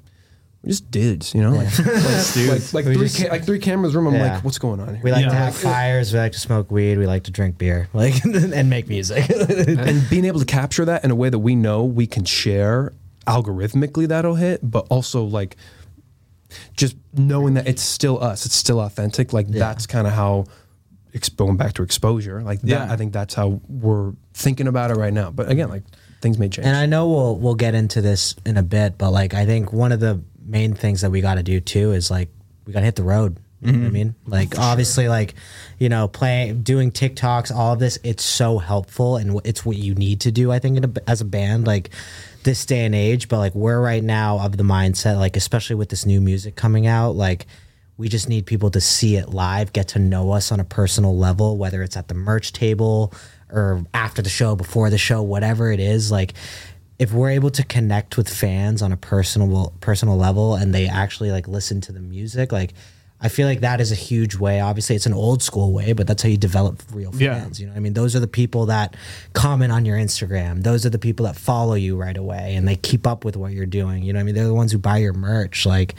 We're 0.63 0.69
just 0.69 0.91
dudes, 0.91 1.33
you 1.33 1.41
know, 1.41 1.53
like, 1.55 1.75
like, 1.79 2.35
like, 2.35 2.73
like 2.73 2.85
three 2.85 2.95
just- 2.97 3.17
ca- 3.17 3.29
like 3.31 3.45
three 3.45 3.57
cameras 3.57 3.95
room. 3.95 4.05
I'm 4.05 4.13
Yeah. 4.13 4.35
like, 4.35 4.43
what's 4.43 4.59
going 4.59 4.79
on 4.79 4.89
here? 4.93 5.01
We 5.03 5.11
like 5.11 5.23
Yeah. 5.25 5.29
to 5.31 5.35
have 5.35 5.55
fires. 5.55 6.13
We 6.13 6.19
like 6.19 6.33
to 6.33 6.39
smoke 6.39 6.69
weed. 6.69 6.99
We 6.99 7.07
like 7.07 7.23
to 7.23 7.31
drink 7.31 7.57
beer, 7.57 7.89
like 7.93 8.23
and 8.25 8.69
make 8.69 8.87
music. 8.87 9.27
and 9.27 10.07
being 10.11 10.23
able 10.25 10.39
to 10.39 10.45
capture 10.45 10.85
that 10.85 11.03
in 11.03 11.09
a 11.09 11.15
way 11.15 11.29
that 11.31 11.39
we 11.39 11.55
know 11.55 11.83
we 11.83 12.05
can 12.05 12.25
share 12.25 12.93
algorithmically 13.27 14.07
that'll 14.07 14.35
hit 14.35 14.59
but 14.63 14.85
also 14.89 15.23
like 15.23 15.55
just 16.75 16.97
knowing 17.13 17.53
that 17.53 17.67
it's 17.67 17.81
still 17.81 18.21
us 18.21 18.45
it's 18.45 18.55
still 18.55 18.79
authentic 18.79 19.31
like 19.31 19.47
that's 19.47 19.85
kind 19.85 20.07
of 20.07 20.13
how 20.13 20.43
going 21.35 21.57
back 21.57 21.73
to 21.73 21.83
exposure 21.83 22.41
like 22.41 22.61
that 22.61 22.67
Yeah. 22.67 22.91
i 22.91 22.95
think 22.95 23.13
that's 23.13 23.33
how 23.33 23.61
we're 23.67 24.13
thinking 24.33 24.67
about 24.67 24.91
it 24.91 24.95
right 24.95 25.13
now 25.13 25.29
but 25.29 25.49
again 25.49 25.69
like 25.69 25.83
things 26.21 26.37
may 26.37 26.47
change 26.47 26.67
And 26.67 26.77
I 26.77 26.85
know 26.85 27.09
we'll 27.09 27.35
we'll 27.35 27.55
get 27.55 27.75
into 27.75 28.01
this 28.01 28.35
in 28.45 28.57
a 28.57 28.63
bit, 28.63 28.97
but 28.97 29.11
like 29.11 29.33
I 29.33 29.45
think 29.45 29.73
one 29.73 29.91
of 29.91 29.99
the 29.99 30.21
main 30.45 30.73
things 30.73 31.01
that 31.01 31.09
we 31.09 31.21
got 31.21 31.35
to 31.35 31.43
do 31.43 31.59
too 31.59 31.91
is 31.91 32.09
like 32.09 32.29
we 32.65 32.73
got 32.73 32.79
to 32.79 32.85
hit 32.85 32.95
the 32.95 33.03
road. 33.03 33.37
You 33.59 33.73
know 33.73 33.77
what 33.77 33.83
I 33.83 33.85
mm-hmm. 33.85 33.93
mean? 33.93 34.15
Like 34.25 34.57
obviously, 34.57 35.07
like 35.07 35.35
you 35.77 35.87
know, 35.89 36.07
playing, 36.07 36.63
doing 36.63 36.91
TikToks, 36.91 37.53
all 37.53 37.73
of 37.73 37.79
this, 37.79 37.99
it's 38.03 38.23
so 38.23 38.57
helpful 38.57 39.17
and 39.17 39.39
it's 39.43 39.63
what 39.63 39.77
you 39.77 39.93
need 39.93 40.21
to 40.21 40.31
do. 40.31 40.51
I 40.51 40.57
think 40.57 40.77
in 40.77 40.85
a, 40.85 41.09
as 41.09 41.21
a 41.21 41.25
band, 41.25 41.67
like 41.67 41.91
this 42.43 42.65
day 42.65 42.85
and 42.85 42.95
age. 42.95 43.29
But 43.29 43.37
like 43.37 43.55
we're 43.55 43.81
right 43.81 44.03
now 44.03 44.39
of 44.39 44.57
the 44.57 44.63
mindset, 44.63 45.17
like 45.17 45.35
especially 45.35 45.75
with 45.75 45.89
this 45.89 46.05
new 46.05 46.21
music 46.21 46.55
coming 46.55 46.87
out, 46.87 47.11
like 47.11 47.45
we 47.97 48.09
just 48.09 48.29
need 48.29 48.45
people 48.45 48.71
to 48.71 48.81
see 48.81 49.15
it 49.15 49.29
live, 49.29 49.73
get 49.73 49.89
to 49.89 49.99
know 49.99 50.31
us 50.31 50.51
on 50.51 50.59
a 50.59 50.63
personal 50.63 51.15
level, 51.15 51.57
whether 51.57 51.83
it's 51.83 51.95
at 51.95 52.07
the 52.07 52.15
merch 52.15 52.51
table 52.53 53.13
or 53.51 53.85
after 53.93 54.21
the 54.21 54.29
show, 54.29 54.55
before 54.55 54.89
the 54.89 54.97
show, 54.97 55.21
whatever 55.21 55.71
it 55.71 55.79
is. 55.79 56.11
Like, 56.11 56.33
if 56.97 57.11
we're 57.11 57.31
able 57.31 57.49
to 57.51 57.63
connect 57.63 58.15
with 58.15 58.29
fans 58.29 58.81
on 58.81 58.91
a 58.91 58.97
personal 58.97 59.73
personal 59.81 60.17
level 60.17 60.55
and 60.55 60.73
they 60.73 60.87
actually 60.87 61.31
like 61.31 61.47
listen 61.47 61.81
to 61.81 61.91
the 61.91 61.99
music, 61.99 62.51
like 62.51 62.73
I 63.23 63.29
feel 63.29 63.47
like 63.47 63.59
that 63.59 63.79
is 63.79 63.91
a 63.91 63.95
huge 63.95 64.35
way. 64.35 64.59
Obviously, 64.59 64.95
it's 64.95 65.05
an 65.05 65.13
old 65.13 65.43
school 65.43 65.71
way, 65.73 65.93
but 65.93 66.07
that's 66.07 66.23
how 66.23 66.29
you 66.29 66.37
develop 66.37 66.81
real 66.91 67.11
Yeah. 67.15 67.39
fans. 67.39 67.59
You 67.61 67.67
know, 67.67 67.73
I 67.75 67.79
mean, 67.79 67.93
those 67.93 68.15
are 68.15 68.19
the 68.19 68.27
people 68.27 68.65
that 68.65 68.95
comment 69.33 69.71
on 69.71 69.85
your 69.85 69.97
Instagram. 69.97 70.63
Those 70.63 70.85
are 70.85 70.89
the 70.89 70.97
people 70.99 71.25
that 71.27 71.35
follow 71.35 71.75
you 71.75 71.95
right 71.95 72.17
away 72.17 72.55
and 72.55 72.67
they 72.67 72.75
keep 72.75 73.05
up 73.05 73.23
with 73.23 73.37
what 73.37 73.51
you're 73.53 73.65
doing. 73.67 74.01
You 74.03 74.13
know, 74.13 74.19
I 74.19 74.23
mean, 74.23 74.33
they're 74.35 74.47
the 74.47 74.53
ones 74.55 74.71
who 74.71 74.79
buy 74.79 74.97
your 74.97 75.13
merch. 75.13 75.65
Like, 75.67 75.93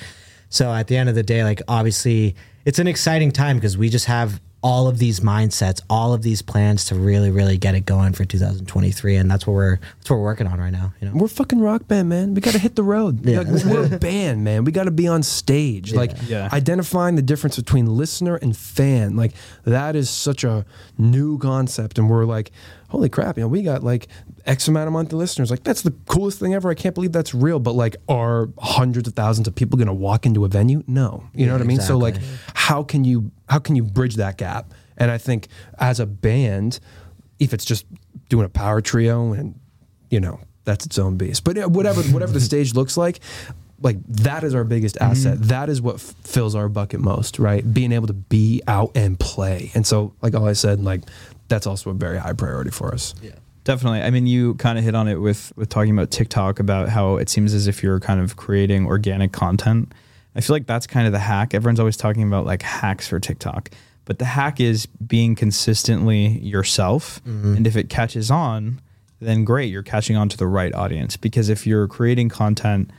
so 0.48 0.72
at 0.72 0.88
the 0.88 0.96
end 0.96 1.08
of 1.08 1.14
the 1.14 1.22
day, 1.22 1.44
like 1.44 1.62
obviously, 1.68 2.34
it's 2.64 2.78
an 2.80 2.86
exciting 2.88 3.30
time 3.30 3.56
because 3.56 3.78
we 3.78 3.88
just 3.88 4.06
have 4.06 4.40
all 4.62 4.86
of 4.86 4.98
these 4.98 5.18
mindsets, 5.20 5.80
all 5.90 6.14
of 6.14 6.22
these 6.22 6.40
plans 6.40 6.84
to 6.84 6.94
really, 6.94 7.30
really 7.32 7.58
get 7.58 7.74
it 7.74 7.84
going 7.84 8.12
for 8.12 8.24
2023, 8.24 9.16
and 9.16 9.28
that's 9.30 9.44
what 9.46 9.54
we're 9.54 9.76
that's 9.98 10.08
what 10.10 10.16
we're 10.16 10.22
working 10.22 10.46
on 10.46 10.60
right 10.60 10.70
now. 10.70 10.92
You 11.00 11.08
know, 11.08 11.14
we're 11.16 11.28
fucking 11.28 11.60
rock 11.60 11.88
band 11.88 12.08
man 12.08 12.34
we 12.34 12.40
gotta 12.40 12.58
hit 12.58 12.76
the 12.76 12.82
road 12.84 13.26
Yeah. 13.26 13.40
Like, 13.40 13.64
we're 13.64 13.94
a 13.94 13.98
band 13.98 14.44
man 14.44 14.64
we 14.64 14.70
gotta 14.72 14.90
be 14.92 15.08
on 15.08 15.22
stage 15.24 15.92
like 15.92 16.12
Yeah. 16.26 16.48
identifying 16.52 17.16
the 17.16 17.22
difference 17.22 17.56
between 17.56 17.86
listener 17.86 18.36
and 18.36 18.56
fan 18.56 19.16
like 19.16 19.32
that 19.64 19.96
is 19.96 20.08
such 20.08 20.44
a 20.44 20.64
new 20.96 21.38
concept 21.38 21.98
and 21.98 22.08
we're 22.08 22.24
like 22.24 22.52
holy 22.92 23.08
crap 23.08 23.36
you 23.36 23.42
know 23.42 23.48
we 23.48 23.62
got 23.62 23.82
like 23.82 24.06
x 24.46 24.68
amount 24.68 24.86
of 24.86 24.92
monthly 24.92 25.18
listeners. 25.18 25.50
Like 25.50 25.62
that's 25.62 25.82
the 25.82 25.92
coolest 26.06 26.38
thing 26.38 26.54
ever. 26.54 26.70
I 26.70 26.74
can't 26.74 26.94
believe 26.94 27.12
that's 27.12 27.34
real. 27.34 27.58
But 27.58 27.72
like 27.72 27.96
are 28.08 28.48
hundreds 28.58 29.08
of 29.08 29.14
thousands 29.14 29.48
of 29.48 29.54
people 29.54 29.78
gonna 29.78 29.94
walk 29.94 30.26
into 30.26 30.44
a 30.44 30.48
venue? 30.48 30.82
No. 30.86 31.28
You 31.34 31.46
know 31.46 31.52
what 31.52 31.62
i 31.62 31.64
mean? 31.64 31.80
So 31.80 31.98
like 31.98 32.16
how 32.54 32.82
can 32.82 33.04
you 33.04 33.30
how 33.48 33.58
can 33.58 33.76
you 33.76 33.82
bridge 33.82 34.16
that 34.16 34.38
gap? 34.38 34.72
And 34.96 35.10
i 35.10 35.18
think 35.18 35.48
as 35.78 36.00
a 36.00 36.06
band 36.06 36.80
if 37.38 37.52
it's 37.52 37.64
just 37.64 37.86
doing 38.28 38.44
a 38.44 38.48
power 38.48 38.80
trio 38.80 39.32
and 39.32 39.58
you 40.10 40.20
know 40.20 40.40
that's 40.64 40.86
its 40.86 40.98
own 40.98 41.16
beast. 41.16 41.44
But 41.44 41.58
uh, 41.58 41.68
whatever 41.68 42.02
whatever 42.12 42.32
the 42.32 42.40
stage 42.40 42.74
looks 42.74 42.96
like 42.96 43.20
like 43.80 43.96
that 44.06 44.44
is 44.44 44.54
our 44.54 44.64
biggest 44.64 44.96
mm-hmm. 44.96 45.10
asset. 45.10 45.42
That 45.42 45.68
is 45.68 45.80
what 45.80 45.96
f- 45.96 46.14
fills 46.22 46.54
our 46.54 46.68
bucket 46.68 47.00
most 47.00 47.38
right? 47.38 47.72
Being 47.72 47.92
able 47.92 48.06
to 48.08 48.12
be 48.12 48.62
out 48.66 48.92
and 48.94 49.18
play. 49.18 49.70
And 49.74 49.86
so 49.86 50.14
like 50.22 50.34
all 50.34 50.46
i 50.46 50.52
said 50.52 50.82
like 50.82 51.02
that's 51.52 51.66
also 51.66 51.90
a 51.90 51.94
very 51.94 52.18
high 52.18 52.32
priority 52.32 52.70
for 52.70 52.92
us 52.92 53.14
yeah 53.22 53.32
Definitely. 53.64 54.02
I 54.02 54.10
mean, 54.10 54.26
you 54.26 54.54
kind 54.54 54.76
of 54.76 54.84
hit 54.84 54.94
on 54.94 55.06
it 55.06 55.16
with 55.16 55.52
with 55.56 55.68
talking 55.68 55.92
about 55.92 56.10
TikTok 56.10 56.58
about 56.58 56.88
how 56.88 57.16
it 57.16 57.28
seems 57.28 57.54
as 57.54 57.68
if 57.68 57.82
you're 57.82 58.00
kind 58.00 58.20
of 58.20 58.36
creating 58.36 58.86
organic 58.86 59.30
content. 59.30 59.92
I 60.34 60.40
feel 60.40 60.56
like 60.56 60.66
that's 60.66 60.86
kind 60.86 61.06
of 61.06 61.12
the 61.12 61.20
hack. 61.20 61.54
Everyone's 61.54 61.78
always 61.78 61.96
talking 61.96 62.24
about 62.24 62.44
like 62.44 62.62
hacks 62.62 63.06
for 63.06 63.20
TikTok, 63.20 63.70
but 64.04 64.18
the 64.18 64.24
hack 64.24 64.58
is 64.58 64.86
being 64.86 65.36
consistently 65.36 66.38
yourself. 66.40 67.22
Mm-hmm. 67.24 67.56
And 67.58 67.66
if 67.66 67.76
it 67.76 67.88
catches 67.88 68.30
on, 68.30 68.80
then 69.20 69.44
great, 69.44 69.70
you're 69.70 69.82
catching 69.82 70.16
on 70.16 70.28
to 70.30 70.36
the 70.36 70.46
right 70.46 70.74
audience. 70.74 71.16
Because 71.16 71.48
if 71.48 71.66
you're 71.66 71.86
creating 71.86 72.30
content 72.30 72.90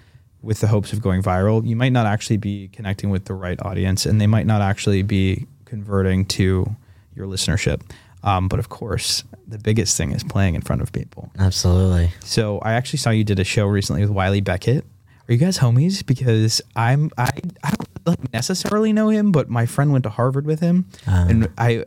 with 0.42 0.60
the 0.60 0.68
hopes 0.68 0.94
of 0.94 1.02
going 1.02 1.22
viral, 1.22 1.66
you 1.66 1.76
might 1.76 1.92
not 1.92 2.06
actually 2.06 2.38
be 2.38 2.70
connecting 2.70 3.10
with 3.10 3.26
the 3.26 3.34
right 3.34 3.60
audience, 3.64 4.06
and 4.06 4.22
they 4.22 4.28
might 4.28 4.46
not 4.46 4.62
actually 4.62 5.02
be 5.02 5.46
converting 5.66 6.26
to 6.26 6.76
your 7.16 7.28
listenership. 7.28 7.82
Um, 8.24 8.48
but 8.48 8.60
of 8.60 8.70
course, 8.70 9.24
the 9.48 9.58
biggest 9.58 9.98
thing 9.98 10.12
is 10.12 10.24
playing 10.24 10.56
in 10.56 10.62
front 10.62 10.82
of 10.82 10.92
people. 10.92 11.32
absolutely. 11.38 12.12
So 12.24 12.60
I 12.60 12.74
actually 12.74 13.00
saw 13.00 13.10
you 13.10 13.24
did 13.24 13.40
a 13.40 13.44
show 13.44 13.66
recently 13.66 14.02
with 14.02 14.12
Wiley 14.12 14.42
Beckett. 14.42 14.86
Are 15.28 15.32
you 15.34 15.38
guys 15.38 15.58
homies? 15.60 16.06
Because 16.06 16.62
I'm 16.76 17.10
I, 17.18 17.30
I 17.64 17.74
don't 18.06 18.32
necessarily 18.34 18.92
know 18.94 19.10
him, 19.10 19.32
but 19.32 19.50
my 19.50 19.66
friend 19.66 19.92
went 19.92 20.04
to 20.04 20.10
Harvard 20.10 20.46
with 20.46 20.60
him, 20.60 20.86
Ah. 21.08 21.26
and 21.30 21.50
I 21.58 21.86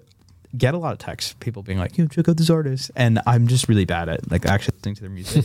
get 0.57 0.73
a 0.75 0.79
lot 0.79 0.93
of 0.93 0.99
texts, 0.99 1.35
people 1.41 1.63
being 1.63 1.79
like, 1.79 1.99
"You 1.99 2.09
check 2.09 2.29
out 2.29 2.37
this 2.39 2.49
artist," 2.51 2.91
and 2.97 3.21
I'm 3.27 3.47
just 3.47 3.69
really 3.69 3.85
bad 3.85 4.09
at 4.09 4.31
like 4.31 4.47
actually 4.47 4.77
listening 4.77 4.95
to 4.97 5.01
their 5.03 5.11
music. 5.11 5.45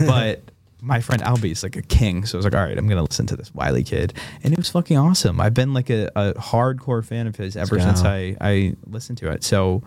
but 0.06 0.42
my 0.82 1.00
friend 1.00 1.22
Albie's 1.22 1.62
like 1.62 1.76
a 1.76 1.82
king, 1.82 2.26
so 2.26 2.36
I 2.36 2.38
was 2.38 2.44
like, 2.44 2.54
"All 2.54 2.62
right, 2.64 2.76
I'm 2.76 2.86
gonna 2.88 3.02
listen 3.02 3.26
to 3.28 3.36
this 3.36 3.54
Wiley 3.54 3.84
kid," 3.84 4.12
and 4.44 4.52
it 4.52 4.58
was 4.58 4.68
fucking 4.68 4.98
awesome. 4.98 5.40
I've 5.40 5.54
been 5.54 5.72
like 5.72 5.88
a, 5.88 6.10
a 6.14 6.34
hardcore 6.34 7.02
fan 7.04 7.26
of 7.26 7.36
his 7.36 7.56
ever 7.56 7.80
since 7.80 8.02
I 8.02 8.36
I 8.40 8.74
listened 8.86 9.16
to 9.18 9.30
it. 9.30 9.44
So. 9.44 9.82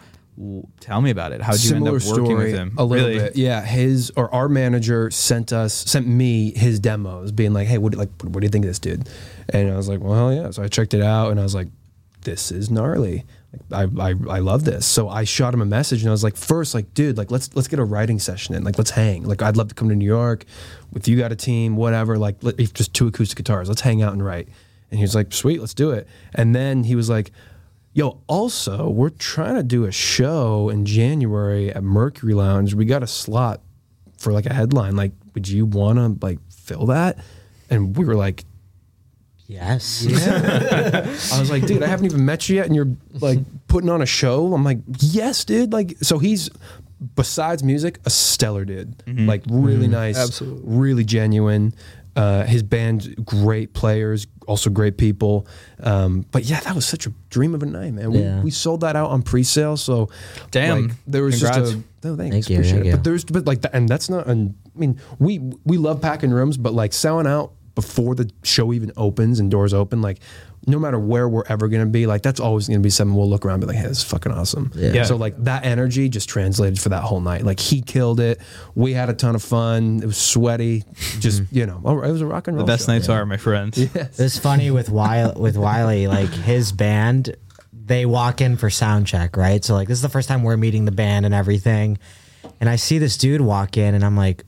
Tell 0.79 0.99
me 1.01 1.11
about 1.11 1.31
it. 1.31 1.41
How 1.41 1.51
did 1.51 1.63
you 1.63 1.75
end 1.75 1.87
up 1.87 2.01
working 2.03 2.37
with 2.37 2.53
him? 2.53 2.73
a 2.77 2.83
little 2.83 3.07
Really? 3.07 3.19
bit. 3.19 3.35
Yeah 3.35 3.61
his 3.61 4.11
or 4.15 4.33
our 4.33 4.49
manager 4.49 5.11
sent 5.11 5.53
us 5.53 5.73
sent 5.73 6.07
me 6.07 6.51
his 6.57 6.79
demos 6.79 7.31
being 7.31 7.53
like 7.53 7.67
hey 7.67 7.77
what 7.77 7.91
do, 7.91 7.99
like 7.99 8.09
what 8.23 8.39
do 8.39 8.45
you 8.45 8.49
think 8.49 8.65
of 8.65 8.69
this 8.69 8.79
dude? 8.79 9.07
And 9.49 9.71
i 9.71 9.75
was 9.77 9.87
like 9.87 9.99
well 10.01 10.33
yeah. 10.33 10.49
So 10.51 10.63
i 10.63 10.67
checked 10.67 10.93
it 10.93 11.01
out 11.03 11.29
and 11.31 11.39
i 11.39 11.43
was 11.43 11.53
like 11.53 11.67
this 12.21 12.51
is 12.51 12.71
gnarly. 12.71 13.25
Like, 13.69 13.89
I, 13.99 14.09
I 14.09 14.13
i 14.29 14.39
love 14.39 14.63
this. 14.63 14.85
So 14.87 15.07
i 15.07 15.23
shot 15.23 15.53
him 15.53 15.61
a 15.61 15.65
message 15.65 16.01
and 16.01 16.09
i 16.09 16.11
was 16.11 16.23
like 16.23 16.35
first 16.35 16.73
like 16.73 16.93
dude 16.95 17.17
like 17.17 17.29
let's 17.29 17.55
let's 17.55 17.67
get 17.67 17.77
a 17.79 17.83
writing 17.83 18.17
session 18.17 18.55
in. 18.55 18.63
Like 18.63 18.77
let's 18.79 18.91
hang. 18.91 19.23
Like 19.23 19.41
i'd 19.43 19.55
love 19.55 19.67
to 19.69 19.75
come 19.75 19.89
to 19.89 19.95
new 19.95 20.05
york 20.05 20.45
if 20.95 21.07
you 21.07 21.15
got 21.17 21.31
a 21.31 21.35
team 21.35 21.75
whatever. 21.75 22.17
Like 22.17 22.37
let, 22.41 22.57
just 22.57 22.93
two 22.95 23.05
acoustic 23.07 23.37
guitars. 23.37 23.69
Let's 23.69 23.81
hang 23.81 24.01
out 24.01 24.13
and 24.13 24.25
write. 24.25 24.47
And 24.89 24.97
he 24.97 25.03
was 25.03 25.13
like 25.13 25.31
sweet 25.31 25.59
let's 25.59 25.75
do 25.75 25.91
it. 25.91 26.07
And 26.33 26.55
then 26.55 26.85
he 26.85 26.95
was 26.95 27.07
like 27.09 27.31
Yo, 27.93 28.21
also, 28.27 28.89
we're 28.89 29.09
trying 29.09 29.55
to 29.55 29.63
do 29.63 29.85
a 29.85 29.91
show 29.91 30.69
in 30.69 30.85
January 30.85 31.71
at 31.71 31.83
Mercury 31.83 32.33
Lounge. 32.33 32.73
We 32.73 32.85
got 32.85 33.03
a 33.03 33.07
slot 33.07 33.61
for 34.17 34.33
like 34.33 34.47
a 34.47 34.53
headline. 34.53 34.95
Like, 34.95 35.11
would 35.35 35.47
you 35.47 35.65
want 35.65 35.99
to 35.99 36.25
like 36.25 36.39
fill 36.49 36.87
that? 36.87 37.19
And 37.69 37.95
we 37.95 38.05
were 38.05 38.15
like, 38.15 38.45
Yes. 39.45 40.07
I 41.33 41.39
was 41.39 41.51
like, 41.51 41.65
dude, 41.67 41.83
I 41.83 41.87
haven't 41.87 42.05
even 42.05 42.25
met 42.25 42.47
you 42.49 42.55
yet, 42.55 42.65
and 42.65 42.75
you're 42.75 42.95
like 43.19 43.39
putting 43.67 43.89
on 43.89 44.01
a 44.01 44.05
show. 44.05 44.53
I'm 44.53 44.63
like, 44.63 44.79
yes, 44.99 45.43
dude. 45.45 45.73
Like, 45.73 45.97
so 46.01 46.17
he's 46.17 46.49
besides 47.15 47.63
music, 47.63 47.99
a 48.05 48.09
stellar 48.09 48.65
dude. 48.65 48.97
Mm-hmm. 48.99 49.27
Like, 49.27 49.43
really 49.49 49.83
mm-hmm. 49.83 49.91
nice, 49.91 50.17
Absolutely. 50.17 50.61
really 50.65 51.03
genuine. 51.03 51.73
Uh, 52.15 52.43
his 52.45 52.61
band, 52.61 53.15
great 53.25 53.73
players, 53.73 54.27
also 54.47 54.69
great 54.69 54.97
people. 54.99 55.47
Um, 55.81 56.25
but 56.31 56.43
yeah, 56.45 56.59
that 56.59 56.75
was 56.75 56.85
such 56.85 57.07
a 57.07 57.13
dream 57.31 57.55
of 57.55 57.63
a 57.63 57.65
night, 57.65 57.91
man. 57.93 58.11
We, 58.11 58.19
Yeah. 58.19 58.41
we 58.43 58.51
sold 58.51 58.81
that 58.81 58.95
out 58.95 59.09
on 59.09 59.23
pre-sale, 59.23 59.77
so 59.77 60.09
Damn. 60.51 60.87
like, 60.89 60.91
there 61.07 61.23
was 61.23 61.39
Congrats. 61.41 61.71
just 61.71 61.83
a 62.03 62.07
no 62.07 62.15
thanks, 62.15 62.33
Thank 62.35 62.49
you, 62.49 62.55
appreciate 62.57 62.73
thank 62.75 62.85
it. 62.85 62.89
you. 62.89 62.95
But 62.97 63.03
there's 63.03 63.25
but 63.25 63.45
like 63.47 63.61
that, 63.61 63.73
and 63.73 63.89
that's 63.89 64.09
not. 64.11 64.27
And 64.27 64.53
I 64.75 64.79
mean, 64.79 64.99
we 65.17 65.39
we 65.65 65.77
love 65.77 66.01
packing 66.01 66.29
rooms, 66.31 66.55
but 66.57 66.73
like 66.73 66.93
selling 66.93 67.25
out 67.25 67.53
before 67.73 68.13
the 68.13 68.29
show 68.43 68.71
even 68.73 68.91
opens 68.95 69.39
and 69.39 69.49
doors 69.49 69.73
open, 69.73 70.03
like 70.03 70.19
no 70.65 70.79
matter 70.79 70.97
where 70.97 71.27
we're 71.27 71.43
ever 71.47 71.67
gonna 71.67 71.85
be, 71.85 72.07
like 72.07 72.21
that's 72.21 72.39
always 72.39 72.67
gonna 72.67 72.79
be 72.79 72.89
something 72.89 73.15
we'll 73.15 73.29
look 73.29 73.45
around 73.45 73.55
and 73.55 73.61
be 73.61 73.67
like, 73.67 73.77
hey, 73.77 73.87
this 73.87 73.99
is 73.99 74.03
fucking 74.03 74.31
awesome. 74.31 74.71
Yeah. 74.75 75.03
So 75.03 75.15
like 75.15 75.35
that 75.43 75.65
energy 75.65 76.09
just 76.09 76.29
translated 76.29 76.79
for 76.79 76.89
that 76.89 77.01
whole 77.03 77.19
night. 77.19 77.43
Like 77.43 77.59
he 77.59 77.81
killed 77.81 78.19
it. 78.19 78.39
We 78.75 78.93
had 78.93 79.09
a 79.09 79.13
ton 79.13 79.35
of 79.35 79.43
fun. 79.43 79.99
It 80.01 80.05
was 80.05 80.17
sweaty. 80.17 80.83
Just 81.19 81.43
mm-hmm. 81.43 81.57
you 81.57 81.65
know, 81.65 81.81
oh, 81.83 82.01
it 82.01 82.11
was 82.11 82.21
a 82.21 82.25
rock 82.25 82.47
and 82.47 82.55
roll. 82.55 82.65
The 82.65 82.71
best 82.71 82.85
show. 82.85 82.93
nights 82.93 83.09
are, 83.09 83.25
my 83.25 83.37
friends. 83.37 83.77
Yes. 83.93 84.19
It's 84.19 84.39
funny 84.39 84.71
with 84.71 84.89
Wiley, 84.89 85.39
with 85.39 85.57
Wiley, 85.57 86.07
like 86.07 86.29
his 86.29 86.71
band, 86.71 87.35
they 87.71 88.05
walk 88.05 88.41
in 88.41 88.57
for 88.57 88.69
sound 88.69 89.05
check, 89.05 89.35
right? 89.37 89.63
So 89.63 89.75
like 89.75 89.87
this 89.87 89.97
is 89.97 90.01
the 90.01 90.09
first 90.09 90.27
time 90.27 90.41
we're 90.41 90.57
meeting 90.57 90.85
the 90.85 90.91
band 90.91 91.25
and 91.25 91.33
everything, 91.33 91.99
and 92.59 92.69
I 92.69 92.77
see 92.77 92.97
this 92.97 93.17
dude 93.17 93.41
walk 93.41 93.77
in, 93.77 93.93
and 93.93 94.03
I'm 94.03 94.17
like, 94.17 94.45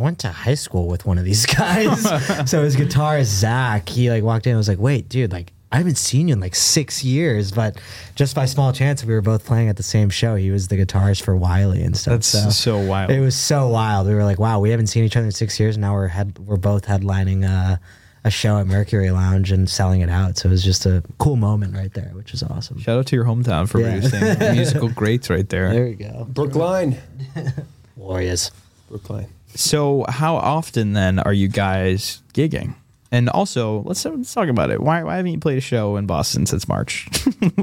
I 0.00 0.02
went 0.02 0.18
to 0.20 0.28
high 0.28 0.54
school 0.54 0.88
with 0.88 1.04
one 1.04 1.18
of 1.18 1.24
these 1.24 1.44
guys. 1.58 2.02
so 2.50 2.62
his 2.64 2.74
guitarist 2.76 3.26
Zach, 3.26 3.88
he 3.88 4.10
like 4.10 4.22
walked 4.24 4.46
in 4.46 4.52
and 4.52 4.58
was 4.58 4.68
like, 4.68 4.78
wait, 4.78 5.08
dude, 5.08 5.30
like 5.30 5.52
I 5.72 5.76
haven't 5.76 5.98
seen 5.98 6.26
you 6.28 6.32
in 6.34 6.40
like 6.40 6.54
six 6.56 7.04
years, 7.04 7.52
but 7.52 7.78
just 8.16 8.34
by 8.34 8.46
small 8.46 8.72
chance, 8.72 9.04
we 9.04 9.12
were 9.14 9.20
both 9.22 9.44
playing 9.44 9.68
at 9.68 9.76
the 9.76 9.82
same 9.84 10.10
show. 10.10 10.34
He 10.36 10.50
was 10.50 10.66
the 10.68 10.76
guitarist 10.76 11.22
for 11.22 11.36
Wiley 11.36 11.82
and 11.82 11.96
stuff. 11.96 12.12
That's 12.14 12.56
so 12.56 12.78
wild. 12.78 13.10
It 13.10 13.20
was 13.20 13.36
so 13.36 13.68
wild. 13.68 14.08
We 14.08 14.14
were 14.14 14.24
like, 14.24 14.38
wow, 14.40 14.58
we 14.58 14.70
haven't 14.70 14.88
seen 14.88 15.04
each 15.04 15.16
other 15.16 15.26
in 15.26 15.32
six 15.32 15.60
years. 15.60 15.76
And 15.76 15.82
now 15.82 15.92
we're 15.94 16.08
head, 16.08 16.38
we're 16.40 16.56
both 16.56 16.86
headlining 16.86 17.48
uh, 17.48 17.76
a 18.24 18.30
show 18.30 18.58
at 18.58 18.66
Mercury 18.66 19.10
Lounge 19.12 19.52
and 19.52 19.70
selling 19.70 20.00
it 20.00 20.10
out. 20.10 20.38
So 20.38 20.48
it 20.48 20.50
was 20.52 20.64
just 20.64 20.86
a 20.86 21.04
cool 21.18 21.36
moment 21.36 21.74
right 21.76 21.92
there, 21.94 22.10
which 22.14 22.34
is 22.34 22.42
awesome. 22.42 22.80
Shout 22.80 22.98
out 22.98 23.06
to 23.06 23.16
your 23.16 23.26
hometown 23.26 23.68
for 23.68 23.80
Yeah. 23.80 24.00
producing 24.00 24.38
musical 24.54 24.88
greats 24.88 25.30
right 25.30 25.48
there. 25.48 25.72
There 25.72 25.86
you 25.86 25.94
go. 25.94 26.26
Brookline. 26.28 26.96
Warriors. 27.96 28.50
Brookline. 28.88 29.28
So, 29.54 30.04
how 30.08 30.36
often 30.36 30.92
then 30.92 31.18
are 31.18 31.32
you 31.32 31.48
guys 31.48 32.22
gigging? 32.34 32.74
And 33.12 33.28
also, 33.28 33.82
let's 33.82 34.04
let's 34.04 34.32
talk 34.32 34.48
about 34.48 34.70
it. 34.70 34.80
Why 34.80 35.02
why 35.02 35.16
haven't 35.16 35.32
you 35.32 35.38
played 35.40 35.58
a 35.58 35.62
show 35.62 35.96
in 35.96 36.06
Boston 36.06 36.46
since 36.46 36.68
March? 36.68 37.08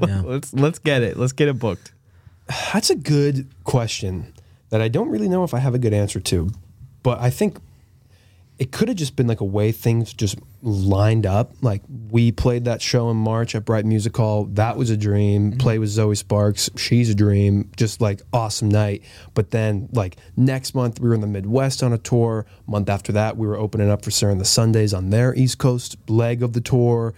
Yeah. 0.07 0.21
let's 0.25 0.53
let's 0.53 0.79
get 0.79 1.01
it. 1.01 1.17
Let's 1.17 1.33
get 1.33 1.47
it 1.47 1.57
booked. 1.59 1.91
That's 2.73 2.89
a 2.89 2.95
good 2.95 3.47
question 3.63 4.33
that 4.69 4.81
I 4.81 4.87
don't 4.87 5.09
really 5.09 5.29
know 5.29 5.43
if 5.43 5.53
I 5.53 5.59
have 5.59 5.73
a 5.75 5.79
good 5.79 5.93
answer 5.93 6.19
to. 6.19 6.51
But 7.03 7.19
I 7.19 7.29
think 7.29 7.57
it 8.59 8.71
could 8.71 8.87
have 8.87 8.97
just 8.97 9.15
been 9.15 9.27
like 9.27 9.39
a 9.39 9.45
way 9.45 9.71
things 9.71 10.13
just 10.13 10.39
lined 10.63 11.25
up. 11.25 11.53
Like 11.61 11.83
we 12.09 12.31
played 12.31 12.65
that 12.65 12.81
show 12.81 13.09
in 13.11 13.17
March 13.17 13.53
at 13.53 13.65
Brighton 13.65 13.89
Music 13.89 14.15
Hall. 14.17 14.45
That 14.45 14.77
was 14.77 14.89
a 14.89 14.97
dream. 14.97 15.51
Mm-hmm. 15.51 15.59
Play 15.59 15.77
with 15.77 15.89
Zoe 15.89 16.15
Sparks. 16.15 16.69
She's 16.75 17.09
a 17.09 17.15
dream. 17.15 17.69
Just 17.77 18.01
like 18.01 18.21
awesome 18.33 18.69
night. 18.69 19.03
But 19.35 19.51
then 19.51 19.89
like 19.91 20.17
next 20.35 20.73
month 20.73 20.99
we 20.99 21.07
were 21.07 21.15
in 21.15 21.21
the 21.21 21.27
Midwest 21.27 21.83
on 21.83 21.93
a 21.93 21.97
tour. 21.99 22.47
Month 22.65 22.89
after 22.89 23.11
that 23.11 23.37
we 23.37 23.45
were 23.45 23.57
opening 23.57 23.91
up 23.91 24.03
for 24.03 24.11
Sarah 24.11 24.31
and 24.31 24.41
the 24.41 24.45
Sundays 24.45 24.93
on 24.93 25.11
their 25.11 25.35
East 25.35 25.59
Coast 25.59 25.95
leg 26.09 26.41
of 26.41 26.53
the 26.53 26.61
tour. 26.61 27.13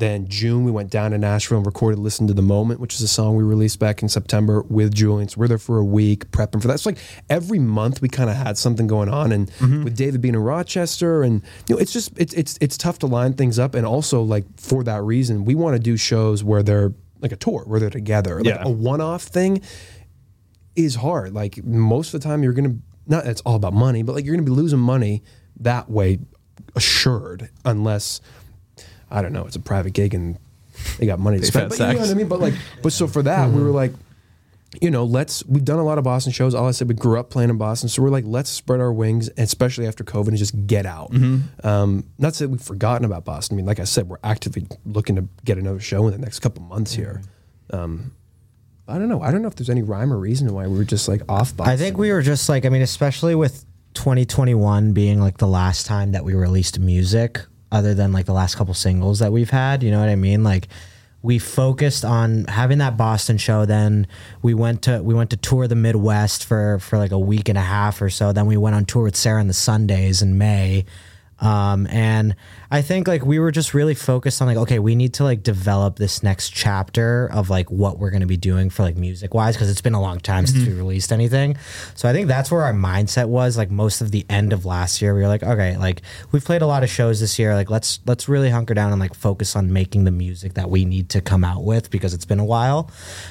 Then 0.00 0.28
June 0.28 0.64
we 0.64 0.70
went 0.70 0.90
down 0.90 1.10
to 1.10 1.18
Nashville 1.18 1.58
and 1.58 1.66
recorded 1.66 1.98
"Listen 1.98 2.26
to 2.26 2.32
the 2.32 2.42
Moment," 2.42 2.80
which 2.80 2.94
is 2.94 3.02
a 3.02 3.08
song 3.08 3.36
we 3.36 3.44
released 3.44 3.78
back 3.78 4.02
in 4.02 4.08
September 4.08 4.62
with 4.62 4.94
Julian. 4.94 5.28
So 5.28 5.38
we're 5.38 5.48
there 5.48 5.58
for 5.58 5.78
a 5.78 5.84
week 5.84 6.30
prepping 6.30 6.62
for 6.62 6.68
that. 6.68 6.74
It's 6.74 6.86
like 6.86 6.98
every 7.28 7.58
month 7.58 8.00
we 8.00 8.08
kind 8.08 8.30
of 8.30 8.36
had 8.36 8.56
something 8.56 8.86
going 8.86 9.10
on, 9.10 9.30
and 9.30 9.50
mm-hmm. 9.52 9.84
with 9.84 9.96
David 9.96 10.22
being 10.22 10.34
in 10.34 10.40
Rochester, 10.40 11.22
and 11.22 11.42
you 11.68 11.74
know, 11.74 11.80
it's 11.80 11.92
just 11.92 12.12
it's 12.16 12.32
it's 12.32 12.58
it's 12.62 12.78
tough 12.78 12.98
to 13.00 13.06
line 13.06 13.34
things 13.34 13.58
up. 13.58 13.74
And 13.74 13.86
also 13.86 14.22
like 14.22 14.44
for 14.58 14.82
that 14.84 15.02
reason, 15.02 15.44
we 15.44 15.54
want 15.54 15.74
to 15.76 15.78
do 15.78 15.96
shows 15.96 16.42
where 16.42 16.62
they're 16.62 16.92
like 17.20 17.32
a 17.32 17.36
tour, 17.36 17.64
where 17.66 17.78
they're 17.78 17.90
together. 17.90 18.36
Like 18.36 18.46
Yeah. 18.46 18.62
a 18.64 18.70
one-off 18.70 19.24
thing 19.24 19.60
is 20.76 20.94
hard. 20.96 21.34
Like 21.34 21.62
most 21.62 22.14
of 22.14 22.20
the 22.20 22.26
time, 22.26 22.42
you're 22.42 22.54
gonna 22.54 22.76
not. 23.06 23.26
It's 23.26 23.42
all 23.42 23.56
about 23.56 23.74
money, 23.74 24.02
but 24.02 24.14
like 24.14 24.24
you're 24.24 24.34
gonna 24.34 24.46
be 24.46 24.50
losing 24.50 24.78
money 24.78 25.22
that 25.60 25.90
way, 25.90 26.20
assured, 26.74 27.50
unless 27.66 28.22
I 29.10 29.22
don't 29.22 29.32
know. 29.32 29.46
It's 29.46 29.56
a 29.56 29.60
private 29.60 29.92
gig 29.92 30.14
and 30.14 30.38
they 30.98 31.06
got 31.06 31.18
money 31.18 31.38
to 31.40 31.46
spend. 31.46 31.70
But 31.70 31.78
you 31.78 31.86
know 31.86 32.00
what 32.00 32.10
I 32.10 32.14
mean. 32.14 32.28
But 32.28 32.40
like, 32.40 32.54
but 32.82 32.92
so 32.92 33.06
for 33.06 33.22
that, 33.22 33.50
we 33.50 33.62
were 33.62 33.70
like. 33.70 33.92
You 34.80 34.88
know, 34.88 35.02
let's. 35.02 35.44
We've 35.46 35.64
done 35.64 35.80
a 35.80 35.84
lot 35.84 35.98
of 35.98 36.04
Boston 36.04 36.32
shows. 36.32 36.54
All 36.54 36.68
I 36.68 36.70
said, 36.70 36.86
we 36.86 36.94
grew 36.94 37.18
up 37.18 37.28
playing 37.28 37.50
in 37.50 37.58
Boston, 37.58 37.88
so 37.88 38.02
we're 38.02 38.08
like, 38.08 38.22
let's 38.24 38.48
spread 38.48 38.78
our 38.78 38.92
wings, 38.92 39.28
especially 39.36 39.84
after 39.88 40.04
COVID, 40.04 40.28
and 40.28 40.36
just 40.36 40.68
get 40.68 40.86
out. 40.86 41.12
Um, 41.64 42.04
not 42.18 42.34
to 42.34 42.34
say 42.36 42.46
we've 42.46 42.62
forgotten 42.62 43.04
about 43.04 43.24
Boston. 43.24 43.56
I 43.56 43.58
mean, 43.58 43.66
like 43.66 43.80
I 43.80 43.84
said, 43.84 44.08
we're 44.08 44.20
actively 44.22 44.68
looking 44.86 45.16
to 45.16 45.26
get 45.44 45.58
another 45.58 45.80
show 45.80 46.06
in 46.06 46.12
the 46.12 46.18
next 46.18 46.38
couple 46.38 46.62
months 46.62 46.92
here. 46.92 47.20
Um, 47.72 48.12
I 48.86 48.96
don't 48.96 49.08
know. 49.08 49.20
I 49.20 49.32
don't 49.32 49.42
know 49.42 49.48
if 49.48 49.56
there's 49.56 49.70
any 49.70 49.82
rhyme 49.82 50.12
or 50.12 50.18
reason 50.18 50.54
why 50.54 50.68
we 50.68 50.78
were 50.78 50.84
just 50.84 51.08
like 51.08 51.22
off 51.28 51.56
Boston. 51.56 51.72
I 51.72 51.76
think 51.76 51.98
we 51.98 52.12
were 52.12 52.22
just 52.22 52.48
like, 52.48 52.64
I 52.64 52.68
mean, 52.68 52.82
especially 52.82 53.34
with 53.34 53.64
2021 53.94 54.92
being 54.92 55.20
like 55.20 55.38
the 55.38 55.48
last 55.48 55.84
time 55.84 56.12
that 56.12 56.24
we 56.24 56.34
released 56.34 56.78
music, 56.78 57.40
other 57.72 57.94
than 57.94 58.12
like 58.12 58.26
the 58.26 58.32
last 58.32 58.56
couple 58.56 58.74
singles 58.74 59.18
that 59.20 59.32
we've 59.32 59.50
had. 59.50 59.82
You 59.82 59.90
know 59.90 60.00
what 60.00 60.08
I 60.08 60.16
mean? 60.16 60.42
Like, 60.42 60.68
we 61.22 61.38
focused 61.38 62.04
on 62.04 62.44
having 62.46 62.78
that 62.78 62.96
Boston 62.96 63.36
show. 63.36 63.66
Then 63.66 64.06
we 64.42 64.54
went 64.54 64.82
to 64.82 65.02
we 65.02 65.14
went 65.14 65.30
to 65.30 65.36
tour 65.36 65.68
the 65.68 65.76
Midwest 65.76 66.44
for 66.44 66.78
for 66.78 66.98
like 66.98 67.10
a 67.12 67.18
week 67.18 67.48
and 67.48 67.58
a 67.58 67.62
half 67.62 68.00
or 68.00 68.10
so. 68.10 68.32
Then 68.32 68.46
we 68.46 68.56
went 68.56 68.74
on 68.74 68.86
tour 68.86 69.04
with 69.04 69.16
Sarah 69.16 69.40
and 69.40 69.50
the 69.50 69.54
Sundays 69.54 70.22
in 70.22 70.38
May. 70.38 70.84
Um, 71.40 71.86
and 71.88 72.36
I 72.70 72.82
think 72.82 73.08
like 73.08 73.24
we 73.24 73.38
were 73.38 73.50
just 73.50 73.74
really 73.74 73.94
focused 73.94 74.40
on 74.40 74.48
like, 74.48 74.56
okay, 74.58 74.78
we 74.78 74.94
need 74.94 75.14
to 75.14 75.24
like 75.24 75.42
develop 75.42 75.96
this 75.96 76.22
next 76.22 76.50
chapter 76.50 77.28
of 77.32 77.50
like 77.50 77.70
what 77.70 77.98
we're 77.98 78.10
going 78.10 78.20
to 78.20 78.26
be 78.26 78.36
doing 78.36 78.70
for 78.70 78.82
like 78.82 78.96
music 78.96 79.34
wise. 79.34 79.56
Cause 79.56 79.70
it's 79.70 79.80
been 79.80 79.94
a 79.94 80.00
long 80.00 80.20
time 80.20 80.46
since 80.46 80.66
we 80.66 80.74
released 80.74 81.12
anything. 81.12 81.56
So 81.94 82.08
I 82.08 82.12
think 82.12 82.28
that's 82.28 82.50
where 82.50 82.62
our 82.62 82.72
mindset 82.72 83.28
was 83.28 83.56
like 83.56 83.70
most 83.70 84.00
of 84.00 84.10
the 84.10 84.24
end 84.28 84.52
of 84.52 84.64
last 84.64 85.02
year. 85.02 85.14
We 85.14 85.22
were 85.22 85.28
like, 85.28 85.42
okay, 85.42 85.76
like 85.76 86.02
we've 86.30 86.44
played 86.44 86.62
a 86.62 86.66
lot 86.66 86.82
of 86.82 86.90
shows 86.90 87.20
this 87.20 87.38
year. 87.38 87.54
Like 87.54 87.70
let's, 87.70 88.00
let's 88.06 88.28
really 88.28 88.50
hunker 88.50 88.74
down 88.74 88.92
and 88.92 89.00
like 89.00 89.14
focus 89.14 89.56
on 89.56 89.72
making 89.72 90.04
the 90.04 90.10
music 90.10 90.54
that 90.54 90.70
we 90.70 90.84
need 90.84 91.08
to 91.10 91.20
come 91.20 91.44
out 91.44 91.64
with 91.64 91.90
because 91.90 92.14
it's 92.14 92.26
been 92.26 92.40
a 92.40 92.44
while. 92.44 92.90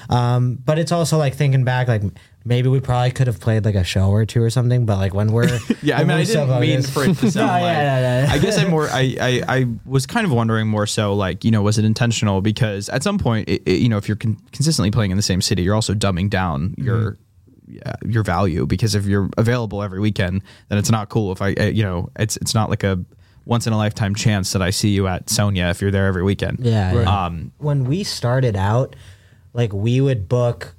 Um, 0.10 0.56
but 0.56 0.80
it's 0.80 0.92
also 0.92 1.18
like 1.18 1.36
thinking 1.36 1.64
back, 1.64 1.88
like 1.88 2.04
maybe 2.46 2.70
we 2.70 2.80
probably 2.80 3.12
could 3.12 3.28
have 3.28 3.40
played 3.40 3.66
like 3.66 3.76
a 3.76 3.84
show 3.84 4.10
or 4.10 4.26
two 4.26 4.42
or 4.42 4.50
something, 4.50 4.86
but 4.86 4.98
like 4.98 5.14
when 5.14 5.32
we're, 5.32 5.60
Yeah, 5.84 5.98
I 6.00 6.04
mean, 6.04 6.18
I 6.18 6.24
didn't 6.24 6.60
mean 6.60 6.82
for 6.82 7.04
it 7.04 7.16
to 7.18 7.32
sound 7.32 7.36
No, 7.36 7.46
like. 7.46 7.62
yeah, 7.64 8.00
yeah, 8.00 8.26
yeah. 8.28 8.32
I 8.34 8.38
guess 8.40 8.58
I'm 8.58 8.70
more. 8.70 8.88
I, 8.90 9.16
I 9.20 9.44
I 9.60 9.66
was 9.86 10.06
kind 10.06 10.26
of 10.26 10.32
wondering 10.32 10.68
more 10.68 10.88
so 10.88 11.14
like 11.14 11.44
you 11.44 11.52
know 11.52 11.62
was 11.62 11.78
it 11.78 11.86
intentional 11.86 12.42
because 12.42 12.90
at 12.90 13.04
some 13.04 13.18
point 13.20 13.50
it, 13.50 13.62
it- 13.66 13.80
you 13.80 13.90
know 13.90 13.98
if 13.98 14.08
you're 14.08 14.18
con- 14.18 14.38
consistently 14.52 14.92
playing 14.92 15.12
in 15.12 15.18
the 15.18 15.24
same 15.24 15.42
city 15.42 15.62
you're 15.64 15.76
also 15.76 15.94
dumbing 15.94 16.30
down 16.30 16.76
your 16.78 17.18
yeah, 17.68 17.94
your 18.04 18.24
value 18.24 18.66
because 18.66 18.96
if 18.96 19.06
you're 19.06 19.30
available 19.38 19.84
every 19.84 20.00
weekend 20.00 20.42
then 20.70 20.80
it's 20.80 20.90
not 20.90 21.10
cool 21.10 21.32
if 21.32 21.42
I 21.42 21.54
uh, 21.54 21.66
you 21.66 21.84
know 21.84 22.10
it's 22.18 22.36
it's 22.38 22.56
not 22.56 22.70
like 22.70 22.84
a 22.84 23.04
once 23.46 23.68
in 23.68 23.74
a 23.74 23.78
lifetime 23.78 24.16
chance 24.16 24.54
that 24.54 24.62
I 24.62 24.70
see 24.72 24.90
you 24.90 25.08
at 25.08 25.30
Sonia 25.30 25.66
if 25.70 25.82
you're 25.82 25.92
there 25.92 26.06
every 26.08 26.24
weekend. 26.24 26.60
Yeah. 26.62 26.94
yeah. 26.94 27.26
Um. 27.26 27.52
when 27.58 27.84
we 27.86 28.04
started 28.04 28.56
out, 28.56 28.96
like 29.54 29.74
we 29.74 30.02
would 30.02 30.30
book, 30.30 30.76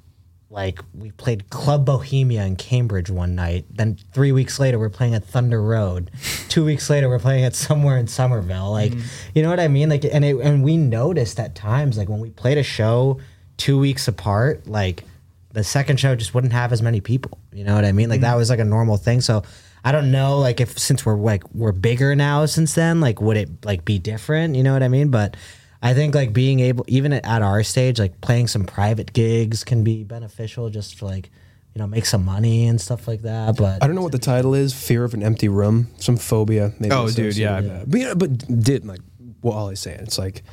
like 0.51 0.79
we 0.93 1.11
played 1.11 1.49
Club 1.49 1.85
Bohemia 1.85 2.43
in 2.43 2.57
Cambridge 2.57 3.09
one 3.09 3.35
night. 3.35 3.65
Then 3.71 3.97
three 4.13 4.33
weeks 4.33 4.59
later, 4.59 4.77
we're 4.77 4.89
playing 4.89 5.15
at 5.15 5.23
Thunder 5.23 5.63
Road. 5.63 6.11
Two 6.49 6.65
weeks 6.65 6.89
later, 6.89 7.07
we're 7.07 7.19
playing 7.19 7.45
at 7.45 7.55
somewhere 7.55 7.97
in 7.97 8.07
Somerville. 8.07 8.71
Like, 8.71 8.91
mm. 8.91 9.01
you 9.33 9.41
know 9.41 9.49
what 9.49 9.61
I 9.61 9.69
mean? 9.69 9.87
Like, 9.87 10.03
and 10.03 10.25
it, 10.25 10.35
and 10.35 10.61
we 10.61 10.75
noticed 10.75 11.39
at 11.39 11.55
times, 11.55 11.97
like 11.97 12.09
when 12.09 12.19
we 12.19 12.31
played 12.31 12.57
a 12.57 12.63
show 12.63 13.19
two 13.55 13.79
weeks 13.79 14.09
apart, 14.09 14.67
like 14.67 15.05
the 15.53 15.63
second 15.63 16.01
show 16.01 16.15
just 16.15 16.33
wouldn't 16.33 16.53
have 16.53 16.73
as 16.73 16.81
many 16.81 16.99
people. 16.99 17.39
You 17.53 17.63
know 17.63 17.73
what 17.73 17.85
I 17.85 17.93
mean? 17.93 18.09
Like 18.09 18.21
that 18.21 18.33
mm. 18.33 18.37
was 18.37 18.49
like 18.49 18.59
a 18.59 18.65
normal 18.65 18.97
thing. 18.97 19.21
So. 19.21 19.43
I 19.83 19.91
don't 19.91 20.11
know, 20.11 20.37
like 20.37 20.61
if 20.61 20.77
since 20.77 21.07
we're 21.07 21.15
like 21.15 21.43
we're 21.55 21.71
bigger 21.71 22.15
now 22.15 22.45
since 22.45 22.75
then, 22.75 23.01
like 23.01 23.19
would 23.19 23.35
it 23.35 23.65
like 23.65 23.83
be 23.83 23.97
different? 23.97 24.53
You 24.53 24.61
know 24.61 24.73
what 24.73 24.83
I 24.83 24.87
mean? 24.89 25.09
But 25.09 25.35
I 25.81 25.93
think 25.93 26.13
like 26.13 26.33
being 26.33 26.59
able, 26.59 26.85
even 26.87 27.11
at 27.13 27.41
our 27.41 27.63
stage, 27.63 27.99
like 27.99 28.21
playing 28.21 28.47
some 28.47 28.65
private 28.65 29.13
gigs 29.13 29.63
can 29.63 29.83
be 29.83 30.03
beneficial 30.03 30.69
just 30.69 30.99
to 30.99 31.05
like, 31.05 31.31
you 31.73 31.79
know, 31.79 31.87
make 31.87 32.05
some 32.05 32.23
money 32.23 32.67
and 32.67 32.79
stuff 32.79 33.07
like 33.07 33.23
that. 33.23 33.57
But 33.57 33.81
I 33.81 33.87
don't 33.87 33.95
know 33.95 34.03
what 34.03 34.11
the 34.11 34.19
title 34.19 34.53
is. 34.53 34.73
Fear 34.73 35.03
of 35.05 35.13
an 35.13 35.23
empty 35.23 35.49
room. 35.49 35.87
Some 35.97 36.17
phobia. 36.17 36.73
Maybe 36.79 36.93
Oh, 36.93 37.07
dude, 37.07 37.27
associated 37.27 37.37
yeah. 37.37 37.55
with 37.55 37.67
that. 37.69 37.89
But 37.89 37.99
yeah, 37.99 38.13
but 38.13 38.63
did 38.63 38.85
like 38.85 38.99
what 39.41 39.55
Ollie's 39.55 39.79
saying. 39.79 40.01
It's 40.01 40.19
like 40.19 40.43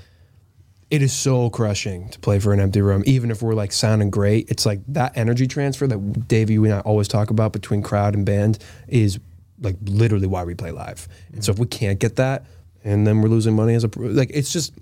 it 0.91 1.03
is 1.03 1.13
so 1.13 1.51
crushing 1.51 2.09
to 2.09 2.19
play 2.19 2.39
for 2.39 2.55
an 2.55 2.61
empty 2.61 2.81
room, 2.81 3.03
even 3.05 3.31
if 3.31 3.43
we're 3.43 3.55
like 3.55 3.73
sounding 3.73 4.11
great. 4.11 4.51
It's 4.51 4.65
like 4.65 4.81
that 4.89 5.17
energy 5.17 5.47
transfer 5.47 5.87
that 5.87 6.29
Davey 6.29 6.57
and 6.57 6.73
I 6.73 6.81
always 6.81 7.09
talk 7.09 7.31
about 7.31 7.53
between 7.53 7.83
crowd 7.83 8.15
and 8.15 8.25
band 8.25 8.59
is 8.87 9.19
like 9.61 9.77
literally 9.83 10.27
why 10.27 10.45
we 10.45 10.55
play 10.55 10.71
live. 10.71 11.07
And 11.33 11.45
so 11.45 11.53
if 11.53 11.59
we 11.59 11.67
can't 11.67 11.99
get 11.99 12.17
that, 12.17 12.47
and 12.85 13.07
then 13.07 13.21
we're 13.21 13.29
losing 13.29 13.55
money 13.55 13.75
as 13.75 13.85
a 13.85 13.91
like, 13.97 14.31
it's 14.33 14.53
just 14.53 14.73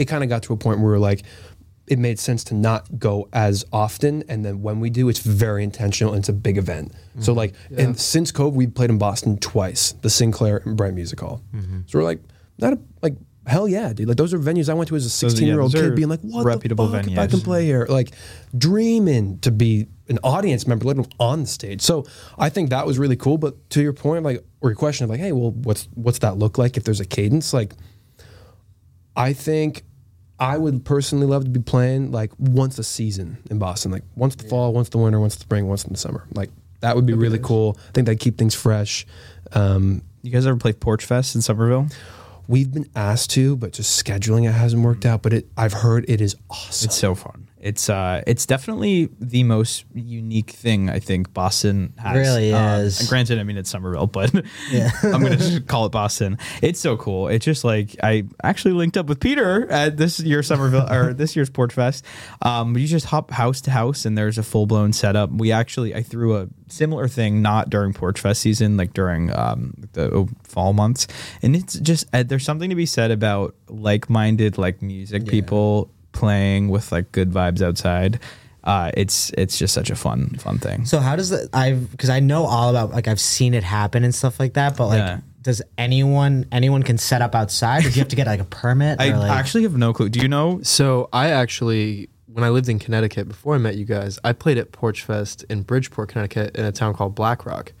it 0.00 0.06
kind 0.06 0.24
of 0.24 0.30
got 0.30 0.42
to 0.44 0.52
a 0.54 0.56
point 0.56 0.78
where 0.78 0.86
we 0.86 0.92
were 0.92 0.98
like 0.98 1.22
it 1.86 1.98
made 1.98 2.18
sense 2.18 2.44
to 2.44 2.54
not 2.54 2.98
go 2.98 3.28
as 3.32 3.64
often 3.72 4.22
and 4.28 4.44
then 4.44 4.62
when 4.62 4.80
we 4.80 4.88
do 4.88 5.08
it's 5.08 5.18
very 5.18 5.62
intentional 5.62 6.14
and 6.14 6.20
it's 6.20 6.28
a 6.28 6.32
big 6.32 6.56
event. 6.56 6.92
So 7.18 7.32
like 7.34 7.54
and 7.76 7.98
since 8.00 8.32
covid 8.32 8.54
we've 8.54 8.74
played 8.74 8.90
in 8.90 8.98
boston 8.98 9.36
twice 9.38 9.92
the 10.00 10.08
sinclair 10.08 10.62
and 10.64 10.76
brighton 10.76 10.94
music 10.94 11.20
hall. 11.20 11.42
So 11.86 11.98
we're 11.98 12.04
like 12.04 12.20
not 12.58 12.72
a, 12.74 12.78
like 13.02 13.16
hell 13.46 13.68
yeah 13.68 13.92
dude. 13.92 14.08
Like 14.08 14.16
those 14.16 14.32
are 14.32 14.38
venues 14.38 14.68
i 14.70 14.74
went 14.74 14.88
to 14.88 14.96
as 14.96 15.04
a 15.04 15.10
16 15.10 15.46
year 15.46 15.60
old 15.60 15.72
kid 15.74 15.96
being 15.96 16.08
like 16.08 16.20
what 16.20 16.46
reputable 16.46 16.86
the 16.86 16.98
fuck? 17.02 17.10
If 17.12 17.18
i 17.18 17.26
can 17.26 17.40
play 17.40 17.66
here. 17.66 17.86
Like 17.88 18.12
dreaming 18.56 19.38
to 19.40 19.50
be 19.50 19.88
an 20.08 20.18
audience 20.22 20.66
member 20.66 20.86
let 20.86 20.96
alone 20.96 21.10
on 21.18 21.40
the 21.42 21.48
stage. 21.48 21.82
So 21.82 22.06
i 22.38 22.48
think 22.48 22.70
that 22.70 22.86
was 22.86 22.98
really 22.98 23.16
cool 23.16 23.36
but 23.36 23.68
to 23.70 23.82
your 23.82 23.92
point 23.92 24.24
like 24.24 24.42
or 24.62 24.70
your 24.70 24.76
question 24.76 25.04
of 25.04 25.10
like 25.10 25.20
hey 25.20 25.32
well 25.32 25.50
what's 25.50 25.88
what's 25.94 26.20
that 26.20 26.38
look 26.38 26.56
like 26.56 26.76
if 26.78 26.84
there's 26.84 27.00
a 27.00 27.04
cadence? 27.04 27.52
Like 27.52 27.74
I 29.16 29.32
think 29.32 29.82
I 30.40 30.56
would 30.56 30.84
personally 30.84 31.26
love 31.26 31.44
to 31.44 31.50
be 31.50 31.60
playing 31.60 32.12
like 32.12 32.32
once 32.38 32.78
a 32.78 32.82
season 32.84 33.36
in 33.50 33.58
Boston, 33.58 33.92
like 33.92 34.04
once 34.16 34.34
the 34.34 34.48
fall, 34.48 34.72
once 34.72 34.88
the 34.88 34.98
winter, 34.98 35.20
once 35.20 35.34
the 35.34 35.42
spring, 35.42 35.68
once 35.68 35.84
in 35.84 35.92
the 35.92 35.98
summer. 35.98 36.26
Like 36.32 36.50
that 36.80 36.96
would 36.96 37.04
be 37.06 37.12
really 37.12 37.38
cool. 37.38 37.76
I 37.88 37.92
think 37.92 38.06
that'd 38.06 38.20
keep 38.20 38.38
things 38.38 38.54
fresh. 38.54 39.06
Um, 39.52 40.02
You 40.22 40.30
guys 40.30 40.46
ever 40.46 40.56
play 40.56 40.72
Porch 40.72 41.04
Fest 41.04 41.34
in 41.34 41.42
Somerville? 41.42 41.88
we've 42.48 42.72
been 42.72 42.88
asked 42.96 43.30
to, 43.30 43.54
but 43.56 43.72
just 43.72 44.04
scheduling 44.04 44.48
it 44.48 44.52
hasn't 44.52 44.82
worked 44.82 45.06
out. 45.06 45.22
But 45.22 45.32
it, 45.32 45.46
I've 45.56 45.72
heard 45.72 46.04
it 46.08 46.20
is 46.20 46.34
awesome. 46.50 46.86
It's 46.86 46.96
so 46.96 47.14
fun. 47.14 47.46
It's 47.60 47.90
uh, 47.90 48.22
it's 48.26 48.46
definitely 48.46 49.10
the 49.20 49.44
most 49.44 49.84
unique 49.94 50.50
thing 50.50 50.88
I 50.88 50.98
think 50.98 51.34
Boston 51.34 51.92
has. 51.98 52.16
Really 52.16 52.54
Um, 52.54 52.80
is. 52.80 53.00
and 53.00 53.08
granted, 53.08 53.38
I 53.38 53.42
mean 53.42 53.58
it's 53.58 53.68
Somerville, 53.68 54.06
but 54.18 54.34
I'm 55.04 55.22
gonna 55.22 55.36
just 55.36 55.66
call 55.66 55.84
it 55.86 55.92
Boston. 55.92 56.38
It's 56.62 56.80
so 56.80 56.96
cool. 56.96 57.28
It's 57.28 57.44
just 57.44 57.62
like 57.62 57.96
I 58.02 58.24
actually 58.42 58.72
linked 58.72 58.96
up 58.96 59.06
with 59.06 59.20
Peter 59.20 59.70
at 59.70 59.98
this 59.98 60.18
year's 60.20 60.46
Somerville 60.46 60.90
or 60.90 61.12
this 61.20 61.36
year's 61.36 61.50
Porch 61.50 61.74
Fest. 61.74 62.04
Um, 62.40 62.76
you 62.78 62.86
just 62.86 63.06
hop 63.06 63.30
house 63.30 63.60
to 63.62 63.70
house 63.70 64.06
and 64.06 64.16
there's 64.16 64.38
a 64.38 64.42
full 64.42 64.66
blown 64.66 64.92
setup. 64.94 65.30
We 65.30 65.52
actually 65.52 65.94
I 65.94 66.02
threw 66.02 66.38
a 66.38 66.48
similar 66.68 67.08
thing 67.08 67.42
not 67.42 67.68
during 67.68 67.92
Porch 67.92 68.20
Fest 68.20 68.40
season, 68.40 68.78
like 68.78 68.94
during 68.94 69.30
um, 69.36 69.74
the 69.92 70.26
fall 70.44 70.72
months, 70.72 71.06
and 71.42 71.54
it's 71.54 71.78
just 71.80 72.06
uh, 72.14 72.22
there's 72.22 72.44
something 72.44 72.70
to 72.70 72.76
be 72.76 72.86
said 72.86 73.10
about 73.10 73.54
like 73.68 74.08
minded 74.08 74.56
like 74.56 74.80
music 74.80 75.26
people 75.26 75.90
playing 76.12 76.68
with 76.68 76.92
like 76.92 77.12
good 77.12 77.30
vibes 77.30 77.62
outside. 77.62 78.18
Uh, 78.62 78.90
it's 78.94 79.30
it's 79.38 79.58
just 79.58 79.72
such 79.72 79.88
a 79.90 79.96
fun 79.96 80.30
fun 80.38 80.58
thing. 80.58 80.84
So 80.84 80.98
how 80.98 81.16
does 81.16 81.30
that? 81.30 81.48
I 81.52 81.72
because 81.72 82.10
I 82.10 82.20
know 82.20 82.44
all 82.44 82.68
about 82.70 82.90
like 82.90 83.08
I've 83.08 83.20
seen 83.20 83.54
it 83.54 83.64
happen 83.64 84.04
and 84.04 84.14
stuff 84.14 84.38
like 84.38 84.54
that. 84.54 84.76
But 84.76 84.88
like, 84.88 84.98
Yeah. 84.98 85.20
does 85.40 85.62
anyone 85.78 86.44
anyone 86.52 86.82
can 86.82 86.98
set 86.98 87.22
up 87.22 87.34
outside? 87.34 87.86
Or 87.86 87.88
do 87.88 87.94
you 87.94 88.00
have 88.00 88.08
to 88.08 88.16
get 88.16 88.26
like 88.26 88.40
a 88.40 88.44
permit? 88.44 89.00
I 89.00 89.10
or, 89.12 89.16
like, 89.16 89.30
actually 89.30 89.62
have 89.62 89.76
no 89.76 89.92
clue. 89.94 90.10
Do 90.10 90.20
you 90.20 90.28
know? 90.28 90.60
So 90.62 91.08
I 91.10 91.30
actually, 91.30 92.10
when 92.26 92.44
I 92.44 92.50
lived 92.50 92.68
in 92.68 92.78
Connecticut 92.78 93.28
before 93.28 93.54
I 93.54 93.58
met 93.58 93.76
you 93.76 93.86
guys, 93.86 94.18
I 94.24 94.34
played 94.34 94.58
at 94.58 94.72
Porch 94.72 95.04
Fest 95.04 95.42
in 95.48 95.62
Bridgeport, 95.62 96.10
Connecticut, 96.10 96.54
in 96.56 96.64
a 96.66 96.72
town 96.72 96.92
called 96.94 97.14
Black 97.14 97.46
Rock. 97.46 97.72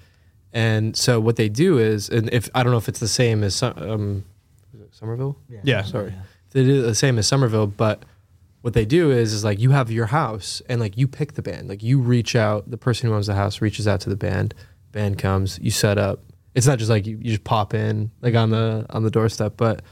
And 0.52 0.96
so 0.96 1.20
what 1.20 1.36
they 1.36 1.48
do 1.50 1.76
is, 1.78 2.08
and 2.08 2.28
if 2.32 2.48
I 2.54 2.62
don't 2.62 2.72
know 2.72 2.78
if 2.78 2.88
it's 2.88 3.00
the 3.00 3.06
same 3.06 3.44
as 3.44 3.62
um, 3.62 4.24
is 4.74 4.80
it 4.80 4.94
Somerville. 4.94 5.36
Yeah. 5.62 5.82
Sorry, 5.82 6.14
they 6.52 6.64
do 6.64 6.80
the 6.82 6.94
same 6.94 7.18
as 7.18 7.28
Somerville, 7.28 7.66
but 7.66 8.02
what 8.62 8.74
they 8.74 8.84
do 8.84 9.10
is 9.10 9.32
is 9.32 9.44
like 9.44 9.58
you 9.58 9.70
have 9.70 9.90
your 9.90 10.06
house 10.06 10.60
and 10.68 10.80
like 10.80 10.96
you 10.96 11.08
pick 11.08 11.34
the 11.34 11.42
band. 11.42 11.68
Like 11.68 11.82
you 11.82 11.98
reach 12.00 12.36
out, 12.36 12.70
the 12.70 12.76
person 12.78 13.08
who 13.08 13.14
owns 13.14 13.26
the 13.26 13.34
house 13.34 13.60
reaches 13.60 13.88
out 13.88 14.00
to 14.02 14.10
the 14.10 14.16
band. 14.16 14.54
Band 14.92 15.18
comes, 15.18 15.58
you 15.62 15.70
set 15.70 15.98
up. 15.98 16.20
It's 16.54 16.66
not 16.66 16.78
just 16.78 16.90
like 16.90 17.06
you, 17.06 17.16
you 17.18 17.30
just 17.30 17.44
pop 17.44 17.74
in 17.74 18.10
like 18.22 18.34
on 18.34 18.50
the 18.50 18.84
on 18.90 19.02
the 19.02 19.10
doorstep, 19.10 19.54
but 19.56 19.82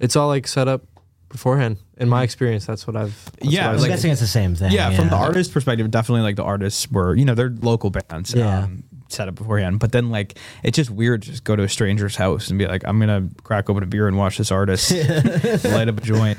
it's 0.00 0.16
all 0.16 0.28
like 0.28 0.46
set 0.48 0.68
up 0.68 0.82
beforehand. 1.28 1.76
In 1.96 2.08
my 2.08 2.22
experience, 2.22 2.66
that's 2.66 2.86
what 2.86 2.96
I've. 2.96 3.24
that's 3.40 3.46
Yeah, 3.52 3.66
what 3.66 3.70
I've 3.70 3.74
I'm 3.76 3.80
like- 3.82 3.90
guessing 3.90 4.10
it's 4.12 4.20
the 4.20 4.26
same 4.26 4.54
thing. 4.54 4.72
Yeah, 4.72 4.90
from 4.96 5.08
the 5.08 5.16
artist 5.16 5.52
perspective, 5.52 5.90
definitely 5.90 6.22
like 6.22 6.36
the 6.36 6.44
artists 6.44 6.90
were, 6.90 7.14
you 7.14 7.24
know, 7.24 7.34
they're 7.34 7.54
local 7.60 7.90
bands. 7.90 8.34
Yeah. 8.34 8.64
Um, 8.64 8.84
set 9.08 9.26
up 9.28 9.34
beforehand. 9.36 9.78
But 9.80 9.92
then 9.92 10.10
like 10.10 10.38
it's 10.62 10.76
just 10.76 10.90
weird 10.90 11.22
to 11.22 11.30
just 11.30 11.44
go 11.44 11.56
to 11.56 11.62
a 11.62 11.68
stranger's 11.68 12.16
house 12.16 12.50
and 12.50 12.58
be 12.58 12.66
like, 12.66 12.82
I'm 12.86 12.98
gonna 13.00 13.28
crack 13.42 13.70
open 13.70 13.82
a 13.82 13.86
beer 13.86 14.06
and 14.08 14.18
watch 14.18 14.38
this 14.38 14.50
artist 14.52 14.90
light 15.64 15.88
up 15.88 15.98
a 15.98 16.00
joint. 16.02 16.38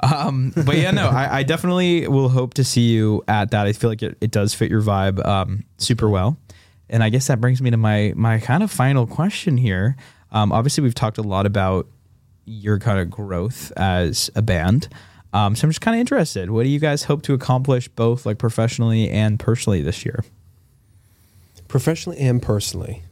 Um, 0.00 0.52
but 0.54 0.76
yeah, 0.76 0.90
no, 0.90 1.08
I, 1.08 1.38
I 1.38 1.42
definitely 1.42 2.06
will 2.06 2.28
hope 2.28 2.54
to 2.54 2.64
see 2.64 2.92
you 2.92 3.24
at 3.28 3.50
that. 3.52 3.66
I 3.66 3.72
feel 3.72 3.90
like 3.90 4.02
it, 4.02 4.16
it 4.20 4.30
does 4.30 4.54
fit 4.54 4.70
your 4.70 4.82
vibe 4.82 5.24
um, 5.26 5.64
super 5.78 6.08
well. 6.08 6.36
And 6.88 7.02
I 7.02 7.08
guess 7.08 7.26
that 7.28 7.40
brings 7.40 7.60
me 7.60 7.70
to 7.70 7.76
my 7.76 8.12
my 8.14 8.38
kind 8.38 8.62
of 8.62 8.70
final 8.70 9.06
question 9.06 9.56
here. 9.56 9.96
Um, 10.30 10.52
obviously, 10.52 10.82
we've 10.82 10.94
talked 10.94 11.18
a 11.18 11.22
lot 11.22 11.46
about 11.46 11.88
your 12.44 12.78
kind 12.78 13.00
of 13.00 13.10
growth 13.10 13.72
as 13.76 14.30
a 14.36 14.42
band. 14.42 14.88
Um, 15.32 15.56
so 15.56 15.66
I'm 15.66 15.70
just 15.70 15.80
kind 15.80 15.96
of 15.96 16.00
interested. 16.00 16.50
What 16.50 16.62
do 16.62 16.68
you 16.68 16.78
guys 16.78 17.04
hope 17.04 17.22
to 17.22 17.34
accomplish 17.34 17.88
both 17.88 18.24
like 18.24 18.38
professionally 18.38 19.10
and 19.10 19.38
personally 19.38 19.82
this 19.82 20.04
year? 20.04 20.24
Professionally 21.68 22.18
and 22.18 22.40
personally, 22.40 23.02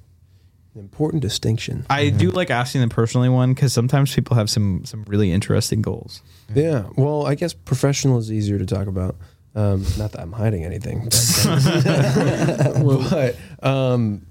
an 0.74 0.80
important 0.80 1.22
distinction. 1.22 1.86
I 1.88 2.10
do 2.10 2.30
like 2.30 2.50
asking 2.50 2.80
the 2.80 2.88
personally 2.88 3.28
one 3.28 3.54
because 3.54 3.72
sometimes 3.72 4.14
people 4.14 4.36
have 4.36 4.50
some 4.50 4.84
some 4.84 5.04
really 5.04 5.32
interesting 5.32 5.82
goals. 5.82 6.22
Yeah. 6.54 6.86
Well, 6.96 7.26
I 7.26 7.34
guess 7.36 7.52
professional 7.52 8.18
is 8.18 8.32
easier 8.32 8.58
to 8.58 8.66
talk 8.66 8.86
about. 8.86 9.16
Um, 9.54 9.84
not 9.96 10.10
that 10.12 10.20
I'm 10.20 10.32
hiding 10.32 10.64
anything, 10.64 11.04
but, 11.04 11.14
but 13.62 13.68
um, 13.68 14.26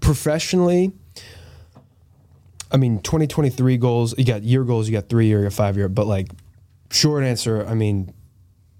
professionally, 0.00 0.92
I 2.72 2.76
mean, 2.76 3.00
2023 3.00 3.76
goals. 3.76 4.18
You 4.18 4.24
got 4.24 4.42
year 4.42 4.64
goals. 4.64 4.88
You 4.88 4.92
got 4.92 5.08
three 5.08 5.26
year, 5.26 5.38
you 5.38 5.44
got 5.44 5.52
five 5.52 5.76
year. 5.76 5.88
But 5.88 6.08
like, 6.08 6.32
short 6.90 7.22
answer. 7.22 7.64
I 7.64 7.74
mean, 7.74 8.12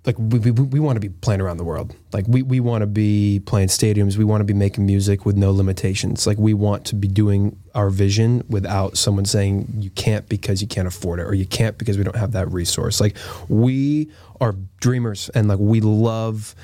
like 0.06 0.16
we, 0.18 0.38
we, 0.38 0.50
we 0.50 0.80
want 0.80 0.96
to 0.96 1.00
be 1.00 1.10
playing 1.10 1.42
around 1.42 1.58
the 1.58 1.64
world. 1.64 1.94
Like 2.12 2.26
we, 2.26 2.42
we 2.42 2.58
want 2.58 2.80
to 2.80 2.86
be 2.86 3.42
playing 3.44 3.68
stadiums. 3.68 4.16
We 4.16 4.24
want 4.24 4.40
to 4.40 4.46
be 4.46 4.54
making 4.54 4.86
music 4.86 5.26
with 5.26 5.36
no 5.36 5.50
limitations. 5.52 6.26
Like 6.26 6.38
we 6.38 6.54
want 6.54 6.86
to 6.86 6.94
be 6.94 7.06
doing 7.06 7.58
our 7.74 7.90
vision 7.90 8.42
without 8.48 8.96
someone 8.96 9.26
saying 9.26 9.68
you 9.78 9.90
can't 9.90 10.26
because 10.28 10.62
you 10.62 10.68
can't 10.68 10.88
afford 10.88 11.20
it 11.20 11.24
or 11.24 11.34
you 11.34 11.44
can't 11.44 11.76
because 11.76 11.98
we 11.98 12.04
don't 12.04 12.16
have 12.16 12.32
that 12.32 12.50
resource. 12.50 12.98
Like 12.98 13.16
we 13.48 14.10
are 14.40 14.54
dreamers 14.80 15.28
and 15.34 15.48
like 15.48 15.58
we 15.58 15.80
love 15.80 16.54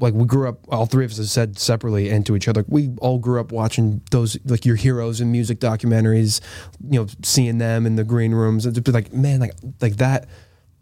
like 0.00 0.14
we 0.14 0.24
grew 0.24 0.48
up 0.48 0.58
all 0.72 0.86
three 0.86 1.04
of 1.04 1.12
us 1.12 1.18
have 1.18 1.28
said 1.28 1.58
separately 1.58 2.10
and 2.10 2.26
to 2.26 2.34
each 2.34 2.48
other 2.48 2.64
we 2.68 2.90
all 2.98 3.18
grew 3.18 3.40
up 3.40 3.52
watching 3.52 4.00
those 4.10 4.36
like 4.46 4.64
your 4.64 4.76
heroes 4.76 5.20
in 5.20 5.30
music 5.30 5.60
documentaries 5.60 6.40
you 6.88 6.98
know 6.98 7.06
seeing 7.22 7.58
them 7.58 7.86
in 7.86 7.96
the 7.96 8.04
green 8.04 8.32
rooms 8.32 8.66
and 8.66 8.76
it's 8.76 8.88
like 8.88 9.12
man 9.12 9.40
like 9.40 9.52
like 9.80 9.96
that 9.96 10.28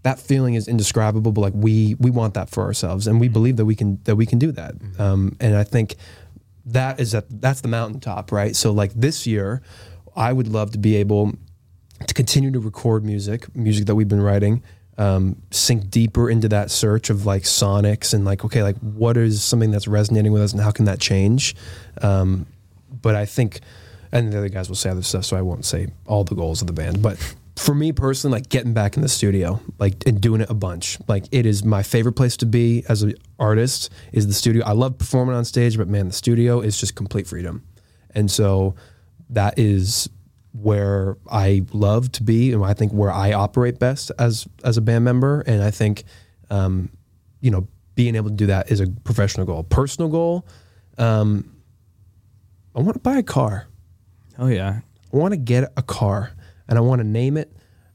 that 0.09 0.19
feeling 0.19 0.55
is 0.55 0.67
indescribable 0.69 1.33
but 1.33 1.43
like 1.43 1.53
we 1.55 1.95
we 1.99 2.11
want 2.11 2.33
that 2.33 2.49
for 2.49 2.63
ourselves 2.65 3.07
and 3.07 3.21
we 3.21 3.29
believe 3.29 3.57
that 3.59 3.67
we 3.67 3.75
can 3.75 4.01
that 4.05 4.17
we 4.17 4.25
can 4.25 4.39
do 4.39 4.51
that. 4.53 4.73
Um, 4.99 5.37
and 5.39 5.55
i 5.55 5.65
think 5.65 5.97
that 6.65 6.99
is 6.99 7.13
that 7.13 7.27
that's 7.29 7.61
the 7.61 7.69
mountaintop 7.69 8.33
right? 8.33 8.57
So 8.57 8.73
like 8.73 8.93
this 8.95 9.27
year 9.27 9.61
i 10.17 10.33
would 10.33 10.49
love 10.49 10.71
to 10.73 10.79
be 10.79 10.97
able 10.97 11.33
to 12.07 12.15
continue 12.15 12.51
to 12.51 12.61
record 12.61 13.05
music 13.05 13.55
music 13.55 13.85
that 13.87 13.95
we've 13.95 14.09
been 14.09 14.27
writing 14.31 14.63
um, 14.97 15.37
sink 15.51 15.91
deeper 15.91 16.29
into 16.29 16.49
that 16.49 16.71
search 16.71 17.09
of 17.11 17.25
like 17.25 17.43
sonics 17.43 18.15
and 18.15 18.25
like 18.25 18.45
okay 18.47 18.63
like 18.63 18.79
what 18.79 19.17
is 19.17 19.43
something 19.43 19.71
that's 19.71 19.87
resonating 19.87 20.33
with 20.33 20.43
us 20.43 20.53
and 20.53 20.61
how 20.61 20.73
can 20.73 20.87
that 20.87 21.01
change? 21.01 21.55
Um, 22.03 22.47
but 23.03 23.15
i 23.15 23.27
think 23.27 23.61
and 24.11 24.33
the 24.33 24.39
other 24.39 24.49
guys 24.49 24.69
will 24.69 24.77
say 24.77 24.91
other 24.91 25.03
stuff 25.03 25.25
so 25.25 25.37
i 25.37 25.43
won't 25.43 25.65
say 25.65 25.89
all 26.07 26.25
the 26.25 26.35
goals 26.35 26.63
of 26.63 26.67
the 26.67 26.73
band 26.73 27.03
but 27.03 27.17
for 27.59 27.75
me 27.75 27.93
personally 27.93 28.39
like 28.39 28.49
getting 28.49 28.73
back 28.73 28.97
in 28.97 29.03
the 29.03 29.09
studio 29.09 29.61
like 29.79 30.07
and 30.07 30.21
doing 30.21 30.41
it 30.41 30.49
a 30.49 30.55
bunch 30.55 30.99
like 31.09 31.25
it 31.33 31.45
is 31.45 31.65
my 31.65 31.83
favorite 31.83 32.13
place 32.13 32.37
to 32.37 32.47
be 32.47 32.85
as 32.89 33.03
an 33.03 33.15
artist 33.39 33.91
is 34.13 34.27
the 34.27 34.33
studio 34.33 34.65
i 34.65 34.73
love 34.73 34.97
performing 34.97 35.35
on 35.35 35.45
stage 35.45 35.77
but 35.77 35.89
man 35.89 36.07
the 36.09 36.15
studio 36.15 36.61
is 36.61 36.79
just 36.79 36.95
complete 36.95 37.27
freedom 37.27 37.65
and 38.15 38.31
so 38.31 38.75
that 39.31 39.59
is 39.59 40.09
where 40.53 41.17
I 41.31 41.65
love 41.73 42.11
to 42.13 42.23
be, 42.23 42.53
and 42.53 42.65
I 42.65 42.75
think 42.75 42.93
where 42.93 43.13
I 43.13 43.33
operate 43.33 43.79
best 43.79 44.11
as 44.19 44.47
as 44.65 44.77
a 44.77 44.81
band 44.81 45.05
member. 45.05 45.41
And 45.43 45.63
I 45.63 45.71
think, 45.71 46.05
um, 46.51 46.91
you 47.41 47.51
know, 47.51 47.67
being 47.95 48.17
able 48.17 48.31
to 48.31 48.37
do 48.37 48.47
that 48.47 48.71
is 48.71 48.81
a 48.81 48.87
professional 49.05 49.47
goal. 49.47 49.63
Personal 49.65 50.11
goal, 50.11 50.47
um, 50.97 51.53
I 52.75 52.81
want 52.81 52.95
to 52.95 53.01
buy 53.01 53.19
a 53.19 53.23
car. 53.23 53.67
Oh 54.39 54.47
yeah, 54.47 54.81
I 55.13 55.17
want 55.17 55.33
to 55.33 55.39
get 55.39 55.73
a 55.77 55.83
car, 55.83 56.33
and 56.69 56.79
I 56.79 56.81
want 56.81 57.01
to 57.01 57.07
name 57.07 57.37
it, 57.37 57.51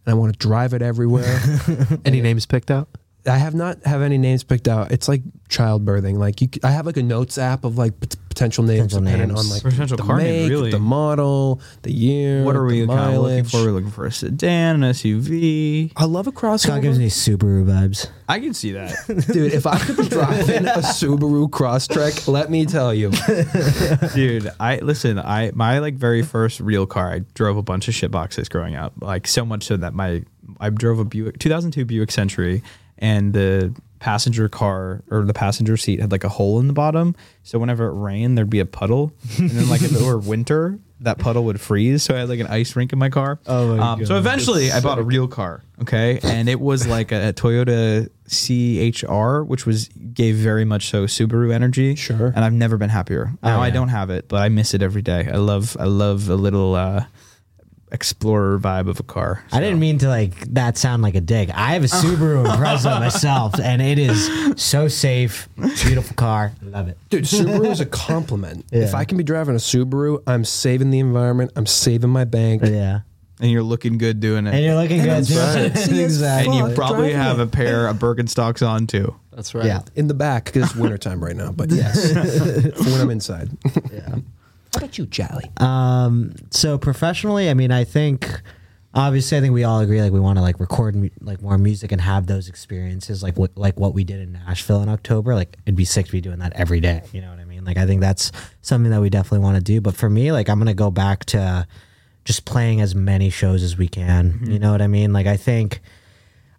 and 0.05 0.13
I 0.13 0.17
want 0.17 0.33
to 0.33 0.39
drive 0.39 0.73
it 0.73 0.81
everywhere. 0.81 1.39
Any 2.05 2.21
names 2.21 2.45
picked 2.45 2.71
out? 2.71 2.89
I 3.25 3.37
have 3.37 3.55
not 3.55 3.81
have 3.85 4.01
any 4.01 4.17
names 4.17 4.43
picked 4.43 4.67
out. 4.67 4.91
It's 4.91 5.07
like 5.07 5.21
childbirthing. 5.49 6.17
Like 6.17 6.41
you, 6.41 6.49
c- 6.53 6.59
I 6.61 6.71
have 6.71 6.85
like 6.85 6.97
a 6.97 7.03
notes 7.03 7.37
app 7.37 7.63
of 7.63 7.77
like 7.77 7.97
pot- 7.97 8.15
potential 8.33 8.63
names 8.63 8.93
Potential 8.93 9.01
depending 9.01 9.27
names. 9.29 9.39
on 9.39 9.49
like 9.49 9.63
Potential 9.63 9.97
the 9.97 10.03
car 10.03 10.17
name, 10.17 10.43
make, 10.43 10.49
really. 10.49 10.71
the 10.71 10.79
model, 10.79 11.61
the 11.83 11.91
year. 11.93 12.43
what 12.43 12.55
are 12.55 12.65
we 12.65 12.81
the 12.81 12.87
kind 12.87 13.15
of 13.15 13.21
looking 13.21 13.35
mileage. 13.37 13.51
for? 13.51 13.57
We're 13.63 13.71
looking 13.71 13.91
for 13.91 14.05
a 14.05 14.11
sedan, 14.11 14.83
an 14.83 14.91
SUV. 14.93 15.91
I 15.95 16.05
love 16.05 16.27
a 16.27 16.31
Scott 16.31 16.81
gives 16.81 16.97
crossover, 16.97 16.99
me 16.99 17.09
Subaru 17.09 17.65
vibes. 17.65 18.09
I 18.27 18.39
can 18.39 18.53
see 18.53 18.71
that. 18.71 18.95
dude. 19.31 19.53
If 19.53 19.67
I 19.67 19.77
could 19.77 19.97
be 19.97 20.07
driving 20.09 20.65
a 20.67 20.77
Subaru 20.77 21.49
Crosstrek, 21.49 22.27
let 22.27 22.49
me 22.49 22.65
tell 22.65 22.93
you, 22.93 23.11
dude 24.13 24.49
i 24.59 24.77
listen 24.77 25.19
i 25.19 25.51
my 25.53 25.79
like 25.79 25.95
very 25.95 26.21
first 26.21 26.59
real 26.59 26.85
car 26.85 27.11
i 27.11 27.19
drove 27.33 27.57
a 27.57 27.61
bunch 27.63 27.87
of 27.87 27.93
shit 27.93 28.11
boxes 28.11 28.49
growing 28.49 28.75
up 28.75 28.93
like 29.01 29.27
so 29.27 29.45
much 29.45 29.63
so 29.63 29.77
that 29.77 29.93
my 29.93 30.23
i 30.59 30.69
drove 30.69 30.99
a 30.99 31.05
buick 31.05 31.37
2002 31.39 31.85
buick 31.85 32.11
century 32.11 32.61
and 32.99 33.33
the 33.33 33.73
passenger 34.03 34.49
car 34.49 35.01
or 35.09 35.23
the 35.23 35.33
passenger 35.33 35.77
seat 35.77 36.01
had 36.01 36.11
like 36.11 36.25
a 36.25 36.29
hole 36.29 36.59
in 36.59 36.67
the 36.67 36.73
bottom 36.73 37.15
so 37.43 37.57
whenever 37.57 37.87
it 37.87 37.93
rained 37.93 38.37
there'd 38.37 38.49
be 38.49 38.59
a 38.59 38.65
puddle 38.65 39.13
and 39.37 39.49
then 39.49 39.69
like 39.69 39.81
if 39.81 39.95
it 39.95 40.01
were 40.01 40.17
winter 40.33 40.77
that 40.99 41.17
puddle 41.19 41.45
would 41.45 41.59
freeze 41.61 42.03
so 42.03 42.13
i 42.13 42.19
had 42.19 42.27
like 42.27 42.41
an 42.41 42.47
ice 42.47 42.75
rink 42.75 42.91
in 42.91 42.99
my 42.99 43.09
car 43.09 43.39
Oh 43.45 43.77
my 43.77 43.93
um, 43.93 44.05
so 44.05 44.17
eventually 44.17 44.73
i 44.73 44.81
bought 44.81 44.99
a 44.99 45.03
real 45.03 45.29
car 45.29 45.63
okay 45.81 46.19
and 46.21 46.49
it 46.49 46.59
was 46.59 46.85
like 46.85 47.13
a, 47.13 47.31
toyota 47.31 48.09
chr 48.27 49.43
which 49.43 49.65
was 49.65 49.87
gave 50.13 50.35
very 50.35 50.65
much 50.65 50.89
so 50.89 51.05
subaru 51.05 51.53
energy 51.53 51.95
Sure. 51.95 52.33
and 52.35 52.43
I've 52.43 52.53
never 52.53 52.77
been 52.77 52.89
happier. 52.89 53.31
Now 53.41 53.61
I 53.61 53.67
yeah. 53.67 53.73
don't 53.73 53.89
have 53.89 54.09
it, 54.09 54.27
but 54.27 54.41
I 54.41 54.49
miss 54.49 54.73
it 54.73 54.81
every 54.81 55.01
day. 55.01 55.29
I 55.31 55.37
love 55.37 55.77
I 55.79 55.85
love 55.85 56.29
a 56.29 56.35
little 56.35 56.75
uh, 56.75 57.05
explorer 57.93 58.59
vibe 58.59 58.89
of 58.89 58.99
a 58.99 59.03
car. 59.03 59.43
I 59.51 59.59
didn't 59.59 59.79
mean 59.79 59.99
to 59.99 60.09
like 60.09 60.39
that 60.53 60.77
sound 60.77 61.03
like 61.03 61.15
a 61.15 61.21
dig. 61.21 61.51
I 61.51 61.73
have 61.73 61.83
a 61.83 61.87
Subaru 62.01 62.45
Impreza 62.45 62.99
myself, 62.99 63.59
and 63.59 63.81
it 63.81 63.97
is 63.99 64.29
so 64.61 64.87
safe, 64.87 65.47
beautiful 65.55 66.15
car. 66.15 66.51
I 66.61 66.65
love 66.65 66.87
it. 66.89 66.97
dude. 67.09 67.23
Subaru 67.25 67.69
is 67.71 67.79
a 67.79 67.85
compliment. 67.85 68.65
If 68.71 68.93
I 68.95 69.05
can 69.05 69.17
be 69.17 69.23
driving 69.23 69.55
a 69.55 69.59
Subaru, 69.59 70.21
I'm 70.27 70.43
saving 70.43 70.89
the 70.89 70.99
environment. 70.99 71.51
I'm 71.55 71.65
saving 71.65 72.09
my 72.09 72.25
bank. 72.25 72.63
Yeah. 72.65 73.01
and 73.39 73.49
you're 73.51 73.63
looking 73.63 73.97
good 73.97 74.19
doing 74.19 74.47
it. 74.47 74.53
and 74.53 74.63
you're 74.63 74.75
looking 74.75 75.01
good. 75.01 75.25
too. 75.25 75.33
sexy 75.33 76.03
as 76.03 76.13
exactly. 76.15 76.57
and 76.57 76.69
you 76.69 76.75
probably 76.75 77.11
driving 77.11 77.15
have 77.17 77.39
it. 77.39 77.43
a 77.43 77.47
pair 77.47 77.87
of 77.87 77.97
Birkenstocks 77.97 78.67
on 78.67 78.87
too. 78.87 79.15
That's 79.31 79.53
right. 79.55 79.65
Yeah. 79.65 79.81
in 79.95 80.07
the 80.07 80.13
back 80.13 80.45
because 80.45 80.63
it's 80.71 80.75
wintertime 80.75 81.23
right 81.23 81.35
now. 81.35 81.51
But 81.51 81.71
yes, 81.81 82.13
when 82.79 83.01
I'm 83.01 83.09
inside. 83.09 83.49
Yeah. 83.91 84.15
How 84.73 84.79
about 84.79 84.97
you, 84.97 85.05
Charlie? 85.05 85.51
Um, 85.57 86.33
so 86.49 86.77
professionally, 86.77 87.49
I 87.49 87.53
mean, 87.53 87.71
I 87.71 87.83
think 87.83 88.41
obviously, 88.93 89.37
I 89.37 89.41
think 89.41 89.53
we 89.53 89.63
all 89.63 89.79
agree 89.79 90.01
like 90.01 90.11
we 90.11 90.19
want 90.19 90.37
to 90.37 90.41
like 90.41 90.59
record 90.59 90.95
mu- 90.95 91.09
like 91.21 91.41
more 91.41 91.57
music 91.57 91.91
and 91.91 92.01
have 92.01 92.27
those 92.27 92.47
experiences 92.49 93.21
like 93.21 93.37
what 93.37 93.55
like 93.57 93.79
what 93.79 93.93
we 93.93 94.03
did 94.03 94.19
in 94.19 94.33
Nashville 94.33 94.81
in 94.81 94.89
October. 94.89 95.35
Like 95.35 95.57
it'd 95.65 95.75
be 95.75 95.85
sick 95.85 96.07
to 96.07 96.11
be 96.11 96.21
doing 96.21 96.39
that 96.39 96.53
every 96.53 96.79
day. 96.79 97.03
You 97.11 97.21
know 97.21 97.29
what 97.29 97.39
I 97.39 97.45
mean? 97.45 97.65
Like 97.65 97.77
I 97.77 97.85
think 97.85 98.01
that's 98.01 98.31
something 98.61 98.91
that 98.91 99.01
we 99.01 99.09
definitely 99.09 99.39
want 99.39 99.57
to 99.57 99.63
do. 99.63 99.79
But 99.81 99.95
for 99.95 100.09
me, 100.09 100.31
like 100.31 100.49
I'm 100.49 100.57
gonna 100.59 100.73
go 100.73 100.89
back 100.91 101.25
to 101.25 101.67
just 102.25 102.45
playing 102.45 102.81
as 102.81 102.95
many 102.95 103.29
shows 103.29 103.61
as 103.63 103.77
we 103.77 103.87
can. 103.87 104.39
You 104.45 104.57
know 104.57 104.71
what 104.71 104.81
I 104.81 104.87
mean? 104.87 105.13
Like 105.13 105.27
I 105.27 105.37
think. 105.37 105.81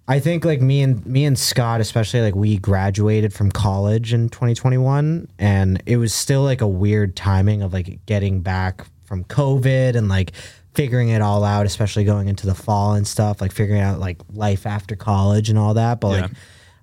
I 0.07 0.21
think 0.21 0.45
like 0.45 0.61
me 0.61 0.83
and 0.83 1.05
me 1.07 1.25
and 1.25 1.39
Scott 1.39 1.81
especially 1.81 2.21
like 2.21 2.35
we 2.35 2.59
graduated 2.59 3.33
from 3.33 3.51
college 3.51 4.13
in 4.13 4.29
2021 4.29 5.29
and 5.39 5.83
it 5.87 5.97
was 5.97 6.13
still 6.13 6.43
like 6.43 6.61
a 6.61 6.69
weird 6.69 7.17
timing 7.17 7.63
of 7.63 7.73
like 7.73 8.05
getting 8.07 8.41
back 8.41 8.87
from 9.05 9.25
COVID 9.25 9.97
and 9.97 10.09
like 10.09 10.33
figuring 10.75 11.09
it 11.09 11.23
all 11.23 11.45
out 11.45 11.65
especially 11.65 12.05
going 12.05 12.29
into 12.29 12.47
the 12.47 12.55
fall 12.55 12.95
and 12.95 13.07
stuff 13.07 13.41
like 13.41 13.53
figuring 13.53 13.81
out 13.81 13.99
like 13.99 14.21
life 14.33 14.67
after 14.67 14.97
college 14.97 15.49
and 15.49 15.59
all 15.59 15.75
that 15.75 16.01
but 16.01 16.09
like 16.09 16.31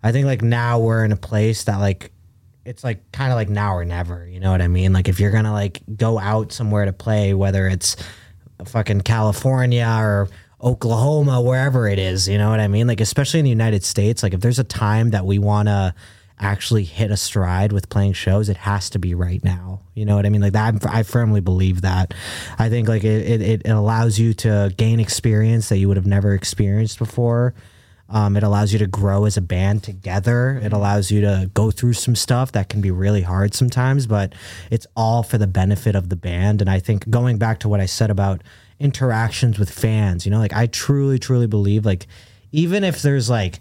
I 0.03 0.11
think 0.11 0.25
like 0.25 0.41
now 0.41 0.79
we're 0.79 1.05
in 1.05 1.11
a 1.11 1.17
place 1.17 1.65
that 1.65 1.77
like 1.77 2.11
it's 2.65 2.83
like 2.83 3.11
kind 3.11 3.31
of 3.31 3.35
like 3.35 3.49
now 3.49 3.75
or 3.75 3.85
never, 3.85 4.27
you 4.27 4.39
know 4.39 4.51
what 4.51 4.61
I 4.61 4.67
mean? 4.67 4.93
Like 4.93 5.07
if 5.07 5.19
you're 5.19 5.31
going 5.31 5.45
to 5.45 5.51
like 5.51 5.81
go 5.95 6.19
out 6.19 6.51
somewhere 6.51 6.85
to 6.85 6.93
play 6.93 7.33
whether 7.33 7.67
it's 7.67 7.95
fucking 8.65 9.01
California 9.01 9.87
or 9.99 10.29
Oklahoma, 10.63 11.41
wherever 11.41 11.87
it 11.87 11.99
is, 11.99 12.27
you 12.27 12.37
know 12.37 12.49
what 12.49 12.59
I 12.59 12.67
mean? 12.67 12.87
Like, 12.87 13.01
especially 13.01 13.39
in 13.39 13.45
the 13.45 13.49
United 13.49 13.83
States, 13.83 14.23
like 14.23 14.33
if 14.33 14.41
there's 14.41 14.59
a 14.59 14.63
time 14.63 15.11
that 15.11 15.25
we 15.25 15.39
want 15.39 15.67
to 15.67 15.95
actually 16.39 16.83
hit 16.83 17.11
a 17.11 17.17
stride 17.17 17.71
with 17.71 17.89
playing 17.89 18.13
shows, 18.13 18.49
it 18.49 18.57
has 18.57 18.89
to 18.89 18.99
be 18.99 19.13
right 19.13 19.43
now. 19.43 19.81
You 19.93 20.05
know 20.05 20.15
what 20.15 20.25
I 20.25 20.29
mean? 20.29 20.41
Like 20.41 20.53
that, 20.53 20.85
I 20.85 21.03
firmly 21.03 21.41
believe 21.41 21.81
that. 21.81 22.13
I 22.57 22.69
think 22.69 22.87
like 22.87 23.03
it, 23.03 23.41
it, 23.41 23.61
it 23.65 23.69
allows 23.69 24.19
you 24.19 24.33
to 24.35 24.73
gain 24.75 24.99
experience 24.99 25.69
that 25.69 25.77
you 25.77 25.87
would 25.87 25.97
have 25.97 26.07
never 26.07 26.33
experienced 26.33 26.97
before. 26.97 27.53
Um, 28.09 28.35
it 28.35 28.43
allows 28.43 28.73
you 28.73 28.79
to 28.79 28.87
grow 28.87 29.25
as 29.25 29.37
a 29.37 29.41
band 29.41 29.83
together. 29.83 30.59
It 30.61 30.73
allows 30.73 31.11
you 31.11 31.21
to 31.21 31.49
go 31.53 31.71
through 31.71 31.93
some 31.93 32.15
stuff 32.15 32.51
that 32.51 32.67
can 32.67 32.81
be 32.81 32.91
really 32.91 33.21
hard 33.21 33.53
sometimes, 33.53 34.05
but 34.05 34.33
it's 34.69 34.85
all 34.97 35.23
for 35.23 35.37
the 35.37 35.47
benefit 35.47 35.95
of 35.95 36.09
the 36.09 36.17
band. 36.17 36.59
And 36.59 36.69
I 36.69 36.79
think 36.79 37.09
going 37.09 37.37
back 37.37 37.59
to 37.59 37.69
what 37.69 37.79
I 37.79 37.85
said 37.85 38.09
about 38.09 38.41
interactions 38.81 39.57
with 39.59 39.69
fans, 39.69 40.25
you 40.25 40.31
know, 40.31 40.39
like 40.39 40.53
I 40.53 40.67
truly, 40.67 41.19
truly 41.19 41.47
believe 41.47 41.85
like 41.85 42.07
even 42.51 42.83
if 42.83 43.01
there's 43.01 43.29
like 43.29 43.59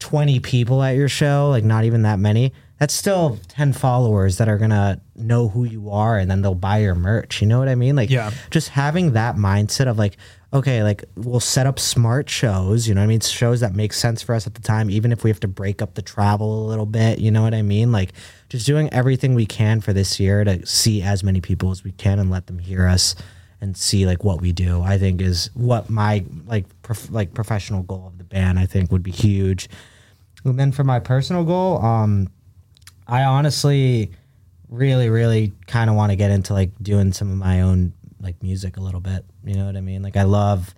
20 0.00 0.40
people 0.40 0.82
at 0.82 0.96
your 0.96 1.08
show, 1.08 1.48
like 1.50 1.64
not 1.64 1.84
even 1.84 2.02
that 2.02 2.18
many, 2.18 2.52
that's 2.78 2.92
still 2.94 3.38
10 3.48 3.72
followers 3.72 4.38
that 4.38 4.48
are 4.48 4.58
to 4.70 5.00
know 5.14 5.48
who 5.48 5.64
you 5.64 5.90
are 5.90 6.18
and 6.18 6.30
then 6.30 6.42
they'll 6.42 6.54
buy 6.56 6.78
your 6.78 6.94
merch. 6.96 7.40
You 7.40 7.46
know 7.46 7.58
what 7.58 7.68
I 7.68 7.74
mean? 7.76 7.94
Like, 7.94 8.10
Yeah. 8.10 8.30
just 8.50 8.70
having 8.70 9.12
that 9.12 9.36
mindset 9.36 9.86
of 9.86 9.96
like, 9.96 10.16
okay, 10.52 10.82
like 10.82 11.04
we'll 11.16 11.40
set 11.40 11.66
up 11.66 11.78
smart 11.78 12.28
shows, 12.28 12.88
you 12.88 12.94
know 12.94 13.00
what 13.00 13.04
I 13.04 13.08
mean? 13.08 13.20
Shows 13.20 13.60
that 13.60 13.74
make 13.74 13.92
sense 13.92 14.22
for 14.22 14.34
us 14.34 14.46
at 14.46 14.54
the 14.54 14.60
time, 14.62 14.90
even 14.90 15.12
if 15.12 15.22
we 15.24 15.30
have 15.30 15.40
to 15.40 15.48
break 15.48 15.80
up 15.82 15.94
the 15.94 16.02
travel 16.02 16.66
a 16.66 16.68
little 16.68 16.86
bit, 16.86 17.18
you 17.18 17.30
know 17.30 17.42
what 17.42 17.54
I 17.54 17.62
mean? 17.62 17.92
Like, 17.92 18.12
just 18.48 18.66
doing 18.66 18.88
everything 18.92 19.34
we 19.34 19.46
can 19.46 19.80
for 19.80 19.92
this 19.92 20.18
year 20.20 20.44
to 20.44 20.64
see 20.66 21.02
as 21.02 21.22
many 21.24 21.40
people 21.40 21.70
as 21.70 21.82
we 21.84 21.92
can 21.92 22.18
and 22.18 22.30
let 22.30 22.46
them 22.46 22.58
hear 22.58 22.86
us 22.86 23.14
and 23.60 23.76
see 23.76 24.06
like 24.06 24.24
what 24.24 24.40
we 24.40 24.52
do 24.52 24.82
i 24.82 24.98
think 24.98 25.20
is 25.20 25.50
what 25.54 25.88
my 25.88 26.24
like 26.46 26.64
prof- 26.82 27.10
like 27.10 27.34
professional 27.34 27.82
goal 27.82 28.06
of 28.06 28.18
the 28.18 28.24
band 28.24 28.58
i 28.58 28.66
think 28.66 28.90
would 28.92 29.02
be 29.02 29.10
huge. 29.10 29.68
And 30.44 30.58
then 30.58 30.72
for 30.72 30.84
my 30.84 31.00
personal 31.00 31.44
goal 31.44 31.78
um 31.78 32.28
i 33.06 33.24
honestly 33.24 34.10
really 34.68 35.08
really 35.08 35.52
kind 35.66 35.88
of 35.88 35.96
want 35.96 36.10
to 36.10 36.16
get 36.16 36.30
into 36.30 36.52
like 36.52 36.70
doing 36.82 37.12
some 37.12 37.30
of 37.30 37.38
my 37.38 37.62
own 37.62 37.92
like 38.20 38.42
music 38.42 38.76
a 38.76 38.80
little 38.80 39.00
bit 39.00 39.24
you 39.44 39.54
know 39.54 39.66
what 39.66 39.76
i 39.76 39.80
mean? 39.80 40.02
Like 40.02 40.16
i 40.16 40.22
love 40.22 40.74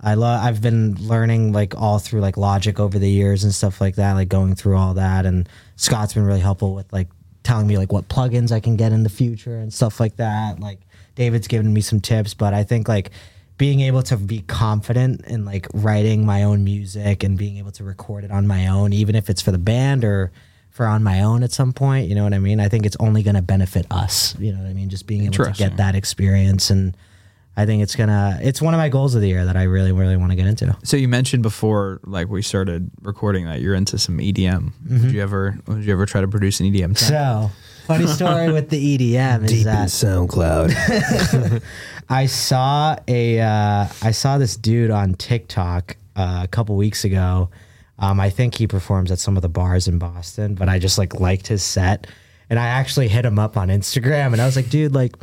i 0.00 0.14
love 0.14 0.44
i've 0.44 0.62
been 0.62 0.94
learning 0.96 1.52
like 1.52 1.74
all 1.76 1.98
through 1.98 2.20
like 2.20 2.36
logic 2.36 2.78
over 2.78 2.98
the 2.98 3.10
years 3.10 3.44
and 3.44 3.54
stuff 3.54 3.80
like 3.80 3.96
that 3.96 4.12
like 4.12 4.28
going 4.28 4.54
through 4.54 4.76
all 4.76 4.94
that 4.94 5.26
and 5.26 5.48
scott's 5.76 6.14
been 6.14 6.24
really 6.24 6.40
helpful 6.40 6.74
with 6.74 6.92
like 6.92 7.08
telling 7.42 7.66
me 7.66 7.76
like 7.76 7.92
what 7.92 8.08
plugins 8.08 8.52
i 8.52 8.60
can 8.60 8.76
get 8.76 8.92
in 8.92 9.02
the 9.02 9.08
future 9.08 9.56
and 9.56 9.72
stuff 9.72 9.98
like 9.98 10.16
that 10.16 10.60
like 10.60 10.80
david's 11.18 11.48
given 11.48 11.72
me 11.72 11.80
some 11.80 12.00
tips 12.00 12.32
but 12.32 12.54
i 12.54 12.64
think 12.64 12.88
like 12.88 13.10
being 13.58 13.80
able 13.80 14.02
to 14.02 14.16
be 14.16 14.40
confident 14.42 15.20
in 15.26 15.44
like 15.44 15.66
writing 15.74 16.24
my 16.24 16.44
own 16.44 16.62
music 16.62 17.24
and 17.24 17.36
being 17.36 17.58
able 17.58 17.72
to 17.72 17.84
record 17.84 18.24
it 18.24 18.30
on 18.30 18.46
my 18.46 18.68
own 18.68 18.92
even 18.92 19.14
if 19.14 19.28
it's 19.28 19.42
for 19.42 19.50
the 19.50 19.58
band 19.58 20.04
or 20.04 20.32
for 20.70 20.86
on 20.86 21.02
my 21.02 21.22
own 21.22 21.42
at 21.42 21.50
some 21.50 21.72
point 21.72 22.08
you 22.08 22.14
know 22.14 22.22
what 22.22 22.32
i 22.32 22.38
mean 22.38 22.60
i 22.60 22.68
think 22.68 22.86
it's 22.86 22.96
only 23.00 23.22
going 23.22 23.34
to 23.34 23.42
benefit 23.42 23.84
us 23.90 24.38
you 24.38 24.52
know 24.52 24.62
what 24.62 24.68
i 24.68 24.72
mean 24.72 24.88
just 24.88 25.06
being 25.06 25.24
able 25.24 25.44
to 25.44 25.52
get 25.52 25.76
that 25.76 25.96
experience 25.96 26.70
and 26.70 26.96
i 27.56 27.66
think 27.66 27.82
it's 27.82 27.96
gonna 27.96 28.38
it's 28.40 28.62
one 28.62 28.74
of 28.74 28.78
my 28.78 28.88
goals 28.88 29.16
of 29.16 29.20
the 29.20 29.26
year 29.26 29.44
that 29.44 29.56
i 29.56 29.64
really 29.64 29.90
really 29.90 30.16
want 30.16 30.30
to 30.30 30.36
get 30.36 30.46
into 30.46 30.64
So 30.84 30.96
you 30.96 31.08
mentioned 31.08 31.42
before, 31.42 32.00
like 32.04 32.28
we 32.28 32.42
started 32.42 32.90
recording, 33.02 33.46
that 33.46 33.60
you're 33.60 33.74
into 33.74 33.98
some 33.98 34.18
EDM. 34.18 34.34
Did 34.34 34.90
mm-hmm. 34.90 35.08
you 35.10 35.20
ever? 35.20 35.58
Did 35.66 35.84
you 35.84 35.92
ever 35.92 36.06
try 36.06 36.20
to 36.20 36.28
produce 36.28 36.60
an 36.60 36.66
EDM? 36.66 36.96
track? 36.96 37.10
so 37.10 37.50
funny 37.88 38.06
story 38.18 38.52
with 38.52 38.68
the 38.68 38.98
edm 38.98 39.44
is 39.44 39.50
Deep 39.50 39.60
in 39.60 39.64
that 39.64 39.88
SoundCloud. 39.88 41.62
I 42.10 42.26
saw 42.26 42.96
a 43.08 43.40
uh, 43.40 43.86
I 44.02 44.10
saw 44.10 44.36
this 44.36 44.56
dude 44.56 44.90
on 44.90 45.14
TikTok 45.14 45.96
uh, 46.14 46.42
a 46.44 46.48
couple 46.48 46.76
weeks 46.76 47.04
ago. 47.04 47.48
Um, 47.98 48.20
I 48.20 48.30
think 48.30 48.54
he 48.54 48.66
performs 48.66 49.10
at 49.10 49.18
some 49.18 49.36
of 49.36 49.42
the 49.42 49.48
bars 49.48 49.88
in 49.88 49.98
Boston, 49.98 50.54
but 50.54 50.68
I 50.68 50.78
just 50.78 50.98
like 50.98 51.18
liked 51.18 51.46
his 51.46 51.62
set, 51.62 52.06
and 52.50 52.58
I 52.58 52.66
actually 52.66 53.08
hit 53.08 53.24
him 53.24 53.38
up 53.38 53.56
on 53.56 53.68
Instagram, 53.68 54.32
and 54.32 54.40
I 54.40 54.46
was 54.46 54.54
like, 54.54 54.70
dude, 54.70 54.94
like. 54.94 55.16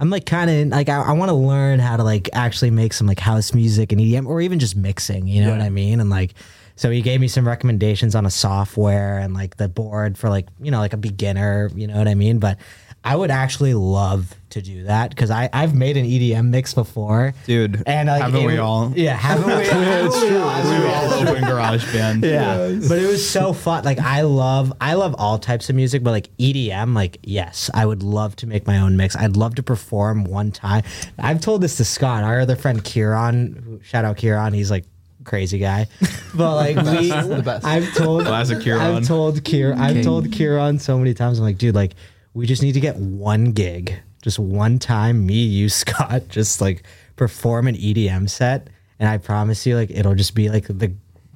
I'm 0.00 0.10
like 0.10 0.26
kind 0.26 0.48
of 0.48 0.68
like 0.68 0.88
I, 0.88 1.02
I 1.02 1.12
want 1.14 1.30
to 1.30 1.34
learn 1.34 1.80
how 1.80 1.96
to 1.96 2.04
like 2.04 2.30
actually 2.32 2.70
make 2.70 2.92
some 2.92 3.08
like 3.08 3.18
house 3.18 3.52
music 3.52 3.90
and 3.90 4.00
EDM 4.00 4.28
or 4.28 4.40
even 4.40 4.60
just 4.60 4.76
mixing, 4.76 5.26
you 5.26 5.42
know 5.42 5.50
what 5.50 5.60
I 5.60 5.70
mean? 5.70 5.98
And 5.98 6.08
like 6.08 6.34
so 6.78 6.90
he 6.90 7.02
gave 7.02 7.20
me 7.20 7.26
some 7.26 7.44
recommendations 7.44 8.14
on 8.14 8.24
a 8.24 8.30
software 8.30 9.18
and 9.18 9.34
like 9.34 9.56
the 9.56 9.68
board 9.68 10.16
for 10.16 10.28
like, 10.30 10.46
you 10.60 10.70
know, 10.70 10.78
like 10.78 10.92
a 10.92 10.96
beginner, 10.96 11.72
you 11.74 11.88
know 11.88 11.98
what 11.98 12.06
I 12.06 12.14
mean? 12.14 12.38
But 12.38 12.58
I 13.02 13.16
would 13.16 13.32
actually 13.32 13.74
love 13.74 14.32
to 14.50 14.62
do 14.62 14.84
that 14.84 15.10
because 15.10 15.28
I 15.28 15.50
I've 15.52 15.74
made 15.74 15.96
an 15.96 16.04
EDM 16.04 16.50
mix 16.50 16.74
before, 16.74 17.34
Dude, 17.46 17.82
And 17.84 18.08
like, 18.08 18.22
haven't 18.22 18.42
it 18.42 18.46
we 18.46 18.58
all? 18.58 18.92
Yeah, 18.94 19.16
haven't 19.16 19.46
we? 19.48 19.52
it's 19.64 20.18
true. 20.20 20.28
We've 20.28 20.90
all 20.90 21.12
opened 21.14 21.46
GarageBand. 21.46 22.24
Yeah, 22.28 22.88
but 22.88 22.98
it 22.98 23.08
was 23.08 23.28
so 23.28 23.52
fun. 23.52 23.82
Like 23.82 23.98
I 23.98 24.20
love, 24.20 24.72
I 24.80 24.94
love 24.94 25.16
all 25.18 25.40
types 25.40 25.68
of 25.68 25.74
music, 25.74 26.04
but 26.04 26.12
like 26.12 26.28
EDM, 26.36 26.94
like 26.94 27.18
yes, 27.24 27.70
I 27.74 27.86
would 27.86 28.04
love 28.04 28.36
to 28.36 28.46
make 28.46 28.68
my 28.68 28.78
own 28.78 28.96
mix. 28.96 29.16
I'd 29.16 29.36
love 29.36 29.56
to 29.56 29.64
perform 29.64 30.22
one 30.22 30.52
time. 30.52 30.84
I've 31.18 31.40
told 31.40 31.60
this 31.60 31.76
to 31.78 31.84
Scott, 31.84 32.22
our 32.22 32.38
other 32.38 32.54
friend 32.54 32.84
Kieran. 32.84 33.80
Shout 33.82 34.04
out 34.04 34.16
Kieran, 34.16 34.52
he's 34.52 34.70
like 34.70 34.84
crazy 35.28 35.58
guy. 35.58 35.86
But 36.34 36.56
like 36.56 36.76
we, 37.00 37.10
the 37.10 37.42
best. 37.44 37.64
I've 37.64 37.92
told, 37.94 38.24
Classic 38.24 38.60
Kieran. 38.60 38.80
I've 38.80 39.06
told 39.06 39.44
Kieran, 39.44 39.78
I've 39.78 40.02
told 40.02 40.32
Kieran 40.32 40.78
so 40.78 40.98
many 40.98 41.14
times. 41.14 41.38
I'm 41.38 41.44
like, 41.44 41.58
dude, 41.58 41.74
like 41.74 41.92
we 42.34 42.46
just 42.46 42.62
need 42.62 42.72
to 42.72 42.80
get 42.80 42.96
one 42.96 43.52
gig, 43.52 43.94
just 44.22 44.38
one 44.38 44.78
time. 44.78 45.26
Me, 45.26 45.34
you, 45.34 45.68
Scott, 45.80 46.28
just 46.28 46.60
like 46.60 46.82
perform 47.16 47.68
an 47.68 47.76
EDM 47.76 48.28
set, 48.28 48.68
and 48.98 49.08
I 49.08 49.18
promise 49.18 49.64
you, 49.66 49.76
like 49.76 49.90
it'll 49.90 50.14
just 50.14 50.34
be 50.34 50.48
like 50.48 50.66
the 50.66 50.92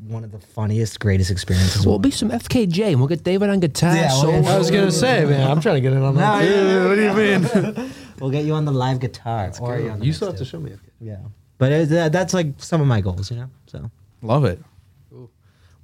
one 0.08 0.24
of 0.24 0.32
the 0.32 0.38
funniest, 0.38 1.00
greatest 1.00 1.30
experiences. 1.30 1.86
We'll 1.86 1.98
be 1.98 2.10
some 2.10 2.30
FKJ 2.30 2.88
and 2.88 2.98
we'll 2.98 3.08
get 3.08 3.22
David 3.24 3.48
on 3.50 3.60
guitar. 3.60 3.94
Yeah, 3.94 4.08
so 4.08 4.30
we'll 4.30 4.46
I 4.46 4.58
was 4.58 4.70
gonna 4.70 4.90
say, 4.90 5.24
man, 5.24 5.50
I'm 5.50 5.60
trying 5.60 5.76
to 5.76 5.80
get 5.80 5.92
in 5.92 6.02
on 6.02 6.16
that. 6.16 6.42
too. 6.42 6.88
What 6.88 6.94
do 6.96 7.02
you 7.02 7.14
mean? 7.14 7.92
We'll 8.20 8.30
get 8.30 8.44
you 8.44 8.54
on 8.54 8.64
the 8.64 8.72
live 8.72 9.00
guitar. 9.00 9.52
or 9.60 9.78
you 9.78 9.90
on 9.90 10.00
the 10.00 10.06
You 10.06 10.12
still 10.12 10.28
have 10.28 10.36
to 10.38 10.44
show 10.44 10.60
me. 10.60 10.72
Yeah, 11.00 11.16
but 11.62 11.70
it, 11.70 11.88
that, 11.90 12.10
that's 12.10 12.34
like 12.34 12.54
some 12.58 12.80
of 12.80 12.88
my 12.88 13.00
goals, 13.00 13.30
you 13.30 13.36
know. 13.36 13.48
So 13.68 13.88
Love 14.20 14.44
it. 14.44 14.58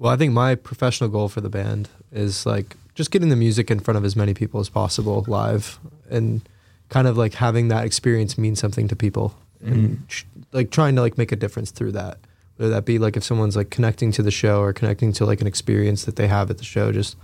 Well, 0.00 0.12
I 0.12 0.16
think 0.16 0.32
my 0.32 0.56
professional 0.56 1.08
goal 1.08 1.28
for 1.28 1.40
the 1.40 1.48
band 1.48 1.88
is 2.10 2.44
like 2.44 2.74
just 2.96 3.12
getting 3.12 3.28
the 3.28 3.36
music 3.36 3.70
in 3.70 3.78
front 3.78 3.96
of 3.96 4.04
as 4.04 4.16
many 4.16 4.34
people 4.34 4.58
as 4.58 4.68
possible 4.68 5.24
live 5.28 5.78
and 6.10 6.40
kind 6.88 7.06
of 7.06 7.16
like 7.16 7.34
having 7.34 7.68
that 7.68 7.84
experience 7.84 8.36
mean 8.36 8.56
something 8.56 8.88
to 8.88 8.96
people 8.96 9.36
and 9.60 10.08
ch- 10.08 10.26
like 10.50 10.72
trying 10.72 10.96
to 10.96 11.00
like 11.00 11.16
make 11.16 11.30
a 11.30 11.36
difference 11.36 11.70
through 11.70 11.92
that. 11.92 12.18
Whether 12.56 12.72
that 12.72 12.84
be 12.84 12.98
like 12.98 13.16
if 13.16 13.22
someone's 13.22 13.54
like 13.54 13.70
connecting 13.70 14.10
to 14.12 14.22
the 14.24 14.32
show 14.32 14.60
or 14.60 14.72
connecting 14.72 15.12
to 15.12 15.26
like 15.26 15.40
an 15.40 15.46
experience 15.46 16.06
that 16.06 16.16
they 16.16 16.26
have 16.26 16.50
at 16.50 16.58
the 16.58 16.64
show, 16.64 16.90
just 16.90 17.16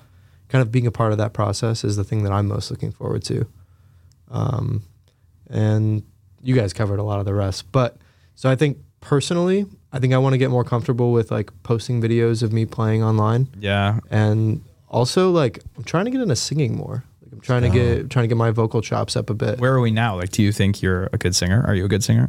kind 0.49 0.63
of 0.63 0.71
being 0.71 0.87
a 0.87 0.93
part 0.93 1.11
of 1.11 1.19
that 1.19 1.33
process 1.33 1.83
is 1.83 1.97
the 1.97 2.05
thing 2.05 2.23
that 2.23 2.31
I'm 2.31 2.47
most 2.47 2.71
looking 2.71 2.93
forward 2.93 3.25
to. 3.25 3.49
Um, 4.31 4.85
and 5.51 6.05
you 6.41 6.55
guys 6.55 6.73
covered 6.73 7.01
a 7.01 7.03
lot 7.03 7.19
of 7.19 7.25
the 7.25 7.35
rest, 7.35 7.73
but 7.73 7.97
so 8.35 8.51
I 8.51 8.57
think 8.57 8.79
personally, 9.01 9.67
I 9.93 9.99
think 9.99 10.13
I 10.13 10.19
want 10.19 10.33
to 10.35 10.39
get 10.39 10.51
more 10.51 10.65
comfortable 10.65 11.13
with 11.13 11.31
like 11.31 11.51
posting 11.63 12.01
videos 12.03 12.43
of 12.43 12.53
me 12.53 12.67
playing 12.67 13.03
online, 13.03 13.49
Yeah. 13.59 14.01
and 14.11 14.63
also 14.89 15.31
like 15.31 15.61
I'm 15.77 15.85
trying 15.85 16.05
to 16.07 16.11
get 16.11 16.21
into 16.21 16.37
singing 16.37 16.77
more. 16.77 17.05
Like 17.23 17.33
I'm 17.33 17.41
trying 17.41 17.63
to 17.63 17.69
get 17.71 18.11
trying 18.11 18.25
to 18.25 18.29
get 18.29 18.37
my 18.37 18.51
vocal 18.51 18.81
chops 18.83 19.17
up 19.17 19.31
a 19.31 19.35
bit. 19.35 19.61
Where 19.61 19.73
are 19.75 19.81
we 19.81 19.91
now? 19.91 20.17
Like, 20.17 20.31
do 20.31 20.43
you 20.43 20.53
think 20.53 20.83
you're 20.83 21.09
a 21.13 21.19
good 21.19 21.35
singer? 21.35 21.63
Are 21.67 21.75
you 21.75 21.85
a 21.85 21.89
good 21.89 22.03
singer? 22.05 22.29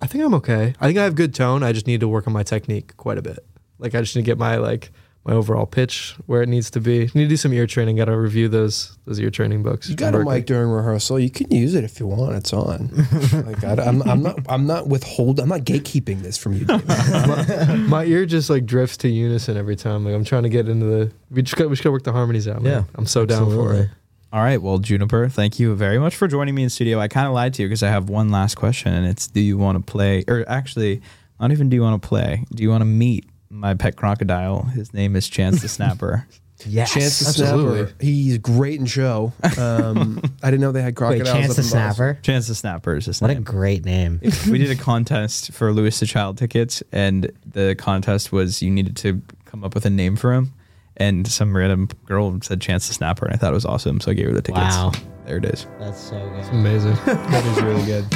I 0.00 0.06
think 0.06 0.24
I'm 0.24 0.34
okay. 0.34 0.74
I 0.80 0.86
think 0.86 0.98
I 0.98 1.04
have 1.04 1.14
good 1.14 1.32
tone. 1.34 1.62
I 1.62 1.72
just 1.72 1.86
need 1.86 2.00
to 2.00 2.08
work 2.08 2.26
on 2.26 2.32
my 2.32 2.42
technique 2.42 2.96
quite 2.96 3.18
a 3.18 3.22
bit. 3.22 3.38
Like 3.78 3.94
I 3.94 4.00
just 4.00 4.16
need 4.16 4.22
to 4.22 4.26
get 4.26 4.38
my 4.38 4.56
like 4.56 4.90
my 5.24 5.34
overall 5.34 5.66
pitch 5.66 6.16
where 6.26 6.42
it 6.42 6.48
needs 6.48 6.70
to 6.70 6.80
be. 6.80 7.02
Need 7.14 7.24
to 7.24 7.28
do 7.28 7.36
some 7.36 7.52
ear 7.52 7.66
training. 7.66 7.96
Got 7.96 8.06
to 8.06 8.16
review 8.16 8.48
those 8.48 8.98
those 9.04 9.20
ear 9.20 9.30
training 9.30 9.62
books. 9.62 9.88
You 9.88 9.94
got 9.94 10.14
a 10.14 10.24
mic 10.24 10.46
during 10.46 10.68
rehearsal. 10.68 11.18
You 11.20 11.30
can 11.30 11.50
use 11.50 11.74
it 11.74 11.84
if 11.84 12.00
you 12.00 12.06
want. 12.06 12.34
It's 12.34 12.52
on. 12.52 12.90
like 13.46 13.62
I, 13.62 13.84
am 13.84 14.02
I'm 14.02 14.22
not. 14.22 14.38
I'm 14.48 14.66
not 14.66 14.88
withhold. 14.88 15.38
I'm 15.38 15.48
not 15.48 15.60
gatekeeping 15.60 16.22
this 16.22 16.36
from 16.36 16.54
you. 16.54 16.64
Damon. 16.64 17.86
my 17.88 18.04
ear 18.04 18.26
just 18.26 18.50
like 18.50 18.66
drifts 18.66 18.96
to 18.98 19.08
unison 19.08 19.56
every 19.56 19.76
time. 19.76 20.04
Like 20.04 20.14
I'm 20.14 20.24
trying 20.24 20.42
to 20.42 20.48
get 20.48 20.68
into 20.68 20.86
the. 20.86 21.12
We 21.30 21.42
just 21.42 21.56
got. 21.56 21.68
We 21.68 21.76
just 21.76 21.84
got 21.84 21.88
to 21.88 21.92
work 21.92 22.04
the 22.04 22.12
harmonies 22.12 22.48
out. 22.48 22.62
man. 22.62 22.72
Yeah, 22.72 22.84
I'm 22.96 23.06
so 23.06 23.24
down 23.24 23.48
for 23.50 23.74
it. 23.74 23.90
All 24.32 24.40
right. 24.42 24.60
Well, 24.60 24.78
Juniper, 24.78 25.28
thank 25.28 25.60
you 25.60 25.74
very 25.74 25.98
much 25.98 26.16
for 26.16 26.26
joining 26.26 26.54
me 26.54 26.62
in 26.62 26.70
studio. 26.70 26.98
I 26.98 27.06
kind 27.06 27.26
of 27.26 27.34
lied 27.34 27.54
to 27.54 27.62
you 27.62 27.68
because 27.68 27.82
I 27.82 27.90
have 27.90 28.08
one 28.08 28.30
last 28.30 28.56
question, 28.56 28.92
and 28.92 29.06
it's: 29.06 29.28
Do 29.28 29.40
you 29.40 29.56
want 29.56 29.78
to 29.78 29.92
play? 29.92 30.24
Or 30.26 30.44
actually, 30.48 31.00
I 31.38 31.44
don't 31.44 31.52
even 31.52 31.68
do 31.68 31.76
you 31.76 31.82
want 31.82 32.00
to 32.00 32.08
play? 32.08 32.44
Do 32.54 32.62
you 32.62 32.70
want 32.70 32.80
to 32.80 32.86
meet 32.86 33.26
my 33.52 33.74
pet 33.74 33.96
crocodile? 33.96 34.62
His 34.64 34.92
name 34.94 35.14
is 35.14 35.28
Chance 35.28 35.62
the 35.62 35.68
Snapper. 35.68 36.26
Yes. 36.64 36.94
Chance 36.94 37.18
the 37.18 37.28
absolutely. 37.28 37.78
Snapper. 37.86 37.94
He's 38.04 38.38
great 38.38 38.78
in 38.78 38.86
show. 38.86 39.32
Um, 39.58 40.22
I 40.44 40.50
didn't 40.52 40.60
know 40.60 40.70
they 40.70 40.80
had 40.80 40.92
Wait, 40.92 40.96
crocodiles. 40.96 41.28
Chance 41.28 41.50
up 41.50 41.56
the 41.56 41.62
in 41.62 41.64
Boston. 41.64 41.94
Snapper. 41.96 42.18
Chance 42.22 42.46
the 42.46 42.54
Snapper 42.54 42.96
is 42.96 43.06
his 43.06 43.20
name. 43.20 43.28
What 43.30 43.36
a 43.36 43.40
great 43.40 43.84
name. 43.84 44.20
we 44.48 44.58
did 44.58 44.70
a 44.70 44.80
contest 44.80 45.50
for 45.50 45.72
Louis 45.72 45.98
the 45.98 46.06
Child 46.06 46.38
tickets, 46.38 46.80
and 46.92 47.32
the 47.44 47.74
contest 47.76 48.30
was 48.30 48.62
you 48.62 48.70
needed 48.70 48.96
to 48.98 49.20
come 49.44 49.64
up 49.64 49.74
with 49.74 49.86
a 49.86 49.90
name 49.90 50.14
for 50.14 50.32
him. 50.32 50.52
And 50.96 51.26
some 51.26 51.56
random 51.56 51.88
girl 52.04 52.38
said 52.42 52.60
Chance 52.60 52.86
the 52.86 52.94
Snapper, 52.94 53.26
and 53.26 53.34
I 53.34 53.38
thought 53.38 53.50
it 53.50 53.54
was 53.54 53.66
awesome, 53.66 53.98
so 53.98 54.12
I 54.12 54.14
gave 54.14 54.26
her 54.26 54.32
the 54.32 54.42
tickets. 54.42 54.60
Wow. 54.60 54.92
There 55.26 55.38
it 55.38 55.44
is. 55.46 55.66
That's 55.80 56.00
so 56.00 56.16
good. 56.30 56.44
Amazing. 56.52 56.94
That 57.06 57.44
is 57.44 57.60
really 57.60 57.84
good. 57.86 58.06